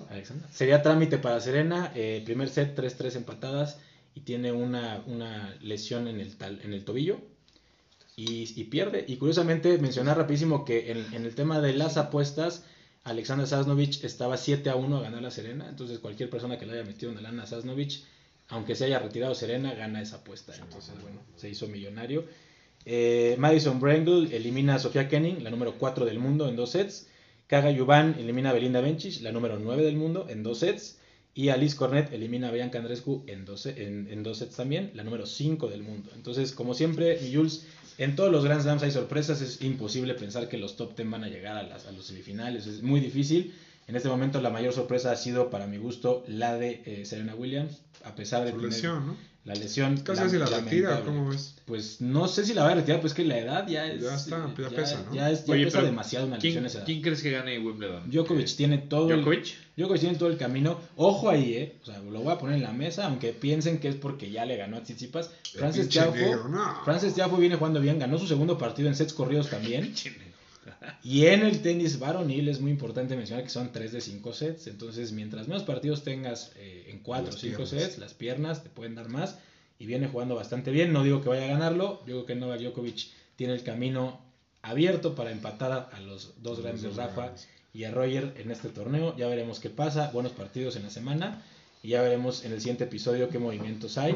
[0.10, 0.48] Alexander.
[0.52, 1.92] Sería trámite para Serena.
[1.96, 3.80] eh, primer set, 3-3 empatadas.
[4.14, 7.20] Y tiene una, una lesión en el, tal, en el tobillo.
[8.16, 9.06] Y, y pierde.
[9.08, 12.66] Y curiosamente, mencionar rapidísimo que en, en el tema de las apuestas,
[13.04, 15.68] Alexandra Sasnovich estaba 7 a 1 a ganar la Serena.
[15.70, 18.04] Entonces, cualquier persona que le haya metido una lana a Sasnovich,
[18.50, 20.54] aunque se haya retirado Serena, gana esa apuesta.
[20.56, 22.26] Entonces, bueno, se hizo millonario.
[22.86, 27.08] Eh, Madison Brangle elimina a Sofía Kenning, la número 4 del mundo, en dos sets.
[27.52, 31.00] Kaga Yuban elimina a Belinda Bencic, la número 9 del mundo, en dos sets.
[31.34, 35.04] Y Alice Cornet elimina a Bianca Andrescu en dos, en, en dos sets también, la
[35.04, 36.10] número 5 del mundo.
[36.16, 39.42] Entonces, como siempre, Jules, en todos los Grand Slams hay sorpresas.
[39.42, 42.68] Es imposible pensar que los top 10 van a llegar a, las, a los semifinales.
[42.68, 43.54] Es muy difícil.
[43.88, 47.36] En este momento, la mayor sorpresa ha sido, para mi gusto, la de eh, Serena
[47.36, 47.82] Williams.
[48.04, 49.18] A pesar de Su tener lesión, ¿no?
[49.44, 49.98] la lesión.
[49.98, 51.02] Casi si la retira.
[51.02, 51.56] ¿cómo ves?
[51.66, 54.02] Pues no sé si la va a retirar, pues que la edad ya es.
[54.02, 55.14] Ya está, ya pesa, ¿no?
[55.14, 56.86] Ya, es, ya Oye, pesa demasiado una lesión ¿Quién, a esa edad.
[56.86, 58.10] quién crees que gane Wimbledon?
[58.10, 59.10] Djokovic tiene todo.
[59.12, 59.56] el- ¿Djokovic?
[59.78, 60.80] Djokovic tiene todo el camino.
[60.96, 61.76] Ojo ahí, eh.
[61.82, 64.46] O sea, lo voy a poner en la mesa, aunque piensen que es porque ya
[64.46, 65.30] le ganó a Tsitsipas.
[65.54, 66.84] Francis Tiafo, no.
[66.86, 69.94] Francis Tiafo viene jugando bien, ganó su segundo partido en sets corridos también.
[71.04, 74.68] Y en el tenis varonil es muy importante mencionar que son 3 de 5 sets.
[74.68, 77.70] Entonces, mientras menos partidos tengas eh, en 4 o Las 5 piernas.
[77.70, 79.38] sets, las piernas te pueden dar más.
[79.80, 80.94] Y viene jugando bastante bien.
[80.94, 82.00] No digo que vaya a ganarlo.
[82.02, 84.22] Yo creo que Novak Djokovic tiene el camino
[84.62, 87.48] abierto para empatar a, a los dos Los grandes, dos Rafa grandes.
[87.74, 89.18] y a Roger, en este torneo.
[89.18, 90.12] Ya veremos qué pasa.
[90.14, 91.44] Buenos partidos en la semana.
[91.82, 94.16] Y ya veremos en el siguiente episodio qué movimientos hay.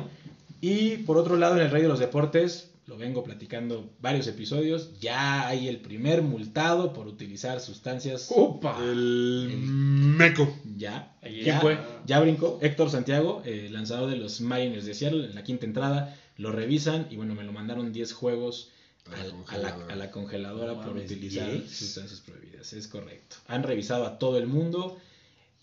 [0.62, 5.00] Y por otro lado, en el Rey de los Deportes, lo vengo platicando varios episodios.
[5.00, 8.28] Ya hay el primer multado por utilizar sustancias.
[8.30, 8.78] ¡Opa!
[8.82, 10.56] El El- Meco.
[10.78, 11.78] Ya, ¿Quién ya, fue?
[12.06, 12.60] ya brincó.
[12.62, 16.16] Héctor Santiago, eh, lanzador de los Mariners de Seattle, en la quinta entrada.
[16.38, 18.70] Lo revisan y bueno, me lo mandaron 10 juegos
[19.06, 19.94] A la al- a, la, congeladora.
[19.94, 21.70] a la congeladora No por utilizar 10.
[21.72, 22.72] sustancias prohibidas.
[22.74, 23.38] Es correcto.
[23.48, 24.98] Han revisado a todo el mundo.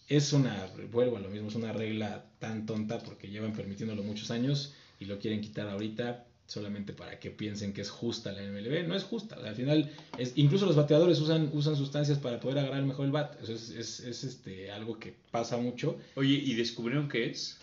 [0.08, 4.30] Es una, vuelvo a lo mismo, es una regla tan tonta porque llevan permitiéndolo muchos
[4.30, 8.86] años y lo quieren quitar ahorita solamente para que piensen que es justa la MLB.
[8.86, 9.36] No es justa.
[9.36, 13.40] Al final, es, incluso los bateadores usan, usan sustancias para poder agarrar mejor el bat.
[13.42, 15.96] Eso es, es, es, este, algo que pasa mucho.
[16.16, 17.58] Oye, ¿y descubrieron qué es?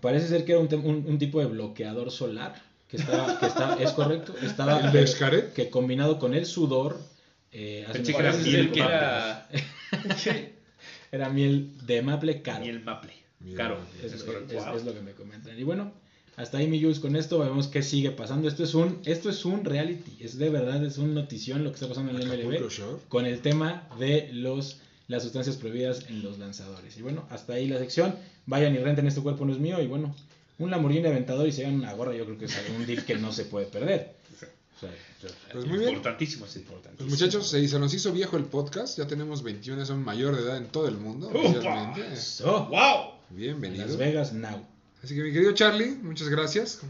[0.00, 2.62] Parece ser que era un, un- un tipo de bloqueador solar.
[2.88, 4.34] Que estaba, que estaba, es correcto.
[4.40, 5.52] Estaba ¿El de Xcaret?
[5.52, 6.98] que combinado con el sudor.
[7.52, 9.48] eh, Pensé que era miel, que era
[11.12, 12.60] Era miel de maple caro.
[12.64, 13.12] Miel maple.
[13.40, 13.78] Miel Caro.
[14.02, 14.54] Es, Es correcto.
[14.54, 14.76] Wow.
[14.76, 15.58] es lo que me comentan.
[15.58, 15.92] Y bueno,
[16.38, 17.38] hasta ahí mi Jules con esto.
[17.40, 18.48] Vemos qué sigue pasando.
[18.48, 20.16] Esto es un, esto es un reality.
[20.20, 22.52] Es de verdad, es un notición lo que está pasando en el MLB
[23.08, 24.78] con el tema de los
[25.08, 26.96] las sustancias prohibidas en los lanzadores.
[26.96, 28.14] Y bueno, hasta ahí la sección.
[28.46, 29.80] Vayan y renten este cuerpo no es mío.
[29.82, 30.14] Y bueno,
[30.58, 33.16] un Lamborghini Aventador y se ganan una gorra, yo creo que es un deal que
[33.16, 34.14] no se puede perder.
[34.76, 34.90] O sea,
[35.52, 35.90] Pues muy bien.
[35.90, 36.60] Importantísimo ese.
[36.60, 37.08] importantísimo.
[37.08, 38.96] Pues muchachos, se, se nos hizo viejo el podcast.
[38.96, 41.32] Ya tenemos 21, son mayor de edad en todo el mundo.
[42.16, 43.14] So, ¡Wow!
[43.30, 43.86] Bienvenido.
[43.86, 44.64] Las Vegas now.
[45.02, 46.80] Así que mi querido Charlie, muchas gracias.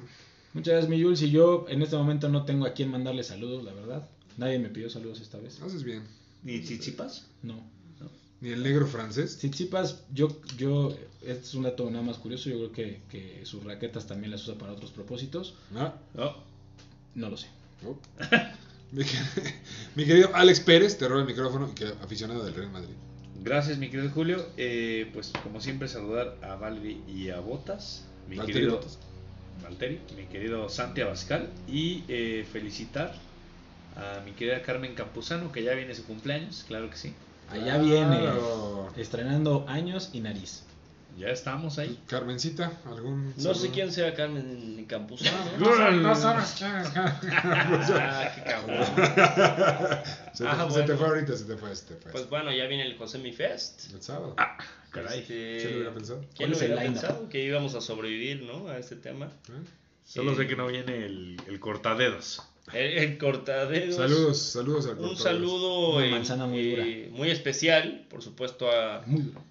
[0.55, 1.22] Muchas gracias, mi Jules.
[1.22, 4.09] Y yo en este momento no tengo a quien mandarle saludos, la verdad.
[4.36, 5.60] Nadie me pidió saludos esta vez.
[5.60, 6.05] Haces bien.
[6.43, 7.26] ¿Ni chichipas?
[7.43, 7.62] No.
[8.40, 9.36] Ni el negro francés.
[9.39, 12.48] Tsitsipas, yo, yo, este es un dato nada más curioso.
[12.48, 15.55] Yo creo que, que sus raquetas también las usa para otros propósitos.
[15.74, 16.36] Ah, No.
[17.16, 17.48] No lo sé.
[17.85, 17.98] oh.
[19.97, 22.94] mi querido Alex Pérez, te roba el micrófono y que aficionado del Real Madrid.
[23.43, 24.47] Gracias, mi querido Julio.
[24.56, 28.05] Eh, pues como siempre, saludar a Valery y a Botas.
[28.28, 28.98] Mi Valtteri querido Bottas.
[29.62, 31.48] Valtteri, mi querido Santi Abascal.
[31.69, 33.15] Y eh, felicitar
[33.97, 37.15] a mi querida Carmen Campuzano, que ya viene su cumpleaños, claro que sí.
[37.51, 38.19] Allá viene,
[38.97, 40.65] estrenando años y nariz.
[41.18, 41.98] Ya estamos ahí.
[42.06, 43.34] Carmencita, algún.
[43.38, 45.36] No sé quién sea Carmen Campuzano.
[45.58, 48.84] No, sa- no sabes quién es Ah, qué cabrón.
[50.32, 50.96] Se te, Ah, se te bueno.
[50.98, 52.12] fue ahorita, se te fue, se te fue.
[52.12, 53.92] Pues bueno, ya viene el José Mi Fest.
[53.92, 54.36] el sábado.
[54.90, 55.18] Caray.
[55.20, 56.20] Este, ¿Quién lo hubiera pensado?
[56.20, 58.68] ¿Quién ¿Cuál lo hubiera pensado que íbamos a sobrevivir, ¿no?
[58.68, 59.26] A este tema.
[59.26, 59.52] ¿Eh?
[60.04, 62.42] Solo Eh, sé que no viene el, el cortadedos.
[62.72, 63.96] El, el cortaderos.
[63.96, 65.18] Saludos, saludos al Un cortador.
[65.22, 69.42] saludo Una eh, manzana muy eh, muy especial, por supuesto, a, Muy duro.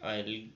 [0.00, 0.52] a el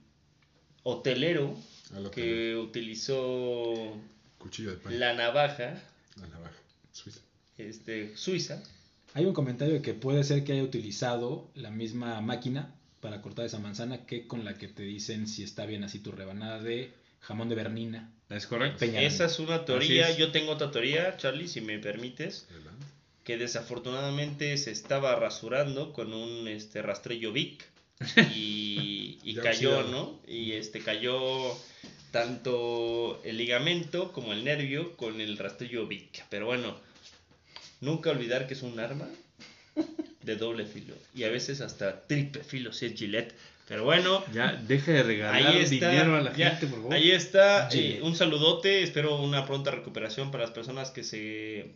[0.85, 1.57] hotelero
[1.95, 2.55] A lo que.
[2.57, 3.97] utilizó
[4.39, 4.99] Cuchillo de pan.
[5.01, 5.83] la navaja
[6.21, 6.55] La navaja.
[6.93, 7.21] Suiza.
[7.59, 8.63] este, suiza.
[9.15, 13.47] Hay un comentario de que puede ser que haya utilizado la misma máquina para cortar
[13.47, 16.93] esa manzana que con la que te dicen si está bien así tu rebanada de
[17.21, 18.11] jamón de Bernina.
[18.31, 18.85] ¿Es correcto?
[18.85, 20.09] Esa es una teoría.
[20.11, 20.17] Es.
[20.17, 22.87] Yo tengo otra teoría, Charlie, si me permites, Adelante.
[23.23, 27.65] que desafortunadamente se estaba rasurando con un este, rastrillo Vic
[28.35, 29.83] y, y cayó.
[29.85, 30.21] ¿no?
[30.27, 31.57] Y este cayó
[32.11, 36.25] tanto el ligamento como el nervio con el rastrillo Vic.
[36.31, 36.77] Pero bueno,
[37.81, 39.09] nunca olvidar que es un arma
[40.23, 43.35] de doble filo y a veces hasta triple filo si es Gillette.
[43.67, 46.95] Pero bueno, Ya, deja de regalar Ahí está, dinero a la ya, gente, por favor.
[46.95, 51.73] ahí está, eh, un saludote, espero una pronta recuperación para las personas que se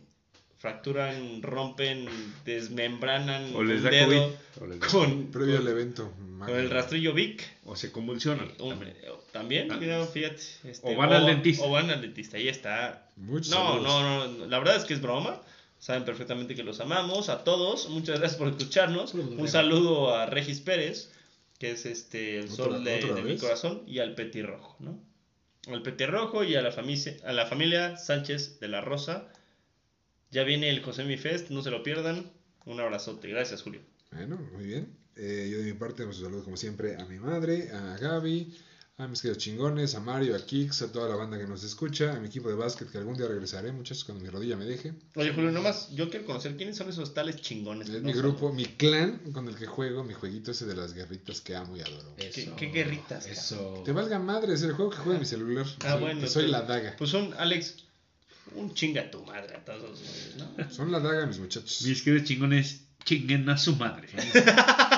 [0.59, 2.05] fracturan, rompen,
[2.45, 4.61] desmembranan O les un da dedo COVID.
[4.61, 6.13] O, les da- con, Previo con- al evento.
[6.45, 7.43] con el rastrillo Vic.
[7.65, 8.49] o se convulsionan.
[8.57, 8.93] También.
[9.01, 10.05] eh, también, Ah.
[10.05, 10.41] fíjate.
[10.65, 11.63] este, O van al dentista.
[11.65, 13.09] O van al dentista, ahí está.
[13.15, 15.41] Muchos No, no, no, la verdad es que es broma.
[15.79, 17.87] Saben perfectamente que los amamos a todos.
[17.89, 19.13] Muchas gracias por escucharnos.
[19.13, 21.09] Un saludo a Regis Pérez,
[21.57, 24.99] que es este el ¿Otra- sol de, mi corazón, y al Petirrojo, ¿no?
[25.67, 29.31] Al Petirrojo y a la familia, a la familia Sánchez de la Rosa.
[30.31, 32.31] Ya viene el José Mi Fest, no se lo pierdan.
[32.65, 33.27] Un abrazote.
[33.29, 33.81] Gracias, Julio.
[34.11, 34.95] Bueno, muy bien.
[35.15, 38.55] Eh, yo de mi parte, un saludo como siempre a mi madre, a Gaby,
[38.97, 42.13] a mis queridos chingones, a Mario, a Kix, a toda la banda que nos escucha,
[42.15, 44.93] a mi equipo de básquet que algún día regresaré, muchachos, cuando mi rodilla me deje.
[45.15, 47.89] Oye, Julio, nomás yo quiero conocer quiénes son esos tales chingones.
[47.89, 50.93] Es mi no grupo, mi clan con el que juego, mi jueguito ese de las
[50.93, 52.13] guerritas que amo y adoro.
[52.17, 52.55] Eso.
[52.55, 53.81] qué guerritas, Eso.
[53.83, 55.65] Te valga madre, es el juego que juega en mi celular.
[55.83, 56.95] Ah, Soy- bueno, que soy pues- la daga.
[56.97, 57.75] Pues un, Alex,
[58.55, 60.71] un chinga tu madre a todos, güeyes, ¿no?
[60.71, 61.81] Son la daga mis muchachos.
[61.83, 64.07] Mis queridos chingones, chinguen a su madre.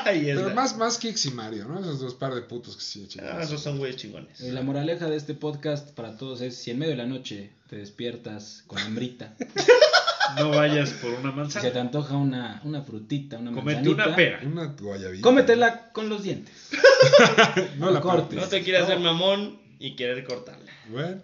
[0.02, 1.80] Es Pero la- más, más Kix y Mario, ¿no?
[1.80, 3.44] Esos dos par de putos que sí, Ah, chingados.
[3.46, 4.42] esos son güeyes chingones.
[4.42, 7.52] Eh, La moraleja de este podcast para todos es si en medio de la noche
[7.70, 9.36] te despiertas con hambrita,
[10.38, 11.74] No vayas por una si se manzana.
[11.74, 14.40] te antoja una, una frutita, una Comete manzanita, una pera.
[14.46, 15.22] Una guayabita.
[15.22, 16.54] cómetela con los dientes.
[17.78, 18.40] No la cortes.
[18.40, 20.72] No te quieras hacer mamón y querer cortarla.
[20.90, 21.22] Bueno,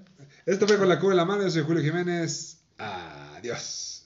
[0.47, 1.43] esto fue con la cuba en la mano.
[1.43, 2.57] Yo soy Julio Jiménez.
[2.77, 3.96] Adiós.